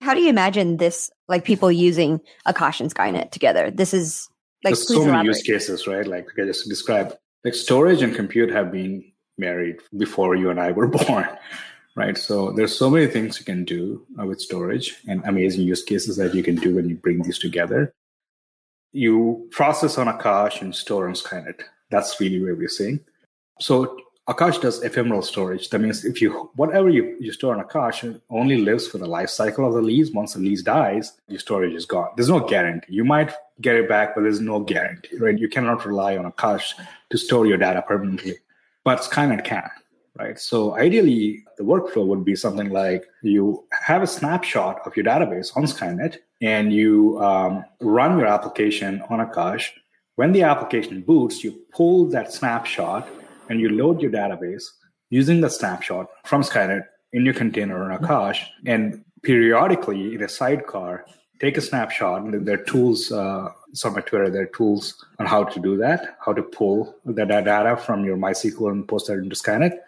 How 0.00 0.14
do 0.14 0.20
you 0.20 0.28
imagine 0.28 0.76
this, 0.76 1.10
like 1.26 1.44
people 1.44 1.72
using 1.72 2.20
Akash 2.46 2.80
and 2.80 2.92
Skynet 2.92 3.30
together? 3.30 3.70
This 3.70 3.92
is 3.92 4.28
like 4.64 4.74
There's 4.74 4.88
so 4.88 5.04
many 5.04 5.26
use 5.26 5.42
cases, 5.42 5.86
right? 5.86 6.06
Like 6.06 6.28
I 6.38 6.44
just 6.44 6.68
described, 6.68 7.14
like 7.44 7.54
storage 7.54 8.02
and 8.02 8.14
compute 8.14 8.50
have 8.50 8.70
been 8.70 9.04
married 9.36 9.76
before 9.96 10.34
you 10.34 10.50
and 10.50 10.60
I 10.60 10.72
were 10.72 10.86
born, 11.06 11.28
right? 11.96 12.16
So 12.16 12.52
there's 12.52 12.76
so 12.76 12.90
many 12.90 13.06
things 13.06 13.38
you 13.38 13.44
can 13.44 13.64
do 13.64 14.06
uh, 14.20 14.26
with 14.26 14.40
storage 14.40 14.96
and 15.08 15.22
amazing 15.24 15.62
use 15.62 15.82
cases 15.82 16.16
that 16.16 16.34
you 16.34 16.42
can 16.42 16.56
do 16.56 16.76
when 16.76 16.88
you 16.88 16.96
bring 16.96 17.22
these 17.22 17.38
together. 17.38 17.92
You 18.92 19.48
process 19.50 19.98
on 19.98 20.06
Akash 20.06 20.60
and 20.62 20.74
store 20.74 21.08
on 21.08 21.14
Skynet. 21.14 21.60
That's 21.90 22.18
really 22.20 22.42
where 22.42 22.54
we're 22.54 22.68
seeing. 22.68 23.00
So 23.60 23.96
Akash 24.28 24.60
does 24.60 24.82
ephemeral 24.82 25.22
storage. 25.22 25.70
That 25.70 25.80
means 25.80 26.04
if 26.04 26.20
you 26.20 26.50
whatever 26.54 26.90
you, 26.90 27.16
you 27.18 27.32
store 27.32 27.56
on 27.56 27.64
Akash 27.64 28.20
only 28.28 28.58
lives 28.58 28.86
for 28.86 28.98
the 28.98 29.06
life 29.06 29.30
cycle 29.30 29.66
of 29.66 29.72
the 29.72 29.80
lease. 29.80 30.10
Once 30.12 30.34
the 30.34 30.40
lease 30.40 30.62
dies, 30.62 31.14
your 31.28 31.40
storage 31.40 31.74
is 31.74 31.86
gone. 31.86 32.10
There's 32.14 32.28
no 32.28 32.40
guarantee. 32.40 32.92
You 32.92 33.04
might 33.04 33.32
get 33.62 33.76
it 33.76 33.88
back, 33.88 34.14
but 34.14 34.22
there's 34.22 34.40
no 34.40 34.60
guarantee, 34.60 35.16
right? 35.16 35.38
You 35.38 35.48
cannot 35.48 35.86
rely 35.86 36.18
on 36.18 36.30
Akash 36.30 36.74
to 37.08 37.16
store 37.16 37.46
your 37.46 37.56
data 37.56 37.80
permanently. 37.80 38.34
But 38.84 39.00
Skynet 39.00 39.44
can, 39.44 39.70
right? 40.18 40.38
So 40.38 40.76
ideally, 40.76 41.44
the 41.56 41.64
workflow 41.64 42.06
would 42.06 42.24
be 42.24 42.34
something 42.34 42.70
like 42.70 43.04
you 43.22 43.64
have 43.70 44.02
a 44.02 44.06
snapshot 44.06 44.80
of 44.84 44.96
your 44.96 45.04
database 45.04 45.56
on 45.56 45.64
Skynet, 45.64 46.16
and 46.40 46.72
you 46.72 47.20
um, 47.22 47.64
run 47.80 48.18
your 48.18 48.26
application 48.26 49.02
on 49.08 49.18
Akash. 49.26 49.70
When 50.16 50.32
the 50.32 50.42
application 50.42 51.02
boots, 51.02 51.44
you 51.44 51.52
pull 51.72 52.06
that 52.06 52.32
snapshot 52.32 53.08
and 53.48 53.60
you 53.60 53.68
load 53.70 54.00
your 54.00 54.10
database 54.10 54.64
using 55.10 55.40
the 55.40 55.48
snapshot 55.48 56.08
from 56.24 56.42
Skynet 56.42 56.84
in 57.12 57.24
your 57.24 57.34
container 57.34 57.90
on 57.90 57.98
Akash, 57.98 58.40
and 58.66 59.04
periodically 59.22 60.14
in 60.14 60.22
a 60.22 60.28
sidecar, 60.28 61.06
take 61.40 61.56
a 61.56 61.60
snapshot. 61.60 62.22
There 62.44 62.54
are 62.54 62.64
tools, 62.64 63.10
uh, 63.10 63.48
some 63.72 63.96
at 63.96 64.06
Twitter, 64.06 64.28
there 64.28 64.42
are 64.42 64.46
tools 64.46 65.04
on 65.18 65.26
how 65.26 65.44
to 65.44 65.60
do 65.60 65.76
that, 65.78 66.18
how 66.24 66.32
to 66.34 66.42
pull 66.42 66.94
the 67.04 67.24
data 67.24 67.80
from 67.84 68.04
your 68.04 68.16
MySQL 68.16 68.70
and 68.70 68.86
post 68.86 69.06
that 69.06 69.14
into 69.14 69.36
Skynet, 69.36 69.78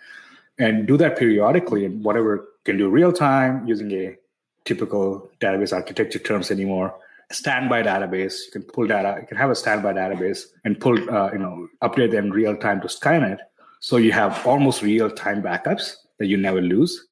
and 0.61 0.87
do 0.87 0.97
that 0.99 1.19
periodically. 1.19 1.85
And 1.85 2.05
whatever 2.05 2.47
can 2.65 2.77
do 2.77 2.89
real 2.89 3.13
time 3.13 3.67
using 3.67 3.91
a 3.93 4.17
typical 4.65 5.29
database 5.41 5.73
architecture 5.73 6.19
terms 6.19 6.51
anymore. 6.51 6.95
Standby 7.33 7.83
database, 7.85 8.35
you 8.47 8.53
can 8.53 8.63
pull 8.63 8.87
data, 8.87 9.19
you 9.21 9.27
can 9.27 9.37
have 9.37 9.51
a 9.51 9.55
standby 9.55 9.95
database 9.95 10.47
and 10.65 10.79
pull, 10.79 10.97
uh, 11.11 11.33
you 11.33 11.39
know, 11.39 11.69
update 11.83 12.11
them 12.11 12.31
real 12.31 12.57
time 12.57 12.81
to 12.83 12.89
Skynet. 12.89 13.39
So 13.81 13.97
you 13.97 14.13
have 14.13 14.47
almost 14.47 14.83
real 14.83 15.11
time 15.11 15.43
backups 15.43 15.95
that 16.19 16.27
you 16.27 16.37
never 16.37 16.61
lose. 16.61 17.07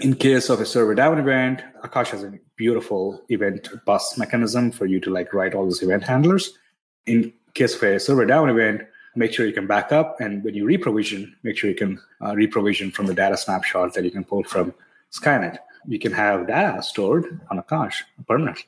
In 0.00 0.14
case 0.14 0.48
of 0.50 0.60
a 0.60 0.66
server 0.66 0.94
down 0.94 1.18
event, 1.18 1.62
Akash 1.84 2.08
has 2.08 2.24
a 2.24 2.32
beautiful 2.56 3.22
event 3.28 3.68
bus 3.86 4.18
mechanism 4.18 4.70
for 4.70 4.86
you 4.86 5.00
to 5.00 5.10
like 5.10 5.32
write 5.32 5.54
all 5.54 5.64
those 5.64 5.82
event 5.82 6.02
handlers. 6.02 6.58
In 7.06 7.32
case 7.54 7.74
of 7.76 7.82
a 7.82 8.00
server 8.00 8.26
down 8.26 8.50
event, 8.50 8.82
make 9.14 9.32
sure 9.32 9.46
you 9.46 9.52
can 9.52 9.66
back 9.66 9.92
up. 9.92 10.20
And 10.20 10.42
when 10.44 10.54
you 10.54 10.64
reprovision, 10.64 11.32
make 11.42 11.56
sure 11.56 11.70
you 11.70 11.76
can 11.76 12.00
uh, 12.20 12.32
reprovision 12.32 12.92
from 12.92 13.06
the 13.06 13.14
data 13.14 13.36
snapshot 13.36 13.94
that 13.94 14.04
you 14.04 14.10
can 14.10 14.24
pull 14.24 14.44
from 14.44 14.74
Skynet. 15.12 15.58
You 15.86 15.98
can 15.98 16.12
have 16.12 16.46
data 16.46 16.82
stored 16.82 17.40
on 17.50 17.58
Akash 17.58 18.02
permanently. 18.26 18.64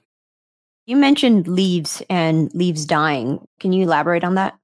You 0.87 0.97
mentioned 0.97 1.49
leaves 1.49 2.03
and 2.11 2.53
leaves 2.55 2.85
dying. 2.85 3.47
Can 3.59 3.73
you 3.73 3.85
elaborate 3.85 4.25
on 4.25 4.35
that? 4.35 4.59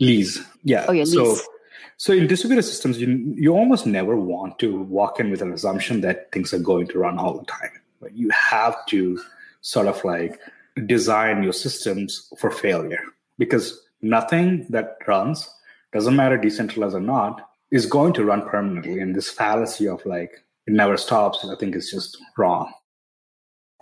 Leaves, 0.00 0.40
yeah. 0.64 0.86
Oh, 0.88 0.92
yeah, 0.92 1.04
so, 1.04 1.22
leaves. 1.24 1.48
so 1.96 2.12
in 2.12 2.26
distributed 2.26 2.62
systems, 2.62 3.00
you 3.00 3.34
you 3.36 3.54
almost 3.54 3.86
never 3.86 4.16
want 4.16 4.58
to 4.60 4.82
walk 4.82 5.20
in 5.20 5.30
with 5.30 5.42
an 5.42 5.52
assumption 5.52 6.00
that 6.00 6.32
things 6.32 6.52
are 6.52 6.58
going 6.58 6.88
to 6.88 6.98
run 6.98 7.18
all 7.18 7.38
the 7.38 7.44
time. 7.44 7.80
But 8.00 8.16
you 8.16 8.30
have 8.30 8.84
to 8.86 9.20
sort 9.60 9.86
of 9.86 10.02
like 10.04 10.40
design 10.86 11.42
your 11.42 11.52
systems 11.52 12.32
for 12.38 12.50
failure 12.50 13.04
because 13.38 13.80
nothing 14.02 14.66
that 14.70 14.96
runs, 15.06 15.48
doesn't 15.92 16.16
matter 16.16 16.36
decentralized 16.36 16.94
or 16.94 17.00
not, 17.00 17.48
is 17.70 17.86
going 17.86 18.12
to 18.14 18.24
run 18.24 18.48
permanently. 18.48 19.00
And 19.00 19.14
this 19.14 19.30
fallacy 19.30 19.88
of 19.88 20.04
like 20.04 20.44
it 20.66 20.72
never 20.74 20.96
stops, 20.96 21.44
I 21.44 21.54
think 21.56 21.74
is 21.74 21.90
just 21.90 22.18
wrong. 22.36 22.72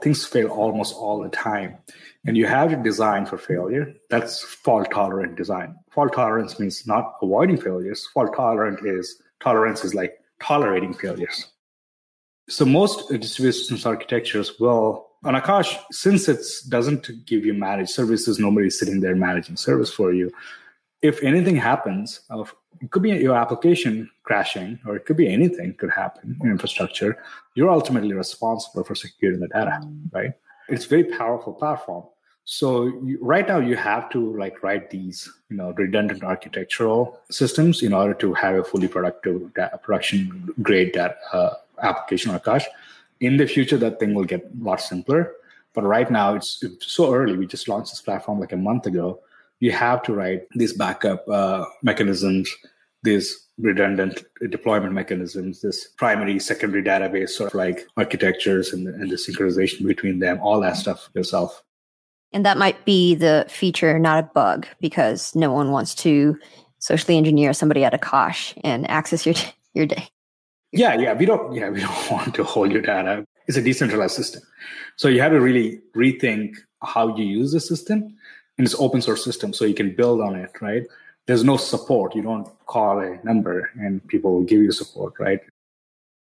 Things 0.01 0.25
fail 0.25 0.49
almost 0.49 0.95
all 0.95 1.23
the 1.23 1.29
time. 1.29 1.77
And 2.25 2.37
you 2.37 2.47
have 2.47 2.71
to 2.71 2.77
design 2.77 3.27
for 3.27 3.37
failure. 3.37 3.93
That's 4.11 4.43
fault 4.43 4.91
tolerant 4.93 5.37
design. 5.37 5.75
Fault 5.91 6.13
tolerance 6.13 6.61
means 6.61 6.87
not 6.87 7.17
avoiding 7.21 7.61
failures. 7.61 8.07
Fault 8.15 8.35
tolerant 8.37 8.87
is 8.87 9.21
tolerance 9.41 9.85
is 9.85 9.95
like 9.95 10.21
tolerating 10.41 10.95
failures. 10.95 11.47
So 12.49 12.65
most 12.65 13.09
distributed 13.11 13.87
architectures 13.87 14.59
will 14.59 15.09
on 15.25 15.35
Akash, 15.35 15.77
since 15.91 16.29
it 16.29 16.45
doesn't 16.69 17.27
give 17.27 17.45
you 17.45 17.53
managed 17.53 17.91
services, 17.91 18.39
nobody's 18.39 18.79
sitting 18.79 19.01
there 19.01 19.17
managing 19.17 19.57
service 19.57 19.93
for 19.93 20.13
you. 20.13 20.31
If 21.03 21.23
anything 21.23 21.57
happens, 21.57 22.21
of 22.31 22.55
it 22.81 22.91
could 22.91 23.03
be 23.03 23.11
your 23.11 23.37
application 23.37 24.11
crashing, 24.23 24.79
or 24.87 24.97
it 24.97 25.07
could 25.07 25.17
be 25.17 25.29
anything 25.29 25.75
could 25.75 25.91
happen 25.91 26.39
in 26.43 26.51
infrastructure. 26.51 27.19
You're 27.55 27.71
ultimately 27.71 28.15
responsible 28.15 28.85
for 28.85 28.95
securing 28.95 29.41
the 29.41 29.49
data, 29.49 29.81
right? 30.13 30.33
It's 30.69 30.85
very 30.85 31.05
powerful 31.05 31.53
platform. 31.53 32.05
So 32.45 32.85
you, 33.05 33.19
right 33.21 33.47
now 33.47 33.59
you 33.59 33.77
have 33.77 34.09
to 34.11 34.37
like 34.39 34.63
write 34.63 34.91
these, 34.91 35.31
you 35.51 35.57
know, 35.57 35.73
redundant 35.73 36.25
architectural 36.25 37.21
systems 37.31 37.83
in 37.83 37.93
order 37.93 38.15
to 38.15 38.33
have 38.35 38.55
a 38.57 38.65
fully 38.65 38.89
productive 38.89 39.53
data, 39.55 39.79
production 39.79 40.55
grade 40.63 40.93
data, 40.93 41.17
uh, 41.33 41.55
application 41.83 42.35
or 42.35 42.39
Akash 42.39 42.65
in 43.21 43.37
the 43.37 43.47
future 43.47 43.77
that 43.79 43.99
thing 43.99 44.15
will 44.15 44.25
get 44.25 44.43
a 44.43 44.65
lot 44.65 44.81
simpler. 44.81 45.33
But 45.75 45.85
right 45.85 46.11
now 46.11 46.35
it's, 46.35 46.59
it's, 46.63 46.93
so 46.93 47.15
early. 47.15 47.37
We 47.37 47.47
just 47.47 47.69
launched 47.69 47.93
this 47.93 48.01
platform 48.01 48.41
like 48.41 48.53
a 48.53 48.57
month 48.57 48.87
ago. 48.87 49.21
You 49.61 49.73
have 49.73 50.03
to 50.05 50.15
write 50.15 50.43
these 50.55 50.73
backup 50.73 51.29
uh, 51.29 51.65
mechanisms 51.83 52.55
these 53.03 53.47
redundant 53.59 54.25
deployment 54.51 54.93
mechanisms 54.93 55.63
this 55.63 55.89
primary 55.97 56.39
secondary 56.39 56.83
database 56.83 57.31
sort 57.31 57.51
of 57.51 57.55
like 57.55 57.87
architectures 57.97 58.73
and, 58.73 58.87
and 58.87 59.11
the 59.11 59.17
synchronization 59.17 59.87
between 59.87 60.21
them 60.21 60.39
all 60.41 60.61
that 60.61 60.77
stuff 60.77 61.09
yourself. 61.15 61.63
And 62.33 62.45
that 62.45 62.59
might 62.59 62.85
be 62.85 63.15
the 63.15 63.47
feature 63.49 63.99
not 63.99 64.19
a 64.23 64.31
bug 64.35 64.67
because 64.81 65.35
no 65.35 65.53
one 65.53 65.71
wants 65.71 65.95
to 65.97 66.39
socially 66.79 67.17
engineer 67.17 67.53
somebody 67.53 67.85
at 67.85 67.99
Akash 67.99 68.57
and 68.63 68.89
access 68.91 69.27
your 69.27 69.35
your 69.75 69.87
day 69.87 70.09
yeah, 70.73 70.95
yeah, 70.95 71.15
we 71.15 71.27
don't. 71.27 71.53
Yeah, 71.53 71.71
we 71.75 71.81
don't 71.81 72.11
want 72.11 72.35
to 72.35 72.45
hold 72.45 72.73
your 72.73 72.83
data. 72.83 73.25
It's 73.47 73.57
a 73.57 73.63
decentralized 73.63 74.15
system, 74.15 74.43
so 74.97 75.09
you 75.09 75.21
have 75.21 75.33
to 75.33 75.41
really 75.41 75.81
rethink 75.97 76.57
how 76.83 77.17
you 77.17 77.25
use 77.25 77.53
the 77.53 77.61
system. 77.61 78.15
And 78.57 78.67
it's 78.67 78.75
open 78.75 79.01
source 79.01 79.23
system, 79.23 79.53
so 79.53 79.65
you 79.65 79.75
can 79.75 79.95
build 79.95 80.21
on 80.21 80.35
it. 80.35 80.51
Right? 80.61 80.85
There's 81.27 81.45
no 81.45 81.57
support. 81.57 82.15
You 82.15 82.23
don't 82.23 82.49
call 82.67 83.01
a 83.01 83.19
number 83.23 83.71
and 83.77 84.05
people 84.09 84.33
will 84.33 84.45
give 84.45 84.63
you 84.63 84.73
support. 84.73 85.15
Right? 85.19 85.41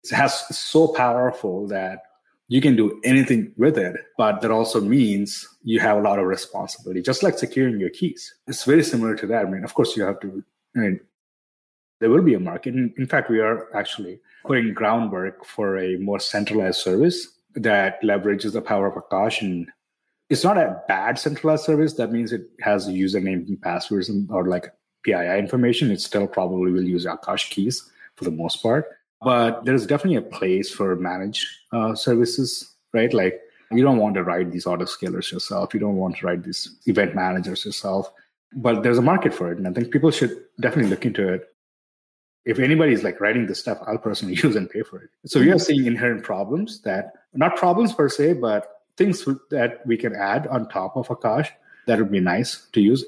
It 0.03 0.11
has 0.11 0.33
so 0.55 0.89
powerful 0.89 1.67
that 1.67 2.03
you 2.47 2.61
can 2.61 2.75
do 2.75 2.99
anything 3.03 3.53
with 3.57 3.77
it, 3.77 3.95
but 4.17 4.41
that 4.41 4.51
also 4.51 4.81
means 4.81 5.47
you 5.63 5.79
have 5.79 5.97
a 5.97 6.01
lot 6.01 6.19
of 6.19 6.25
responsibility, 6.25 7.01
just 7.01 7.23
like 7.23 7.37
securing 7.37 7.79
your 7.79 7.89
keys. 7.89 8.33
It's 8.45 8.65
very 8.65 8.83
similar 8.83 9.15
to 9.15 9.27
that. 9.27 9.45
I 9.45 9.49
mean, 9.49 9.63
of 9.63 9.73
course, 9.73 9.95
you 9.95 10.03
have 10.03 10.19
to 10.19 10.43
I 10.75 10.79
mean, 10.79 10.99
there 12.01 12.09
will 12.09 12.23
be 12.23 12.33
a 12.33 12.39
market. 12.39 12.73
In, 12.73 13.07
fact, 13.07 13.29
we 13.29 13.39
are 13.39 13.73
actually 13.75 14.19
putting 14.43 14.73
groundwork 14.73 15.45
for 15.45 15.77
a 15.77 15.97
more 15.97 16.19
centralized 16.19 16.79
service 16.79 17.27
that 17.55 18.01
leverages 18.01 18.53
the 18.53 18.61
power 18.61 18.87
of 18.87 18.95
Akash. 18.95 19.41
And 19.41 19.69
it's 20.29 20.43
not 20.43 20.57
a 20.57 20.81
bad 20.87 21.19
centralized 21.19 21.63
service. 21.63 21.93
That 21.93 22.11
means 22.11 22.33
it 22.33 22.49
has 22.61 22.87
usernames 22.87 23.47
and 23.47 23.61
passwords 23.61 24.09
and, 24.09 24.29
or 24.31 24.47
like 24.47 24.73
PII 25.05 25.37
information. 25.37 25.91
It 25.91 26.01
still 26.01 26.27
probably 26.27 26.71
will 26.71 26.83
use 26.83 27.05
Akash 27.05 27.51
keys 27.51 27.89
for 28.15 28.25
the 28.25 28.31
most 28.31 28.63
part. 28.63 28.87
But 29.21 29.63
there's 29.63 29.85
definitely 29.85 30.17
a 30.17 30.23
place 30.23 30.71
for 30.71 30.95
managed 30.95 31.45
uh, 31.71 31.93
services, 31.93 32.77
right? 32.93 33.13
Like 33.13 33.39
you 33.71 33.83
don't 33.83 33.99
want 33.99 34.15
to 34.15 34.23
write 34.23 34.51
these 34.51 34.65
autoscalers 34.65 35.31
yourself. 35.31 35.75
You 35.75 35.79
don't 35.79 35.97
want 35.97 36.17
to 36.17 36.25
write 36.25 36.43
these 36.43 36.79
event 36.87 37.13
managers 37.13 37.63
yourself. 37.63 38.11
But 38.53 38.81
there's 38.81 38.97
a 38.97 39.03
market 39.03 39.35
for 39.35 39.51
it. 39.51 39.59
And 39.59 39.67
I 39.67 39.71
think 39.71 39.91
people 39.91 40.09
should 40.09 40.35
definitely 40.59 40.89
look 40.89 41.05
into 41.05 41.31
it 41.31 41.50
if 42.45 42.59
anybody's 42.59 43.03
like 43.03 43.21
writing 43.21 43.45
this 43.45 43.59
stuff, 43.59 43.79
I'll 43.85 43.97
personally 43.97 44.35
use 44.43 44.55
and 44.55 44.69
pay 44.69 44.81
for 44.81 45.01
it. 45.01 45.09
So 45.25 45.39
we 45.39 45.49
are 45.49 45.55
mm-hmm. 45.55 45.59
seeing 45.59 45.85
inherent 45.85 46.23
problems 46.23 46.81
that 46.81 47.13
not 47.33 47.55
problems 47.55 47.93
per 47.93 48.09
se, 48.09 48.33
but 48.33 48.81
things 48.97 49.25
that 49.49 49.81
we 49.85 49.97
can 49.97 50.15
add 50.15 50.47
on 50.47 50.67
top 50.69 50.97
of 50.97 51.07
Akash 51.07 51.49
that 51.87 51.99
would 51.99 52.11
be 52.11 52.19
nice 52.19 52.67
to 52.73 52.81
use. 52.81 53.05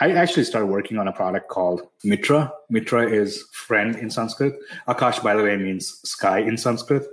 I 0.00 0.12
actually 0.12 0.44
started 0.44 0.66
working 0.66 0.96
on 0.98 1.08
a 1.08 1.12
product 1.12 1.48
called 1.48 1.82
Mitra. 2.04 2.52
Mitra 2.70 3.08
is 3.10 3.42
friend 3.52 3.96
in 3.96 4.10
Sanskrit. 4.10 4.54
Akash, 4.86 5.22
by 5.22 5.34
the 5.34 5.42
way, 5.42 5.56
means 5.56 6.00
sky 6.08 6.38
in 6.38 6.56
Sanskrit. 6.56 7.04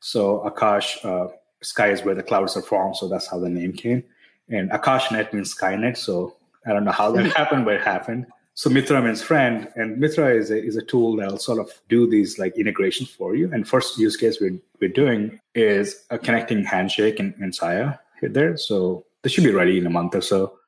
So 0.00 0.40
Akash, 0.46 1.04
uh, 1.04 1.28
sky 1.62 1.90
is 1.90 2.02
where 2.02 2.14
the 2.14 2.22
clouds 2.22 2.56
are 2.56 2.62
formed. 2.62 2.96
So 2.96 3.08
that's 3.08 3.26
how 3.26 3.38
the 3.38 3.50
name 3.50 3.74
came. 3.74 4.02
And 4.48 4.70
AkashNet 4.70 5.32
means 5.32 5.54
Skynet. 5.54 5.96
So 5.96 6.36
I 6.66 6.72
don't 6.72 6.84
know 6.84 6.92
how 6.92 7.12
that 7.12 7.32
happened, 7.36 7.64
but 7.64 7.74
it 7.74 7.82
happened. 7.82 8.26
So 8.54 8.68
Mitra 8.68 9.00
means 9.00 9.22
friend, 9.22 9.68
and 9.76 9.98
Mitra 9.98 10.34
is 10.34 10.50
a, 10.50 10.62
is 10.62 10.76
a 10.76 10.82
tool 10.82 11.16
that'll 11.16 11.38
sort 11.38 11.60
of 11.60 11.70
do 11.88 12.08
these 12.08 12.38
like 12.38 12.56
integrations 12.58 13.08
for 13.08 13.34
you. 13.34 13.50
And 13.52 13.66
first 13.66 13.98
use 13.98 14.16
case 14.16 14.40
we're, 14.40 14.58
we're 14.80 14.90
doing 14.90 15.40
is 15.54 16.04
a 16.10 16.18
connecting 16.18 16.64
handshake 16.64 17.20
and, 17.20 17.34
and 17.40 17.54
Sia 17.54 17.98
here 18.20 18.28
there. 18.28 18.56
So 18.56 19.06
this 19.22 19.32
should 19.32 19.44
be 19.44 19.52
ready 19.52 19.78
in 19.78 19.86
a 19.86 19.90
month 19.90 20.14
or 20.14 20.20
so. 20.20 20.58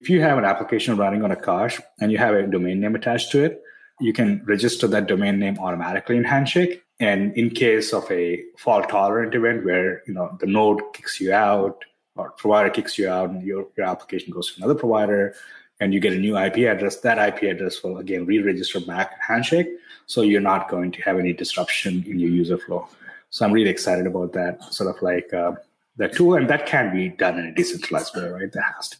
If 0.00 0.10
you 0.10 0.20
have 0.20 0.38
an 0.38 0.44
application 0.44 0.96
running 0.96 1.24
on 1.24 1.30
Akash 1.30 1.80
and 2.00 2.12
you 2.12 2.18
have 2.18 2.34
a 2.34 2.46
domain 2.46 2.80
name 2.80 2.94
attached 2.94 3.32
to 3.32 3.42
it, 3.42 3.62
you 4.00 4.12
can 4.12 4.42
register 4.44 4.86
that 4.88 5.06
domain 5.06 5.38
name 5.38 5.58
automatically 5.58 6.16
in 6.16 6.24
Handshake. 6.24 6.82
And 7.00 7.36
in 7.36 7.50
case 7.50 7.92
of 7.92 8.10
a 8.10 8.42
fault 8.56 8.88
tolerant 8.88 9.34
event 9.34 9.64
where 9.64 10.02
you 10.06 10.14
know 10.14 10.36
the 10.40 10.46
node 10.46 10.80
kicks 10.92 11.20
you 11.20 11.32
out 11.32 11.84
or 12.16 12.30
provider 12.32 12.70
kicks 12.70 12.98
you 12.98 13.08
out 13.08 13.30
and 13.30 13.42
your, 13.42 13.68
your 13.76 13.86
application 13.86 14.32
goes 14.32 14.52
to 14.52 14.58
another 14.58 14.74
provider, 14.74 15.34
and 15.80 15.94
you 15.94 16.00
get 16.00 16.12
a 16.12 16.18
new 16.18 16.36
IP 16.36 16.58
address, 16.58 16.96
that 17.00 17.18
IP 17.18 17.42
address 17.50 17.82
will 17.82 17.98
again 17.98 18.26
re-register 18.26 18.80
back 18.80 19.20
Handshake. 19.26 19.68
So 20.06 20.22
you're 20.22 20.40
not 20.40 20.68
going 20.68 20.90
to 20.92 21.02
have 21.02 21.18
any 21.18 21.32
disruption 21.32 22.04
in 22.06 22.18
your 22.18 22.30
user 22.30 22.58
flow. 22.58 22.88
So 23.30 23.44
I'm 23.44 23.52
really 23.52 23.70
excited 23.70 24.06
about 24.06 24.32
that 24.32 24.62
sort 24.72 24.94
of 24.94 25.00
like 25.02 25.32
uh, 25.34 25.52
that 25.98 26.14
tool, 26.14 26.34
and 26.34 26.48
that 26.48 26.66
can 26.66 26.92
be 26.94 27.10
done 27.10 27.38
in 27.38 27.46
a 27.46 27.54
decentralized 27.54 28.16
way, 28.16 28.28
right? 28.28 28.52
That 28.52 28.62
has 28.76 28.88
to. 28.90 28.96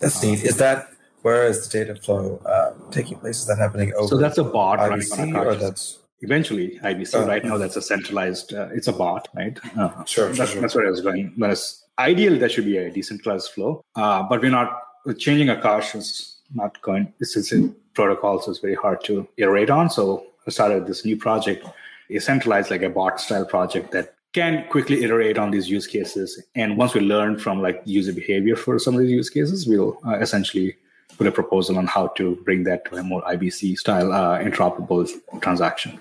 That's 0.00 0.22
neat. 0.22 0.42
Is 0.44 0.56
that 0.56 0.88
where 1.22 1.46
is 1.46 1.68
the 1.68 1.78
data 1.78 2.00
flow 2.00 2.40
uh, 2.46 2.72
taking 2.90 3.18
place? 3.18 3.40
Is 3.40 3.46
that 3.46 3.58
happening 3.58 3.92
over? 3.94 4.08
So 4.08 4.16
that's 4.16 4.38
a 4.38 4.44
bot 4.44 4.78
IBC, 4.78 5.36
or 5.36 5.54
that's 5.56 5.98
eventually 6.20 6.78
IBC. 6.82 7.14
Uh, 7.14 7.26
right 7.26 7.44
now, 7.44 7.58
that's 7.58 7.76
a 7.76 7.82
centralized. 7.82 8.54
Uh, 8.54 8.68
it's 8.72 8.88
a 8.88 8.92
bot, 8.92 9.28
right? 9.34 9.58
Uh, 9.76 10.04
sure, 10.04 10.32
that's, 10.32 10.52
sure. 10.52 10.60
that's 10.60 10.74
where 10.74 10.86
I 10.86 10.90
was 10.90 11.00
going. 11.00 11.34
But 11.36 11.50
it's 11.50 11.84
ideal 11.98 12.38
that 12.38 12.52
should 12.52 12.64
be 12.64 12.78
a 12.78 12.90
decentralized 12.90 13.50
flow, 13.50 13.82
uh, 13.96 14.22
but 14.22 14.40
we're 14.40 14.50
not 14.50 14.80
changing 15.14 15.48
Akash 15.48 15.94
is 15.94 16.36
not 16.54 16.80
going, 16.82 17.12
this 17.18 17.36
is 17.36 17.52
a 17.52 17.68
protocol, 17.94 18.40
so 18.40 18.50
it's 18.50 18.60
very 18.60 18.74
hard 18.74 19.02
to 19.04 19.26
iterate 19.36 19.70
on. 19.70 19.90
So 19.90 20.26
I 20.46 20.50
started 20.50 20.86
this 20.86 21.04
new 21.04 21.16
project, 21.16 21.66
a 22.10 22.18
centralized, 22.18 22.70
like 22.70 22.82
a 22.82 22.90
bot 22.90 23.20
style 23.20 23.44
project 23.44 23.92
that 23.92 24.14
can 24.32 24.66
quickly 24.68 25.04
iterate 25.04 25.38
on 25.38 25.50
these 25.50 25.68
use 25.68 25.86
cases. 25.86 26.42
And 26.54 26.76
once 26.76 26.94
we 26.94 27.00
learn 27.00 27.38
from 27.38 27.62
like 27.62 27.82
user 27.84 28.12
behavior 28.12 28.56
for 28.56 28.78
some 28.78 28.94
of 28.94 29.00
these 29.00 29.10
use 29.10 29.30
cases, 29.30 29.66
we'll 29.66 29.98
uh, 30.06 30.18
essentially 30.18 30.76
put 31.16 31.26
a 31.26 31.32
proposal 31.32 31.78
on 31.78 31.86
how 31.86 32.08
to 32.08 32.36
bring 32.44 32.64
that 32.64 32.84
to 32.86 32.96
a 32.96 33.02
more 33.02 33.22
IBC 33.22 33.76
style 33.78 34.12
uh, 34.12 34.38
interoperable 34.38 35.10
transaction. 35.40 36.00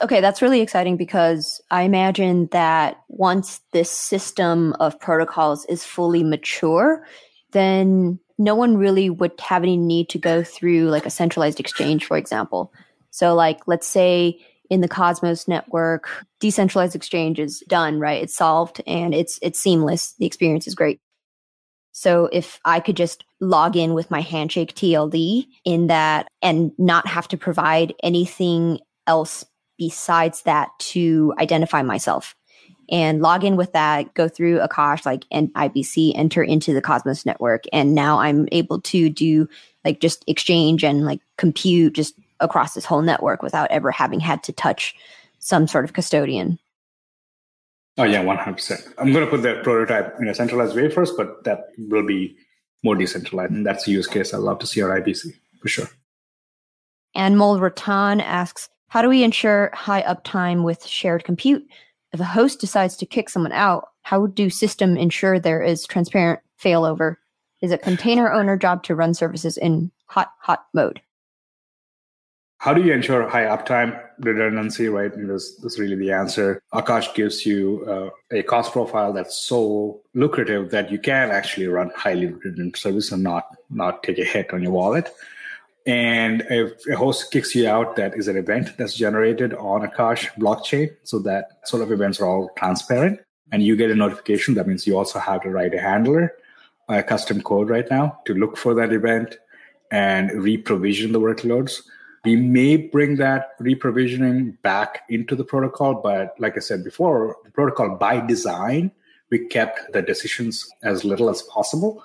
Okay, 0.00 0.20
that's 0.20 0.42
really 0.42 0.60
exciting 0.60 0.96
because 0.96 1.60
I 1.70 1.82
imagine 1.82 2.46
that 2.52 3.00
once 3.08 3.60
this 3.72 3.90
system 3.90 4.74
of 4.80 4.98
protocols 5.00 5.64
is 5.66 5.84
fully 5.84 6.22
mature, 6.22 7.04
then 7.52 8.20
no 8.38 8.54
one 8.54 8.76
really 8.76 9.10
would 9.10 9.32
have 9.40 9.62
any 9.62 9.76
need 9.76 10.08
to 10.10 10.18
go 10.18 10.42
through 10.42 10.88
like 10.90 11.06
a 11.06 11.10
centralized 11.10 11.58
exchange, 11.58 12.04
for 12.04 12.16
example. 12.16 12.72
So, 13.10 13.34
like, 13.34 13.66
let's 13.66 13.88
say 13.88 14.38
in 14.70 14.80
the 14.80 14.88
Cosmos 14.88 15.48
network, 15.48 16.08
decentralized 16.40 16.94
exchange 16.94 17.40
is 17.40 17.64
done, 17.68 17.98
right? 17.98 18.22
It's 18.22 18.36
solved 18.36 18.82
and 18.86 19.14
it's 19.14 19.38
it's 19.42 19.58
seamless. 19.58 20.14
The 20.18 20.26
experience 20.26 20.66
is 20.66 20.74
great. 20.74 21.00
So 21.92 22.28
if 22.32 22.60
I 22.64 22.78
could 22.78 22.96
just 22.96 23.24
log 23.40 23.76
in 23.76 23.94
with 23.94 24.10
my 24.10 24.20
handshake 24.20 24.74
TLD 24.74 25.46
in 25.64 25.88
that 25.88 26.28
and 26.42 26.70
not 26.78 27.08
have 27.08 27.26
to 27.28 27.36
provide 27.36 27.92
anything 28.04 28.78
else 29.08 29.44
besides 29.78 30.42
that 30.42 30.70
to 30.78 31.32
identify 31.38 31.82
myself 31.82 32.34
and 32.90 33.20
log 33.20 33.44
in 33.44 33.56
with 33.56 33.72
that, 33.72 34.14
go 34.14 34.28
through 34.28 34.60
Akash 34.60 35.04
like 35.04 35.24
and 35.30 35.52
IBC, 35.54 36.12
enter 36.14 36.42
into 36.42 36.72
the 36.72 36.80
Cosmos 36.80 37.26
network, 37.26 37.64
and 37.72 37.94
now 37.94 38.18
I'm 38.18 38.48
able 38.52 38.80
to 38.82 39.10
do 39.10 39.48
like 39.84 40.00
just 40.00 40.24
exchange 40.26 40.84
and 40.84 41.04
like 41.04 41.20
compute 41.36 41.94
just 41.94 42.14
across 42.40 42.74
this 42.74 42.84
whole 42.84 43.02
network 43.02 43.42
without 43.42 43.70
ever 43.70 43.90
having 43.90 44.20
had 44.20 44.42
to 44.44 44.52
touch 44.52 44.94
some 45.38 45.66
sort 45.66 45.84
of 45.84 45.92
custodian. 45.92 46.58
Oh 47.98 48.04
yeah, 48.04 48.22
one 48.22 48.38
hundred 48.38 48.56
percent. 48.56 48.86
I'm 48.96 49.12
going 49.12 49.24
to 49.24 49.30
put 49.30 49.42
that 49.42 49.64
prototype 49.64 50.14
in 50.20 50.28
a 50.28 50.34
centralized 50.34 50.76
way 50.76 50.88
first, 50.88 51.16
but 51.16 51.44
that 51.44 51.70
will 51.76 52.06
be 52.06 52.36
more 52.84 52.94
decentralized, 52.94 53.52
and 53.52 53.66
that's 53.66 53.86
a 53.86 53.90
use 53.90 54.06
case 54.06 54.32
I'd 54.32 54.38
love 54.38 54.60
to 54.60 54.66
see 54.66 54.82
on 54.82 54.90
IBC 54.90 55.34
for 55.60 55.68
sure. 55.68 55.88
And 57.14 57.36
Mol 57.36 57.58
Ratan 57.58 58.20
asks, 58.20 58.68
how 58.88 59.02
do 59.02 59.08
we 59.08 59.22
ensure 59.22 59.70
high 59.74 60.02
uptime 60.02 60.64
with 60.64 60.86
shared 60.86 61.24
compute? 61.24 61.66
If 62.12 62.20
a 62.20 62.24
host 62.24 62.60
decides 62.60 62.96
to 62.96 63.06
kick 63.06 63.28
someone 63.28 63.52
out, 63.52 63.88
how 64.02 64.26
do 64.26 64.48
system 64.48 64.96
ensure 64.96 65.38
there 65.38 65.62
is 65.62 65.86
transparent 65.86 66.40
failover? 66.60 67.16
Is 67.60 67.70
it 67.70 67.82
container 67.82 68.32
owner 68.32 68.56
job 68.56 68.82
to 68.84 68.94
run 68.94 69.12
services 69.12 69.58
in 69.58 69.90
hot 70.06 70.32
hot 70.40 70.66
mode? 70.72 71.02
How 72.60 72.74
do 72.74 72.82
you 72.82 72.92
ensure 72.92 73.28
high 73.28 73.44
uptime 73.44 74.00
redundancy, 74.18 74.88
right? 74.88 75.12
And 75.14 75.30
this, 75.30 75.54
this 75.56 75.74
is 75.74 75.78
really 75.78 75.94
the 75.94 76.10
answer. 76.10 76.60
Akash 76.72 77.14
gives 77.14 77.46
you 77.46 77.84
uh, 77.86 78.36
a 78.36 78.42
cost 78.42 78.72
profile 78.72 79.12
that's 79.12 79.36
so 79.36 80.00
lucrative 80.14 80.70
that 80.70 80.90
you 80.90 80.98
can 80.98 81.30
actually 81.30 81.68
run 81.68 81.92
highly 81.94 82.26
redundant 82.26 82.76
service 82.76 83.12
and 83.12 83.22
not, 83.22 83.44
not 83.70 84.02
take 84.02 84.18
a 84.18 84.24
hit 84.24 84.52
on 84.52 84.62
your 84.62 84.72
wallet. 84.72 85.14
And 85.88 86.44
if 86.50 86.86
a 86.86 86.96
host 86.96 87.30
kicks 87.30 87.54
you 87.54 87.66
out, 87.66 87.96
that 87.96 88.14
is 88.14 88.28
an 88.28 88.36
event 88.36 88.76
that's 88.76 88.94
generated 88.94 89.54
on 89.54 89.88
Akash 89.88 90.28
blockchain. 90.34 90.94
So 91.04 91.18
that 91.20 91.60
sort 91.64 91.82
of 91.82 91.90
events 91.90 92.20
are 92.20 92.26
all 92.26 92.50
transparent. 92.58 93.20
And 93.52 93.62
you 93.62 93.74
get 93.74 93.90
a 93.90 93.94
notification. 93.94 94.52
That 94.52 94.68
means 94.68 94.86
you 94.86 94.98
also 94.98 95.18
have 95.18 95.40
to 95.44 95.48
write 95.48 95.74
a 95.74 95.80
handler, 95.80 96.34
a 96.90 97.02
custom 97.02 97.40
code 97.40 97.70
right 97.70 97.90
now 97.90 98.20
to 98.26 98.34
look 98.34 98.58
for 98.58 98.74
that 98.74 98.92
event 98.92 99.38
and 99.90 100.30
re-provision 100.30 101.12
the 101.12 101.20
workloads. 101.20 101.80
We 102.22 102.36
may 102.36 102.76
bring 102.76 103.16
that 103.16 103.52
re-provisioning 103.58 104.58
back 104.62 105.04
into 105.08 105.34
the 105.34 105.44
protocol, 105.44 105.94
but 105.94 106.34
like 106.38 106.58
I 106.58 106.60
said 106.60 106.84
before, 106.84 107.34
the 107.46 107.50
protocol 107.50 107.96
by 107.96 108.20
design, 108.20 108.90
we 109.30 109.46
kept 109.46 109.94
the 109.94 110.02
decisions 110.02 110.68
as 110.82 111.06
little 111.06 111.30
as 111.30 111.40
possible 111.40 112.04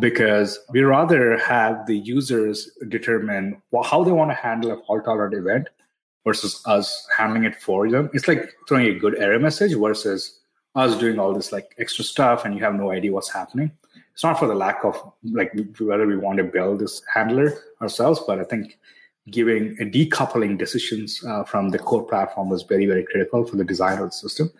because 0.00 0.58
we 0.70 0.82
rather 0.82 1.38
have 1.38 1.86
the 1.86 1.98
users 1.98 2.70
determine 2.88 3.60
how 3.84 4.02
they 4.04 4.12
want 4.12 4.30
to 4.30 4.34
handle 4.34 4.70
a 4.70 4.82
fault 4.84 5.04
tolerant 5.04 5.34
event 5.34 5.68
versus 6.24 6.62
us 6.66 7.06
handling 7.16 7.44
it 7.44 7.60
for 7.60 7.90
them. 7.90 8.10
It's 8.12 8.28
like 8.28 8.52
throwing 8.68 8.86
a 8.86 8.98
good 8.98 9.16
error 9.18 9.38
message 9.38 9.74
versus 9.74 10.40
us 10.74 10.96
doing 10.98 11.18
all 11.18 11.34
this 11.34 11.52
like 11.52 11.74
extra 11.78 12.04
stuff 12.04 12.44
and 12.44 12.54
you 12.54 12.64
have 12.64 12.74
no 12.74 12.90
idea 12.90 13.12
what's 13.12 13.32
happening. 13.32 13.70
It's 14.14 14.22
not 14.22 14.38
for 14.38 14.46
the 14.46 14.54
lack 14.54 14.84
of 14.84 15.12
like 15.24 15.52
whether 15.78 16.06
we 16.06 16.16
want 16.16 16.38
to 16.38 16.44
build 16.44 16.80
this 16.80 17.02
handler 17.12 17.52
ourselves, 17.80 18.20
but 18.26 18.38
I 18.38 18.44
think 18.44 18.78
giving 19.30 19.76
a 19.80 19.84
decoupling 19.84 20.58
decisions 20.58 21.22
uh, 21.24 21.44
from 21.44 21.70
the 21.70 21.78
core 21.78 22.04
platform 22.04 22.48
was 22.48 22.62
very 22.64 22.86
very 22.86 23.04
critical 23.04 23.44
for 23.44 23.56
the 23.56 23.64
design 23.64 23.98
of 23.98 24.06
the 24.06 24.12
system 24.12 24.50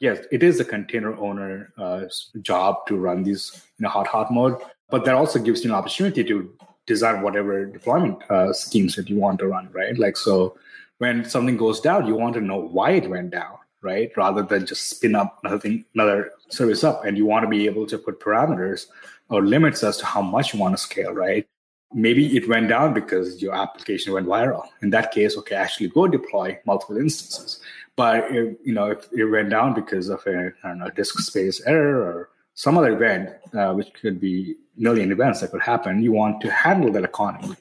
yes, 0.00 0.24
it 0.30 0.42
is 0.42 0.60
a 0.60 0.64
container 0.64 1.14
owner 1.16 1.72
uh, 1.78 2.04
job 2.42 2.86
to 2.86 2.96
run 2.96 3.22
these 3.22 3.62
in 3.78 3.84
a 3.84 3.88
hot 3.88 4.06
hot 4.06 4.32
mode, 4.32 4.56
but 4.90 5.04
that 5.04 5.14
also 5.14 5.38
gives 5.38 5.64
you 5.64 5.70
an 5.70 5.76
opportunity 5.76 6.24
to 6.24 6.52
design 6.86 7.22
whatever 7.22 7.66
deployment 7.66 8.18
uh, 8.30 8.52
schemes 8.52 8.94
that 8.96 9.08
you 9.08 9.16
want 9.16 9.38
to 9.40 9.46
run, 9.46 9.68
right? 9.72 9.98
Like 9.98 10.16
so, 10.16 10.56
when 10.98 11.24
something 11.28 11.56
goes 11.56 11.80
down, 11.80 12.06
you 12.06 12.14
want 12.14 12.34
to 12.34 12.40
know 12.40 12.58
why 12.58 12.92
it 12.92 13.10
went 13.10 13.30
down, 13.30 13.56
right? 13.82 14.10
Rather 14.16 14.42
than 14.42 14.66
just 14.66 14.88
spin 14.88 15.14
up 15.14 15.38
another 15.42 15.58
thing, 15.58 15.84
another 15.94 16.32
service 16.48 16.84
up, 16.84 17.04
and 17.04 17.16
you 17.16 17.26
want 17.26 17.44
to 17.44 17.50
be 17.50 17.66
able 17.66 17.86
to 17.86 17.98
put 17.98 18.20
parameters 18.20 18.86
or 19.28 19.44
limits 19.44 19.82
as 19.82 19.96
to 19.98 20.06
how 20.06 20.22
much 20.22 20.54
you 20.54 20.60
want 20.60 20.76
to 20.76 20.82
scale, 20.82 21.12
right? 21.12 21.46
Maybe 21.94 22.36
it 22.36 22.48
went 22.48 22.68
down 22.68 22.94
because 22.94 23.40
your 23.40 23.54
application 23.54 24.12
went 24.12 24.26
viral. 24.26 24.64
In 24.82 24.90
that 24.90 25.12
case, 25.12 25.36
okay, 25.38 25.54
actually 25.54 25.88
go 25.88 26.06
deploy 26.08 26.58
multiple 26.66 26.96
instances. 26.96 27.60
But 27.94 28.30
if, 28.30 28.56
you 28.64 28.74
know, 28.74 28.90
if 28.90 29.08
it 29.12 29.24
went 29.24 29.50
down 29.50 29.74
because 29.74 30.08
of 30.08 30.20
a 30.26 30.52
I 30.62 30.68
don't 30.68 30.78
know, 30.78 30.90
disk 30.90 31.18
space 31.20 31.62
error 31.66 32.02
or 32.02 32.30
some 32.54 32.76
other 32.76 32.92
event, 32.92 33.30
uh, 33.54 33.72
which 33.72 33.92
could 34.00 34.20
be 34.20 34.56
million 34.76 35.12
events 35.12 35.40
that 35.40 35.50
could 35.52 35.62
happen, 35.62 36.02
you 36.02 36.12
want 36.12 36.40
to 36.42 36.50
handle 36.50 36.92
that 36.92 37.04
accordingly. 37.04 37.56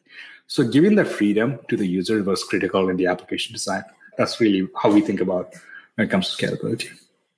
So 0.47 0.63
giving 0.63 0.95
the 0.95 1.05
freedom 1.05 1.59
to 1.69 1.77
the 1.77 1.87
user 1.87 2.21
was 2.23 2.43
critical 2.43 2.89
in 2.89 2.97
the 2.97 3.07
application 3.07 3.53
design. 3.53 3.83
That's 4.17 4.39
really 4.39 4.67
how 4.81 4.91
we 4.91 5.01
think 5.01 5.21
about 5.21 5.53
when 5.95 6.07
it 6.07 6.11
comes 6.11 6.35
to 6.35 6.45
scalability. 6.45 6.89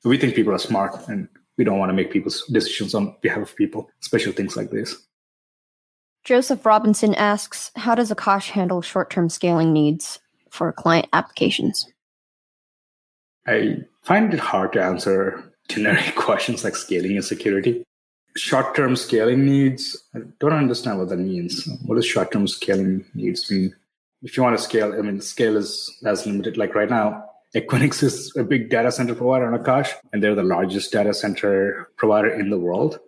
We 0.04 0.18
think 0.18 0.36
people 0.36 0.54
are 0.54 0.60
smart 0.60 1.08
and 1.08 1.28
we 1.58 1.64
don't 1.64 1.80
want 1.80 1.90
to 1.90 1.94
make 1.94 2.12
people's 2.12 2.44
decisions 2.46 2.94
on 2.94 3.16
behalf 3.22 3.42
of 3.42 3.56
people, 3.56 3.90
especially 4.02 4.34
things 4.34 4.56
like 4.56 4.70
this. 4.70 4.96
Joseph 6.28 6.66
Robinson 6.66 7.16
asks, 7.16 7.72
how 7.78 7.96
does 7.96 8.12
Akash 8.12 8.50
handle 8.50 8.82
short-term 8.82 9.30
scaling 9.30 9.72
needs 9.72 10.20
for 10.50 10.74
client 10.74 11.08
applications? 11.14 11.88
I 13.48 13.86
find 14.04 14.34
it 14.34 14.40
hard 14.42 14.74
to 14.74 14.84
answer 14.84 15.54
generic 15.70 16.16
questions 16.18 16.66
like 16.66 16.76
scaling 16.76 17.16
and 17.16 17.24
security. 17.24 17.82
Short 18.36 18.76
term 18.76 18.98
scaling 18.98 19.46
needs, 19.46 19.96
I 20.14 20.20
don't 20.42 20.52
understand 20.52 21.00
what 21.00 21.08
that 21.08 21.18
means. 21.18 21.66
What 21.86 21.96
does 21.96 22.06
short 22.06 22.34
term 22.34 22.46
scaling 22.50 23.06
needs 23.14 23.50
mean? 23.50 23.74
If 24.22 24.36
you 24.36 24.44
want 24.44 24.58
to 24.58 24.62
scale, 24.62 24.92
I 24.94 25.02
mean, 25.02 25.22
scale 25.22 25.56
is 25.56 25.90
as 26.06 26.26
limited. 26.26 26.58
Like 26.58 26.76
right 26.76 26.90
now, 26.90 27.24
Equinix 27.56 28.04
is 28.04 28.36
a 28.36 28.44
big 28.44 28.70
data 28.70 28.92
center 28.92 29.16
provider 29.16 29.46
on 29.46 29.58
Akash, 29.58 29.94
and 30.12 30.22
they're 30.22 30.36
the 30.36 30.44
largest 30.44 30.92
data 30.92 31.14
center 31.14 31.90
provider 31.96 32.30
in 32.30 32.50
the 32.50 32.60
world. 32.60 33.00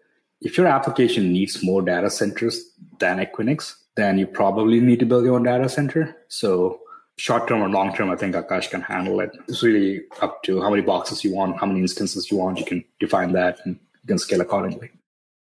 If 0.42 0.58
your 0.58 0.68
application 0.68 1.34
needs 1.34 1.64
more 1.64 1.82
data 1.82 2.10
centers 2.10 2.64
than 3.00 3.20
Equinix, 3.20 3.76
then 3.96 4.18
you 4.18 4.28
probably 4.28 4.80
need 4.80 5.00
to 5.00 5.06
build 5.06 5.26
your 5.26 5.36
own 5.36 5.44
data 5.44 5.68
center. 5.68 6.16
So 6.30 6.80
short 7.18 7.48
term 7.48 7.62
or 7.62 7.70
long 7.70 7.94
term, 7.94 8.10
I 8.10 8.16
think 8.16 8.36
Akash 8.36 8.70
can 8.70 8.82
handle 8.82 9.20
it. 9.20 9.38
It's 9.48 9.62
really 9.62 10.04
up 10.22 10.42
to 10.44 10.62
how 10.62 10.70
many 10.70 10.82
boxes 10.82 11.24
you 11.24 11.36
want, 11.36 11.60
how 11.60 11.66
many 11.66 11.82
instances 11.82 12.32
you 12.32 12.38
want. 12.38 12.60
You 12.60 12.66
can 12.66 12.86
define 13.00 13.34
that 13.34 13.60
and 13.66 13.76
you 13.76 14.08
can 14.08 14.18
scale 14.18 14.42
accordingly. 14.42 14.92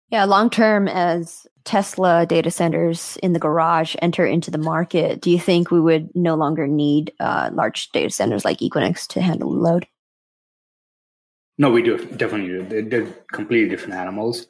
Yeah, 0.10 0.26
long 0.26 0.50
term, 0.50 0.88
as 0.88 1.48
Tesla 1.64 2.26
data 2.26 2.52
centers 2.52 3.18
in 3.24 3.34
the 3.34 3.40
garage 3.40 3.96
enter 4.02 4.26
into 4.26 4.52
the 4.52 4.58
market, 4.58 5.22
do 5.22 5.30
you 5.30 5.40
think 5.40 5.72
we 5.72 5.80
would 5.80 6.14
no 6.16 6.36
longer 6.36 6.68
need 6.68 7.14
uh, 7.20 7.50
large 7.54 7.92
data 7.92 8.10
centers 8.10 8.44
like 8.44 8.58
Equinix 8.58 9.08
to 9.08 9.22
handle 9.22 9.54
the 9.54 9.60
load? 9.60 9.88
No, 11.58 11.70
we 11.70 11.84
do 11.84 11.98
definitely 12.16 12.48
do. 12.48 12.64
They're, 12.64 12.82
they're 12.82 13.14
completely 13.32 13.70
different 13.70 13.94
animals. 13.94 14.48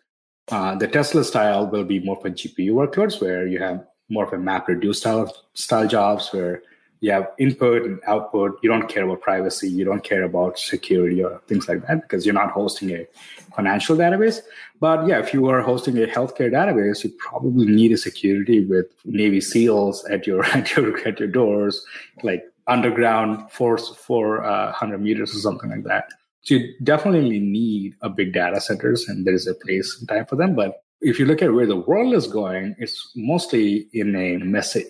Uh, 0.52 0.76
the 0.76 0.88
Tesla 0.88 1.24
style 1.24 1.66
will 1.66 1.86
be 1.86 2.00
more 2.02 2.20
for 2.20 2.30
GPU 2.30 2.72
workloads, 2.72 3.22
where 3.22 3.48
you 3.48 3.60
have 3.60 3.86
more 4.10 4.26
of 4.26 4.34
a 4.34 4.38
map 4.38 4.68
reduce 4.68 5.00
style 5.00 5.34
style 5.54 5.88
jobs, 5.88 6.30
where 6.34 6.62
you 7.00 7.10
have 7.12 7.30
input 7.40 7.84
and 7.84 8.00
output. 8.06 8.60
You 8.62 8.70
don't 8.70 8.90
care 8.90 9.06
about 9.06 9.22
privacy. 9.22 9.70
You 9.70 9.86
don't 9.86 10.04
care 10.04 10.24
about 10.24 10.60
security 10.60 11.24
or 11.24 11.42
things 11.48 11.70
like 11.70 11.88
that 11.88 12.02
because 12.02 12.26
you're 12.26 12.36
not 12.36 12.52
hosting 12.52 12.92
a 12.92 13.08
financial 13.56 13.96
database. 13.96 14.40
But 14.82 15.08
yeah, 15.08 15.20
if 15.20 15.34
you 15.34 15.48
are 15.48 15.62
hosting 15.62 15.98
a 15.98 16.06
healthcare 16.06 16.52
database, 16.52 17.04
you 17.04 17.12
probably 17.18 17.66
need 17.66 17.94
a 17.94 17.98
security 17.98 18.66
with 18.66 18.88
Navy 19.06 19.40
SEALs 19.40 20.04
at 20.06 20.28
your 20.28 20.44
at 20.58 20.76
your 20.76 21.08
at 21.08 21.18
your 21.18 21.30
doors, 21.30 21.86
like 22.24 22.44
underground 22.68 23.50
force 23.52 23.90
for 23.96 24.44
uh, 24.44 24.66
100 24.66 25.02
meters 25.02 25.34
or 25.34 25.40
something 25.40 25.70
like 25.70 25.84
that. 25.86 26.12
So 26.44 26.56
you 26.56 26.74
definitely 26.84 27.40
need 27.40 27.96
a 28.02 28.10
big 28.10 28.34
data 28.34 28.60
centers, 28.60 29.08
and 29.08 29.26
there 29.26 29.34
is 29.34 29.48
a 29.48 29.54
place 29.54 29.98
and 30.00 30.10
time 30.10 30.26
for 30.26 30.36
them. 30.36 30.56
But 30.56 30.84
if 31.02 31.20
you 31.20 31.26
look 31.26 31.42
at 31.42 31.54
where 31.54 31.68
the 31.68 31.78
world 31.78 32.14
is 32.14 32.28
going, 32.28 32.76
it's 32.80 33.12
mostly 33.16 33.88
in 33.94 34.16
a 34.16 34.38
message 34.38 34.88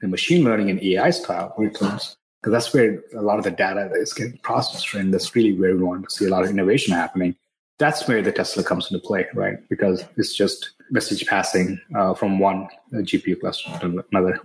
the 0.00 0.08
machine 0.08 0.44
learning 0.44 0.70
and 0.70 0.82
AI 0.82 1.10
style 1.10 1.54
workloads, 1.58 2.16
because 2.40 2.52
that's 2.52 2.74
where 2.74 3.02
a 3.16 3.22
lot 3.22 3.38
of 3.38 3.44
the 3.44 3.50
data 3.50 3.90
is 3.94 4.12
getting 4.12 4.38
processed, 4.38 4.92
and 4.94 5.12
that's 5.12 5.34
really 5.34 5.58
where 5.58 5.76
we 5.76 5.82
want 5.82 6.08
to 6.08 6.14
see 6.14 6.26
a 6.26 6.28
lot 6.28 6.44
of 6.44 6.50
innovation 6.50 6.94
happening. 6.94 7.34
That's 7.78 8.06
where 8.08 8.22
the 8.22 8.32
Tesla 8.32 8.62
comes 8.62 8.90
into 8.90 9.06
play, 9.06 9.26
right? 9.34 9.56
Because 9.68 10.04
it's 10.16 10.34
just 10.34 10.70
message 10.90 11.26
passing 11.26 11.80
uh, 11.94 12.14
from 12.14 12.38
one 12.38 12.68
GPU 12.92 13.40
cluster 13.40 13.70
to 13.80 14.04
another. 14.12 14.40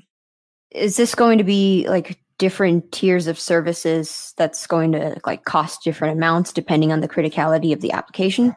Is 0.72 0.97
this 0.97 1.16
going 1.16 1.38
to 1.38 1.43
be 1.43 1.86
like 1.88 2.18
different 2.42 2.92
tiers 2.92 3.28
of 3.28 3.39
services 3.39 4.34
that's 4.36 4.66
going 4.66 4.92
to 4.94 5.16
like 5.28 5.46
cost 5.46 5.84
different 5.84 6.18
amounts 6.18 6.52
depending 6.52 6.92
on 6.92 7.00
the 7.00 7.08
criticality 7.08 7.72
of 7.72 7.82
the 7.82 7.92
application? 7.92 8.56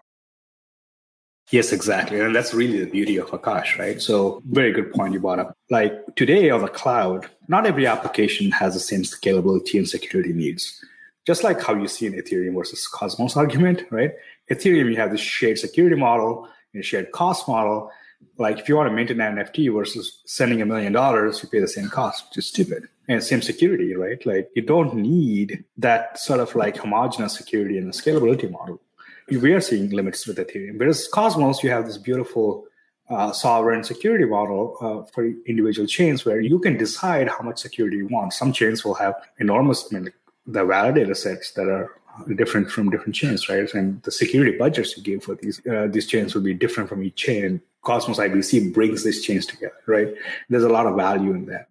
Yes, 1.50 1.70
exactly. 1.70 2.18
And 2.18 2.34
that's 2.34 2.54
really 2.54 2.82
the 2.82 2.90
beauty 2.90 3.18
of 3.18 3.28
Akash, 3.28 3.78
right? 3.78 4.00
So, 4.00 4.42
very 4.46 4.72
good 4.72 4.90
point 4.90 5.12
you 5.12 5.20
brought 5.20 5.38
up. 5.38 5.54
Like 5.68 5.92
today 6.16 6.48
on 6.48 6.62
the 6.62 6.68
cloud, 6.68 7.28
not 7.46 7.66
every 7.66 7.86
application 7.86 8.50
has 8.52 8.72
the 8.72 8.80
same 8.80 9.02
scalability 9.02 9.74
and 9.74 9.86
security 9.86 10.32
needs. 10.32 10.82
Just 11.26 11.44
like 11.44 11.60
how 11.60 11.74
you 11.74 11.86
see 11.86 12.06
in 12.06 12.14
Ethereum 12.14 12.54
versus 12.56 12.86
Cosmos 12.86 13.36
argument, 13.36 13.82
right? 13.90 14.12
Ethereum, 14.50 14.88
you 14.88 14.96
have 14.96 15.10
this 15.10 15.20
shared 15.20 15.58
security 15.58 15.96
model 15.96 16.48
and 16.72 16.82
shared 16.82 17.12
cost 17.12 17.46
model. 17.46 17.90
Like 18.38 18.58
if 18.58 18.68
you 18.68 18.76
want 18.76 18.88
to 18.88 18.94
maintain 18.94 19.20
an 19.20 19.36
NFT 19.36 19.72
versus 19.72 20.22
sending 20.26 20.62
a 20.62 20.66
million 20.66 20.92
dollars, 20.92 21.42
you 21.42 21.48
pay 21.48 21.60
the 21.60 21.68
same 21.68 21.88
cost, 21.88 22.28
which 22.28 22.38
is 22.38 22.46
stupid. 22.46 22.88
And 23.08 23.22
same 23.22 23.42
security, 23.42 23.94
right? 23.94 24.24
Like 24.24 24.48
you 24.54 24.62
don't 24.62 24.94
need 24.94 25.64
that 25.76 26.18
sort 26.18 26.40
of 26.40 26.54
like 26.54 26.76
homogenous 26.76 27.36
security 27.36 27.76
and 27.78 27.92
scalability 27.92 28.50
model 28.50 28.80
we 29.28 29.52
are 29.52 29.60
seeing 29.60 29.90
limits 29.90 30.26
with 30.26 30.38
Ethereum. 30.38 30.78
Whereas 30.78 31.08
Cosmos, 31.08 31.62
you 31.62 31.70
have 31.70 31.86
this 31.86 31.98
beautiful 31.98 32.66
uh, 33.10 33.32
sovereign 33.32 33.84
security 33.84 34.24
model 34.24 34.76
uh, 34.80 35.10
for 35.12 35.26
individual 35.46 35.86
chains 35.86 36.24
where 36.24 36.40
you 36.40 36.58
can 36.58 36.76
decide 36.76 37.28
how 37.28 37.40
much 37.42 37.58
security 37.58 37.98
you 37.98 38.08
want. 38.08 38.32
Some 38.32 38.52
chains 38.52 38.84
will 38.84 38.94
have 38.94 39.14
enormous, 39.38 39.86
I 39.90 39.98
mean, 39.98 40.12
the 40.46 40.60
validator 40.60 41.16
sets 41.16 41.52
that 41.52 41.68
are 41.68 41.90
different 42.36 42.70
from 42.70 42.90
different 42.90 43.14
chains, 43.14 43.48
right? 43.48 43.72
And 43.74 44.02
the 44.02 44.10
security 44.10 44.56
budgets 44.56 44.96
you 44.96 45.02
give 45.02 45.24
for 45.24 45.34
these 45.34 45.60
uh, 45.66 45.88
these 45.90 46.06
chains 46.06 46.34
will 46.34 46.42
be 46.42 46.54
different 46.54 46.88
from 46.88 47.02
each 47.02 47.16
chain. 47.16 47.60
Cosmos 47.82 48.18
IBC 48.18 48.72
brings 48.72 49.04
these 49.04 49.22
chains 49.24 49.46
together, 49.46 49.74
right? 49.86 50.14
There's 50.48 50.64
a 50.64 50.68
lot 50.68 50.86
of 50.86 50.96
value 50.96 51.32
in 51.32 51.46
that 51.46 51.68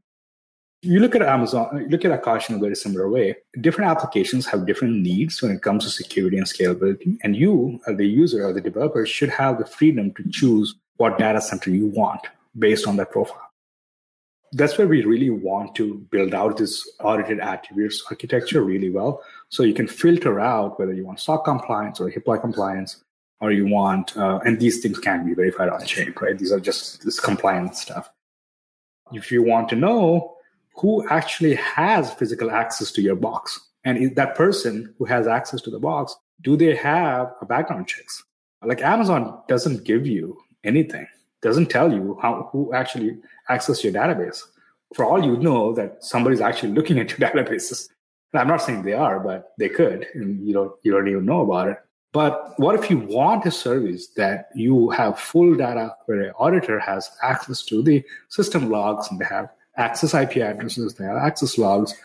you 0.83 0.99
look 0.99 1.15
at 1.15 1.21
Amazon, 1.21 1.79
you 1.81 1.87
look 1.87 2.03
at 2.03 2.21
Akash 2.21 2.49
in 2.49 2.57
a 2.57 2.59
very 2.59 2.75
similar 2.75 3.09
way. 3.09 3.37
Different 3.61 3.89
applications 3.89 4.45
have 4.47 4.65
different 4.65 4.97
needs 4.97 5.41
when 5.41 5.51
it 5.51 5.61
comes 5.61 5.85
to 5.85 5.89
security 5.89 6.37
and 6.37 6.45
scalability. 6.45 7.17
And 7.23 7.37
you, 7.37 7.79
as 7.87 7.95
the 7.95 8.05
user 8.05 8.45
or 8.45 8.51
the 8.51 8.59
developer, 8.59 9.05
should 9.05 9.29
have 9.29 9.59
the 9.59 9.65
freedom 9.65 10.13
to 10.15 10.29
choose 10.29 10.75
what 10.97 11.17
data 11.17 11.39
center 11.39 11.71
you 11.71 11.87
want 11.87 12.27
based 12.59 12.85
on 12.85 12.97
that 12.97 13.11
profile. 13.11 13.42
That's 14.53 14.77
where 14.77 14.87
we 14.87 15.03
really 15.03 15.29
want 15.29 15.75
to 15.75 15.95
build 16.11 16.33
out 16.33 16.57
this 16.57 16.87
audited 16.99 17.39
attributes 17.39 18.03
architecture 18.09 18.63
really 18.63 18.89
well. 18.89 19.21
So 19.49 19.63
you 19.63 19.73
can 19.73 19.87
filter 19.87 20.39
out 20.39 20.79
whether 20.79 20.93
you 20.93 21.05
want 21.05 21.19
SOC 21.19 21.43
compliance 21.45 21.99
or 21.99 22.09
HIPAA 22.09 22.39
compliance, 22.41 23.03
or 23.41 23.51
you 23.51 23.67
want, 23.67 24.15
uh, 24.15 24.39
and 24.45 24.59
these 24.59 24.81
things 24.81 24.99
can 24.99 25.25
be 25.25 25.33
verified 25.33 25.69
on 25.69 25.83
chain, 25.85 26.13
right? 26.21 26.37
These 26.37 26.51
are 26.51 26.59
just 26.59 27.03
this 27.03 27.19
compliance 27.19 27.81
stuff. 27.81 28.09
If 29.11 29.31
you 29.31 29.43
want 29.43 29.69
to 29.69 29.75
know 29.75 30.33
who 30.75 31.07
actually 31.09 31.55
has 31.55 32.13
physical 32.13 32.51
access 32.51 32.91
to 32.93 33.01
your 33.01 33.15
box. 33.15 33.59
And 33.83 34.15
that 34.15 34.35
person 34.35 34.93
who 34.97 35.05
has 35.05 35.27
access 35.27 35.61
to 35.61 35.69
the 35.69 35.79
box, 35.79 36.15
do 36.41 36.55
they 36.55 36.75
have 36.75 37.33
a 37.41 37.45
background 37.45 37.87
checks? 37.87 38.23
Like 38.63 38.81
Amazon 38.81 39.41
doesn't 39.47 39.83
give 39.83 40.07
you 40.07 40.37
anything, 40.63 41.07
doesn't 41.43 41.69
tell 41.69 41.93
you 41.93 42.17
how 42.21 42.49
who 42.51 42.73
actually 42.73 43.17
access 43.49 43.83
your 43.83 43.93
database. 43.93 44.41
For 44.95 45.05
all 45.05 45.23
you 45.23 45.37
know 45.37 45.73
that 45.73 46.03
somebody's 46.03 46.41
actually 46.41 46.71
looking 46.71 46.99
at 46.99 47.09
your 47.11 47.19
databases. 47.29 47.89
And 48.31 48.41
I'm 48.41 48.47
not 48.47 48.63
saying 48.63 48.83
they 48.83 48.93
are, 48.93 49.19
but 49.19 49.53
they 49.59 49.69
could, 49.69 50.07
and 50.15 50.47
you 50.47 50.53
don't 50.53 50.71
you 50.83 50.91
don't 50.91 51.07
even 51.07 51.25
know 51.25 51.41
about 51.41 51.67
it. 51.67 51.77
But 52.13 52.53
what 52.57 52.75
if 52.75 52.89
you 52.91 52.99
want 52.99 53.45
a 53.45 53.51
service 53.51 54.07
that 54.15 54.49
you 54.53 54.91
have 54.91 55.19
full 55.19 55.55
data 55.55 55.95
where 56.05 56.21
an 56.21 56.33
auditor 56.37 56.79
has 56.79 57.09
access 57.23 57.63
to 57.63 57.81
the 57.81 58.03
system 58.29 58.69
logs 58.69 59.09
and 59.09 59.19
they 59.19 59.25
have 59.25 59.49
access 59.77 60.13
IP 60.13 60.37
addresses, 60.37 60.93
they 60.93 61.05
have 61.05 61.17
access 61.17 61.57
logs, 61.57 61.95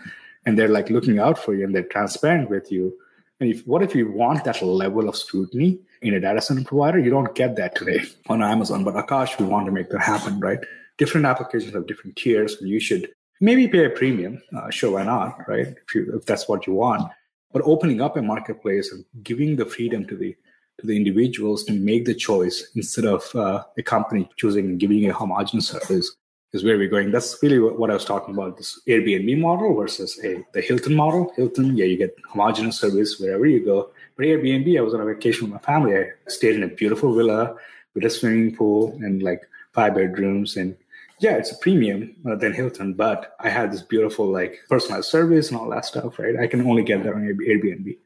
and 0.47 0.59
they're 0.59 0.69
like 0.69 0.89
looking 0.89 1.19
out 1.19 1.39
for 1.39 1.55
you 1.55 1.65
and 1.65 1.75
they're 1.75 1.83
transparent 1.83 2.49
with 2.49 2.73
you. 2.73 2.95
And 3.41 3.51
if, 3.51 3.67
what 3.67 3.83
if 3.83 3.95
you 3.95 4.11
want 4.11 4.45
that 4.45 4.61
level 4.63 5.09
of 5.09 5.17
scrutiny 5.17 5.79
in 6.03 6.15
a 6.15 6.21
data 6.21 6.41
center 6.41 6.65
provider? 6.65 6.99
You 6.99 7.11
don't 7.11 7.35
get 7.35 7.57
that 7.57 7.77
today 7.77 8.01
on 8.29 8.43
Amazon, 8.43 8.85
but 8.85 8.95
Akash, 8.95 9.39
we 9.39 9.47
want 9.47 9.67
to 9.67 9.73
make 9.73 9.91
that 9.91 10.01
happen, 10.01 10.41
right? 10.41 10.59
Different 10.97 11.27
applications 11.27 11.75
have 11.75 11.87
different 11.87 12.17
tiers. 12.17 12.57
You 12.61 12.81
should 12.81 13.09
maybe 13.41 13.69
pay 13.69 13.85
a 13.85 13.91
premium. 13.91 14.43
Uh, 14.57 14.71
sure, 14.71 14.93
why 14.93 15.05
not, 15.05 15.39
right? 15.47 15.69
If, 15.69 15.95
you, 15.95 16.17
if 16.17 16.27
that's 16.27 16.49
what 16.49 16.67
you 16.67 16.75
want. 16.75 17.11
But 17.53 17.63
opening 17.65 18.01
up 18.01 18.17
a 18.17 18.23
marketplace 18.23 18.93
and 18.93 19.05
giving 19.23 19.57
the 19.57 19.65
freedom 19.65 20.05
to 20.07 20.17
the 20.17 20.37
to 20.81 20.87
the 20.87 20.97
individuals 20.97 21.65
to 21.65 21.73
make 21.73 22.05
the 22.05 22.15
choice 22.15 22.71
instead 22.77 23.05
of 23.05 23.35
uh, 23.35 23.65
a 23.77 23.83
company 23.83 24.29
choosing 24.37 24.67
and 24.67 24.79
giving 24.79 25.11
a 25.11 25.13
homogeneous 25.13 25.67
service 25.69 26.15
is 26.53 26.65
where 26.65 26.79
we're 26.79 26.89
going. 26.89 27.11
That's 27.11 27.39
really 27.43 27.59
what 27.59 27.91
I 27.91 27.95
was 27.95 28.05
talking 28.05 28.35
about 28.35 28.57
this 28.57 28.81
Airbnb 28.87 29.39
model 29.39 29.75
versus 29.75 30.19
a 30.25 30.45
the 30.53 30.61
Hilton 30.61 30.95
model. 30.95 31.33
Hilton, 31.37 31.77
yeah, 31.77 31.85
you 31.85 31.97
get 31.97 32.17
homogenous 32.31 32.79
service 32.79 33.19
wherever 33.19 33.47
you 33.47 33.65
go. 33.65 33.91
But 34.17 34.27
Airbnb, 34.27 34.77
I 34.77 34.81
was 34.81 34.95
on 34.95 35.01
a 35.01 35.05
vacation 35.05 35.45
with 35.45 35.53
my 35.53 35.67
family. 35.67 35.97
I 35.97 36.11
stayed 36.27 36.57
in 36.57 36.63
a 36.63 36.69
beautiful 36.69 37.15
villa 37.15 37.55
with 37.95 38.05
a 38.05 38.11
swimming 38.11 38.57
pool 38.57 38.99
and 39.03 39.23
like 39.23 39.43
five 39.73 39.95
bedrooms. 39.95 40.57
And 40.57 40.77
yeah, 41.21 41.37
it's 41.37 41.53
a 41.53 41.59
premium 41.59 42.15
uh, 42.29 42.37
than 42.37 42.55
Hilton, 42.55 42.95
but 42.95 43.37
I 43.41 43.49
had 43.49 43.73
this 43.73 43.83
beautiful 43.83 44.27
like 44.27 44.59
personalized 44.69 45.09
service 45.09 45.51
and 45.51 45.59
all 45.59 45.69
that 45.71 45.85
stuff, 45.85 46.19
right? 46.19 46.39
I 46.39 46.47
can 46.47 46.63
only 46.63 46.83
get 46.83 47.03
that 47.05 47.15
on 47.15 47.23
Airbnb. 47.23 47.97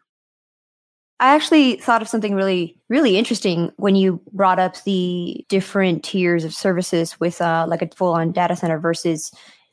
I 1.22 1.36
actually 1.36 1.76
thought 1.76 2.02
of 2.02 2.08
something 2.08 2.34
really, 2.34 2.76
really 2.88 3.16
interesting 3.16 3.70
when 3.76 3.94
you 3.94 4.20
brought 4.32 4.58
up 4.58 4.82
the 4.82 5.46
different 5.48 6.02
tiers 6.02 6.44
of 6.44 6.52
services 6.52 7.20
with 7.20 7.40
uh, 7.40 7.64
like 7.68 7.80
a 7.80 7.88
full 7.94 8.12
on 8.12 8.32
data 8.32 8.56
center 8.56 8.76
versus 8.76 9.30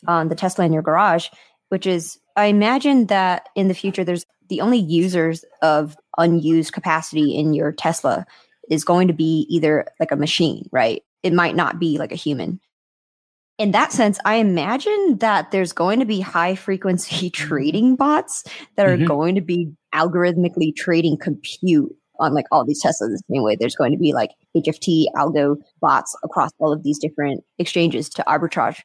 um, 0.08 0.30
the 0.30 0.36
Tesla 0.36 0.66
in 0.66 0.72
your 0.72 0.84
garage, 0.84 1.30
which 1.70 1.88
is 1.88 2.20
I 2.36 2.46
imagine 2.46 3.08
that 3.08 3.50
in 3.56 3.68
the 3.68 3.74
future, 3.74 4.04
there's 4.04 4.28
the 4.50 4.62
only 4.62 4.78
users 4.78 5.44
of 5.64 5.98
unused 6.20 6.74
capacity 6.74 7.36
in 7.36 7.56
your 7.56 7.72
Tesla 7.72 8.28
is 8.70 8.86
going 8.86 9.08
to 9.08 9.14
be 9.16 9.48
either 9.50 9.88
like 10.00 10.12
a 10.12 10.16
machine, 10.16 10.70
right? 10.72 11.02
It 11.24 11.34
might 11.34 11.56
not 11.56 11.80
be 11.80 11.98
like 11.98 12.12
a 12.12 12.16
human. 12.16 12.60
In 13.60 13.72
that 13.72 13.92
sense, 13.92 14.18
I 14.24 14.36
imagine 14.36 15.18
that 15.20 15.52
there's 15.52 15.74
going 15.74 16.00
to 16.00 16.06
be 16.06 16.22
high 16.22 16.56
frequency 16.56 17.30
trading 17.46 17.98
bots 17.98 18.46
that 18.78 18.88
are 18.88 18.96
mm-hmm. 18.96 19.06
going 19.06 19.36
to 19.36 19.42
be 19.42 19.72
algorithmically 19.94 20.74
trading 20.76 21.18
compute 21.18 21.94
on 22.20 22.34
like 22.34 22.46
all 22.52 22.66
these 22.66 22.82
Teslas 22.82 23.10
the 23.10 23.22
same 23.30 23.44
way. 23.44 23.58
There's 23.58 23.76
going 23.76 23.92
to 23.92 23.98
be 23.98 24.14
like 24.14 24.32
HFT 24.56 25.06
algo 25.16 25.58
bots 25.82 26.16
across 26.24 26.52
all 26.60 26.72
of 26.72 26.84
these 26.84 27.00
different 27.00 27.44
exchanges 27.58 28.08
to 28.10 28.24
arbitrage. 28.28 28.80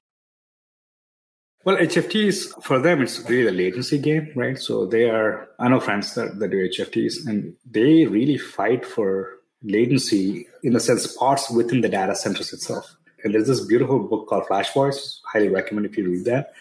Well, 1.64 1.76
HFTs 1.76 2.62
for 2.62 2.78
them, 2.78 3.00
it's 3.00 3.28
really 3.30 3.48
a 3.48 3.52
latency 3.52 3.98
game, 3.98 4.30
right? 4.34 4.58
So 4.58 4.86
they 4.86 5.08
are, 5.08 5.48
I 5.58 5.68
know 5.68 5.80
friends 5.80 6.14
that, 6.14 6.38
that 6.40 6.50
do 6.50 6.68
HFTs 6.68 7.26
and 7.26 7.54
they 7.64 8.06
really 8.06 8.36
fight 8.36 8.84
for 8.84 9.30
latency 9.62 10.46
in 10.62 10.76
a 10.76 10.80
sense, 10.80 11.16
parts 11.16 11.50
within 11.50 11.80
the 11.80 11.88
data 11.88 12.14
centers 12.16 12.52
itself. 12.52 12.96
And 13.24 13.34
there's 13.34 13.48
this 13.48 13.64
beautiful 13.64 13.98
book 14.00 14.28
called 14.28 14.46
Flash 14.46 14.72
Boys. 14.72 15.20
Highly 15.26 15.48
recommend 15.48 15.86
if 15.86 15.96
you 15.96 16.08
read 16.08 16.26
that. 16.26 16.52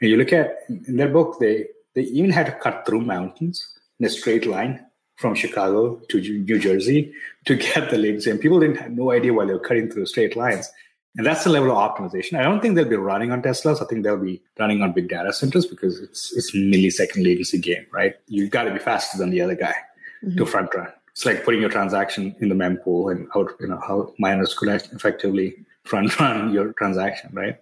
And 0.00 0.10
you 0.10 0.16
look 0.16 0.32
at 0.32 0.58
in 0.68 0.96
their 0.96 1.08
book, 1.08 1.38
they 1.40 1.66
they 1.94 2.02
even 2.02 2.30
had 2.30 2.46
to 2.46 2.52
cut 2.52 2.86
through 2.86 3.00
mountains 3.00 3.66
in 3.98 4.06
a 4.06 4.10
straight 4.10 4.46
line 4.46 4.84
from 5.16 5.34
Chicago 5.34 5.96
to 6.10 6.20
New 6.20 6.58
Jersey 6.58 7.12
to 7.46 7.56
get 7.56 7.90
the 7.90 7.98
latency. 7.98 8.30
And 8.30 8.40
people 8.40 8.60
didn't 8.60 8.76
have 8.76 8.92
no 8.92 9.12
idea 9.12 9.32
why 9.32 9.46
they 9.46 9.52
were 9.52 9.58
cutting 9.58 9.90
through 9.90 10.06
straight 10.06 10.36
lines. 10.36 10.70
And 11.16 11.26
that's 11.26 11.44
the 11.44 11.50
level 11.50 11.70
of 11.70 11.78
optimization. 11.78 12.38
I 12.38 12.42
don't 12.42 12.60
think 12.60 12.74
they'll 12.74 12.84
be 12.84 12.96
running 12.96 13.32
on 13.32 13.40
Teslas. 13.40 13.82
I 13.82 13.86
think 13.86 14.04
they'll 14.04 14.18
be 14.18 14.42
running 14.58 14.82
on 14.82 14.92
big 14.92 15.08
data 15.08 15.32
centers 15.32 15.64
because 15.64 15.98
it's 16.00 16.36
it's 16.36 16.54
millisecond 16.54 17.24
latency 17.24 17.58
game, 17.58 17.86
right? 17.90 18.14
You've 18.26 18.50
got 18.50 18.64
to 18.64 18.72
be 18.72 18.78
faster 18.78 19.16
than 19.16 19.30
the 19.30 19.40
other 19.40 19.54
guy 19.54 19.74
mm-hmm. 20.22 20.36
to 20.36 20.44
front 20.44 20.74
run. 20.74 20.92
It's 21.12 21.24
like 21.24 21.42
putting 21.44 21.62
your 21.62 21.70
transaction 21.70 22.36
in 22.40 22.50
the 22.50 22.54
mempool 22.54 23.10
and 23.10 23.26
how 23.32 23.48
you 23.58 23.68
know 23.68 23.80
how 23.80 24.12
miners 24.18 24.52
could 24.52 24.68
effectively 24.68 25.64
front 25.86 26.18
run 26.20 26.52
your 26.52 26.72
transaction, 26.74 27.30
right? 27.32 27.58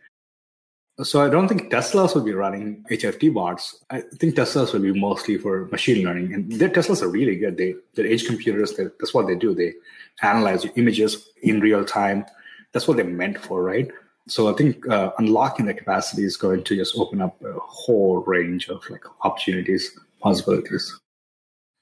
So 1.02 1.20
I 1.20 1.28
don't 1.28 1.48
think 1.48 1.72
Teslas 1.72 2.14
will 2.14 2.22
be 2.22 2.34
running 2.34 2.84
HFT 2.88 3.34
bots. 3.34 3.82
I 3.90 4.02
think 4.20 4.36
Teslas 4.36 4.72
will 4.72 4.80
be 4.80 4.92
mostly 4.92 5.38
for 5.38 5.66
machine 5.66 6.04
learning, 6.04 6.32
and 6.32 6.52
their 6.52 6.68
Teslas 6.68 7.02
are 7.02 7.08
really 7.08 7.34
good. 7.34 7.56
They 7.56 7.74
they're 7.94 8.06
edge 8.06 8.26
computers. 8.26 8.74
They're, 8.74 8.92
that's 9.00 9.12
what 9.12 9.26
they 9.26 9.34
do. 9.34 9.54
They 9.54 9.74
analyze 10.22 10.64
images 10.76 11.28
in 11.42 11.58
real 11.58 11.84
time. 11.84 12.24
That's 12.72 12.86
what 12.86 12.96
they're 12.96 13.06
meant 13.06 13.38
for, 13.38 13.62
right? 13.62 13.90
So 14.28 14.48
I 14.48 14.54
think 14.54 14.88
uh, 14.88 15.10
unlocking 15.18 15.66
the 15.66 15.74
capacity 15.74 16.22
is 16.22 16.36
going 16.36 16.62
to 16.62 16.76
just 16.76 16.96
open 16.96 17.20
up 17.20 17.42
a 17.42 17.58
whole 17.58 18.18
range 18.18 18.68
of 18.68 18.88
like 18.88 19.04
opportunities, 19.22 19.98
possibilities. 20.20 20.96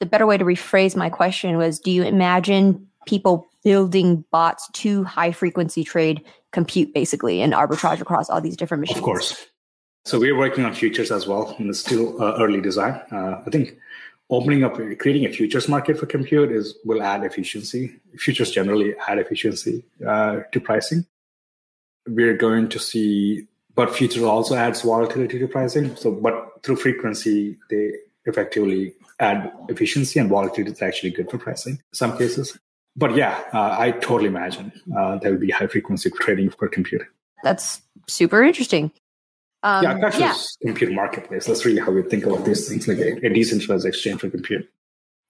The 0.01 0.07
better 0.07 0.27
way 0.27 0.39
to 0.39 0.45
rephrase 0.45 0.97
my 0.97 1.11
question 1.11 1.59
was: 1.59 1.79
Do 1.79 1.91
you 1.91 2.03
imagine 2.03 2.89
people 3.07 3.47
building 3.65 4.25
bots 4.31 4.69
to 4.73 5.05
high 5.05 5.33
frequency 5.33 5.85
trade 5.85 6.25
compute 6.53 6.93
basically 6.93 7.41
and 7.41 7.53
arbitrage 7.53 8.01
across 8.01 8.29
all 8.29 8.41
these 8.41 8.57
different 8.57 8.81
machines. 8.81 8.99
Of 8.99 9.05
course. 9.05 9.47
So 10.05 10.19
we're 10.19 10.37
working 10.37 10.65
on 10.65 10.75
futures 10.75 11.13
as 11.13 11.27
well, 11.29 11.55
and 11.59 11.71
it's 11.71 11.79
still 11.79 12.21
uh, 12.21 12.37
early 12.41 12.61
design. 12.61 13.01
Uh, 13.13 13.41
I 13.47 13.51
think 13.51 13.79
opening 14.31 14.65
up, 14.65 14.75
creating 14.75 15.27
a 15.27 15.29
futures 15.31 15.69
market 15.69 15.97
for 15.97 16.07
compute 16.07 16.51
is 16.51 16.75
will 16.85 17.03
add 17.03 17.23
efficiency. 17.25 17.95
Futures 18.17 18.51
generally 18.51 18.95
add 19.07 19.19
efficiency 19.19 19.85
uh, 20.07 20.41
to 20.51 20.61
pricing. 20.61 21.07
We're 22.07 22.37
going 22.37 22.69
to 22.71 22.81
see, 22.81 23.47
but 23.77 23.95
futures 23.95 24.25
also 24.25 24.57
adds 24.57 24.83
volatility 24.83 25.39
to 25.39 25.47
pricing. 25.47 25.95
So, 25.95 26.11
but 26.11 26.65
through 26.65 26.77
frequency, 26.77 27.59
they 27.71 27.93
effectively 28.25 28.95
add 29.21 29.53
efficiency 29.69 30.19
and 30.19 30.29
volatility 30.29 30.73
is 30.73 30.83
actually 30.83 31.11
good 31.11 31.31
for 31.31 31.39
pricing 31.39 31.75
in 31.75 31.95
some 31.95 32.19
cases. 32.19 32.59
But 32.97 33.17
yeah, 33.17 33.43
uh, 33.53 33.77
I 33.79 33.93
totally 33.93 34.27
imagine 34.27 34.73
uh, 34.97 35.17
there 35.17 35.33
will 35.33 35.39
be 35.39 35.51
high 35.51 35.67
frequency 35.67 36.11
trading 36.11 36.51
for 36.51 36.69
computing. 36.69 37.07
That's 37.43 37.81
super 38.07 38.43
interesting. 38.43 38.93
Um, 39.63 39.85
yeah, 39.85 39.95
Akash 39.95 40.19
yeah. 40.19 40.33
is 40.33 40.59
computer 40.61 40.93
marketplace. 40.93 41.47
That's 41.47 41.65
really 41.65 41.81
how 41.81 41.93
we 41.93 42.03
think 42.03 42.27
about 42.27 42.45
these 42.45 42.69
things, 42.69 42.89
like 42.89 42.99
a, 42.99 43.27
a 43.27 43.31
decentralized 43.31 43.87
exchange 43.87 44.21
for 44.21 44.29
compute. 44.29 44.69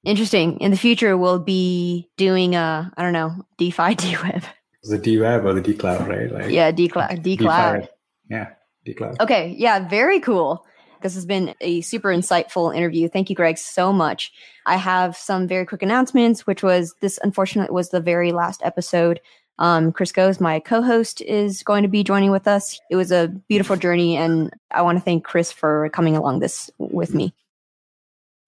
Interesting. 0.05 0.59
In 0.59 0.71
the 0.71 0.77
future, 0.77 1.17
we'll 1.17 1.39
be 1.39 2.09
doing 2.17 2.55
a 2.55 2.93
I 2.97 3.03
don't 3.03 3.13
know 3.13 3.47
DeFi 3.59 3.77
DWeb. 3.95 4.45
The 4.85 4.99
DWeb 4.99 5.45
or 5.45 5.53
the 5.55 5.61
DCloud, 5.61 6.09
right? 6.09 6.33
Like 6.33 6.51
yeah, 6.51 6.73
DCloud. 6.73 7.23
DCloud. 7.23 7.89
Yeah, 8.29 8.49
DCloud. 8.87 9.21
Okay, 9.21 9.55
yeah, 9.57 9.87
very 9.89 10.19
cool. 10.19 10.67
This 11.03 11.15
has 11.15 11.27
been 11.27 11.55
a 11.61 11.81
super 11.83 12.09
insightful 12.09 12.75
interview. 12.75 13.09
Thank 13.09 13.31
you, 13.31 13.37
Greg, 13.37 13.59
so 13.59 13.93
much. 13.93 14.33
I 14.67 14.77
have 14.77 15.17
some 15.17 15.49
very 15.49 15.67
quick 15.67 15.83
announcements, 15.83 16.47
which 16.47 16.63
was 16.63 16.95
this 17.01 17.19
unfortunately 17.23 17.73
was 17.75 17.91
the 17.91 18.01
very 18.01 18.33
last 18.33 18.61
episode. 18.65 19.21
Um, 19.59 19.93
Chris 19.93 20.13
Goes, 20.13 20.41
my 20.41 20.61
co-host, 20.61 21.21
is 21.21 21.63
going 21.63 21.83
to 21.83 21.89
be 21.89 22.03
joining 22.03 22.31
with 22.31 22.49
us. 22.49 22.81
It 22.91 22.97
was 22.97 23.13
a 23.13 23.29
beautiful 23.49 23.77
journey, 23.77 24.17
and 24.17 24.53
I 24.71 24.83
want 24.83 24.99
to 24.99 25.05
thank 25.05 25.25
Chris 25.25 25.53
for 25.53 25.89
coming 25.91 26.17
along 26.17 26.41
this 26.41 26.71
with 26.79 27.15
me. 27.15 27.35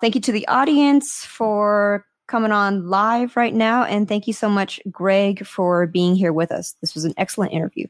Thank 0.01 0.15
you 0.15 0.21
to 0.23 0.33
the 0.33 0.47
audience 0.49 1.25
for 1.25 2.05
coming 2.27 2.53
on 2.53 2.89
live 2.89 3.37
right 3.37 3.55
now. 3.55 3.85
And 3.85 4.09
thank 4.09 4.27
you 4.27 4.33
so 4.33 4.49
much, 4.49 4.81
Greg, 4.91 5.47
for 5.47 5.87
being 5.87 6.17
here 6.17 6.33
with 6.33 6.51
us. 6.51 6.75
This 6.81 6.95
was 6.95 7.05
an 7.05 7.15
excellent 7.17 7.53
interview. 7.53 7.87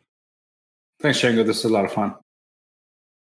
Thanks, 1.00 1.20
Django. 1.20 1.46
This 1.46 1.64
was 1.64 1.70
a 1.70 1.74
lot 1.74 1.84
of 1.84 1.92
fun. 1.92 2.14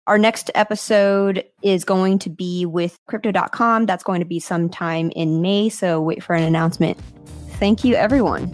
Our 0.06 0.18
next 0.18 0.50
episode 0.54 1.44
is 1.62 1.84
going 1.84 2.18
to 2.20 2.30
be 2.30 2.66
with 2.66 2.98
crypto.com. 3.06 3.86
That's 3.86 4.04
going 4.04 4.20
to 4.20 4.26
be 4.26 4.38
sometime 4.38 5.10
in 5.12 5.40
May. 5.40 5.70
So 5.70 6.00
wait 6.02 6.22
for 6.22 6.34
an 6.34 6.42
announcement. 6.42 6.98
Thank 7.52 7.84
you, 7.84 7.94
everyone. 7.94 8.52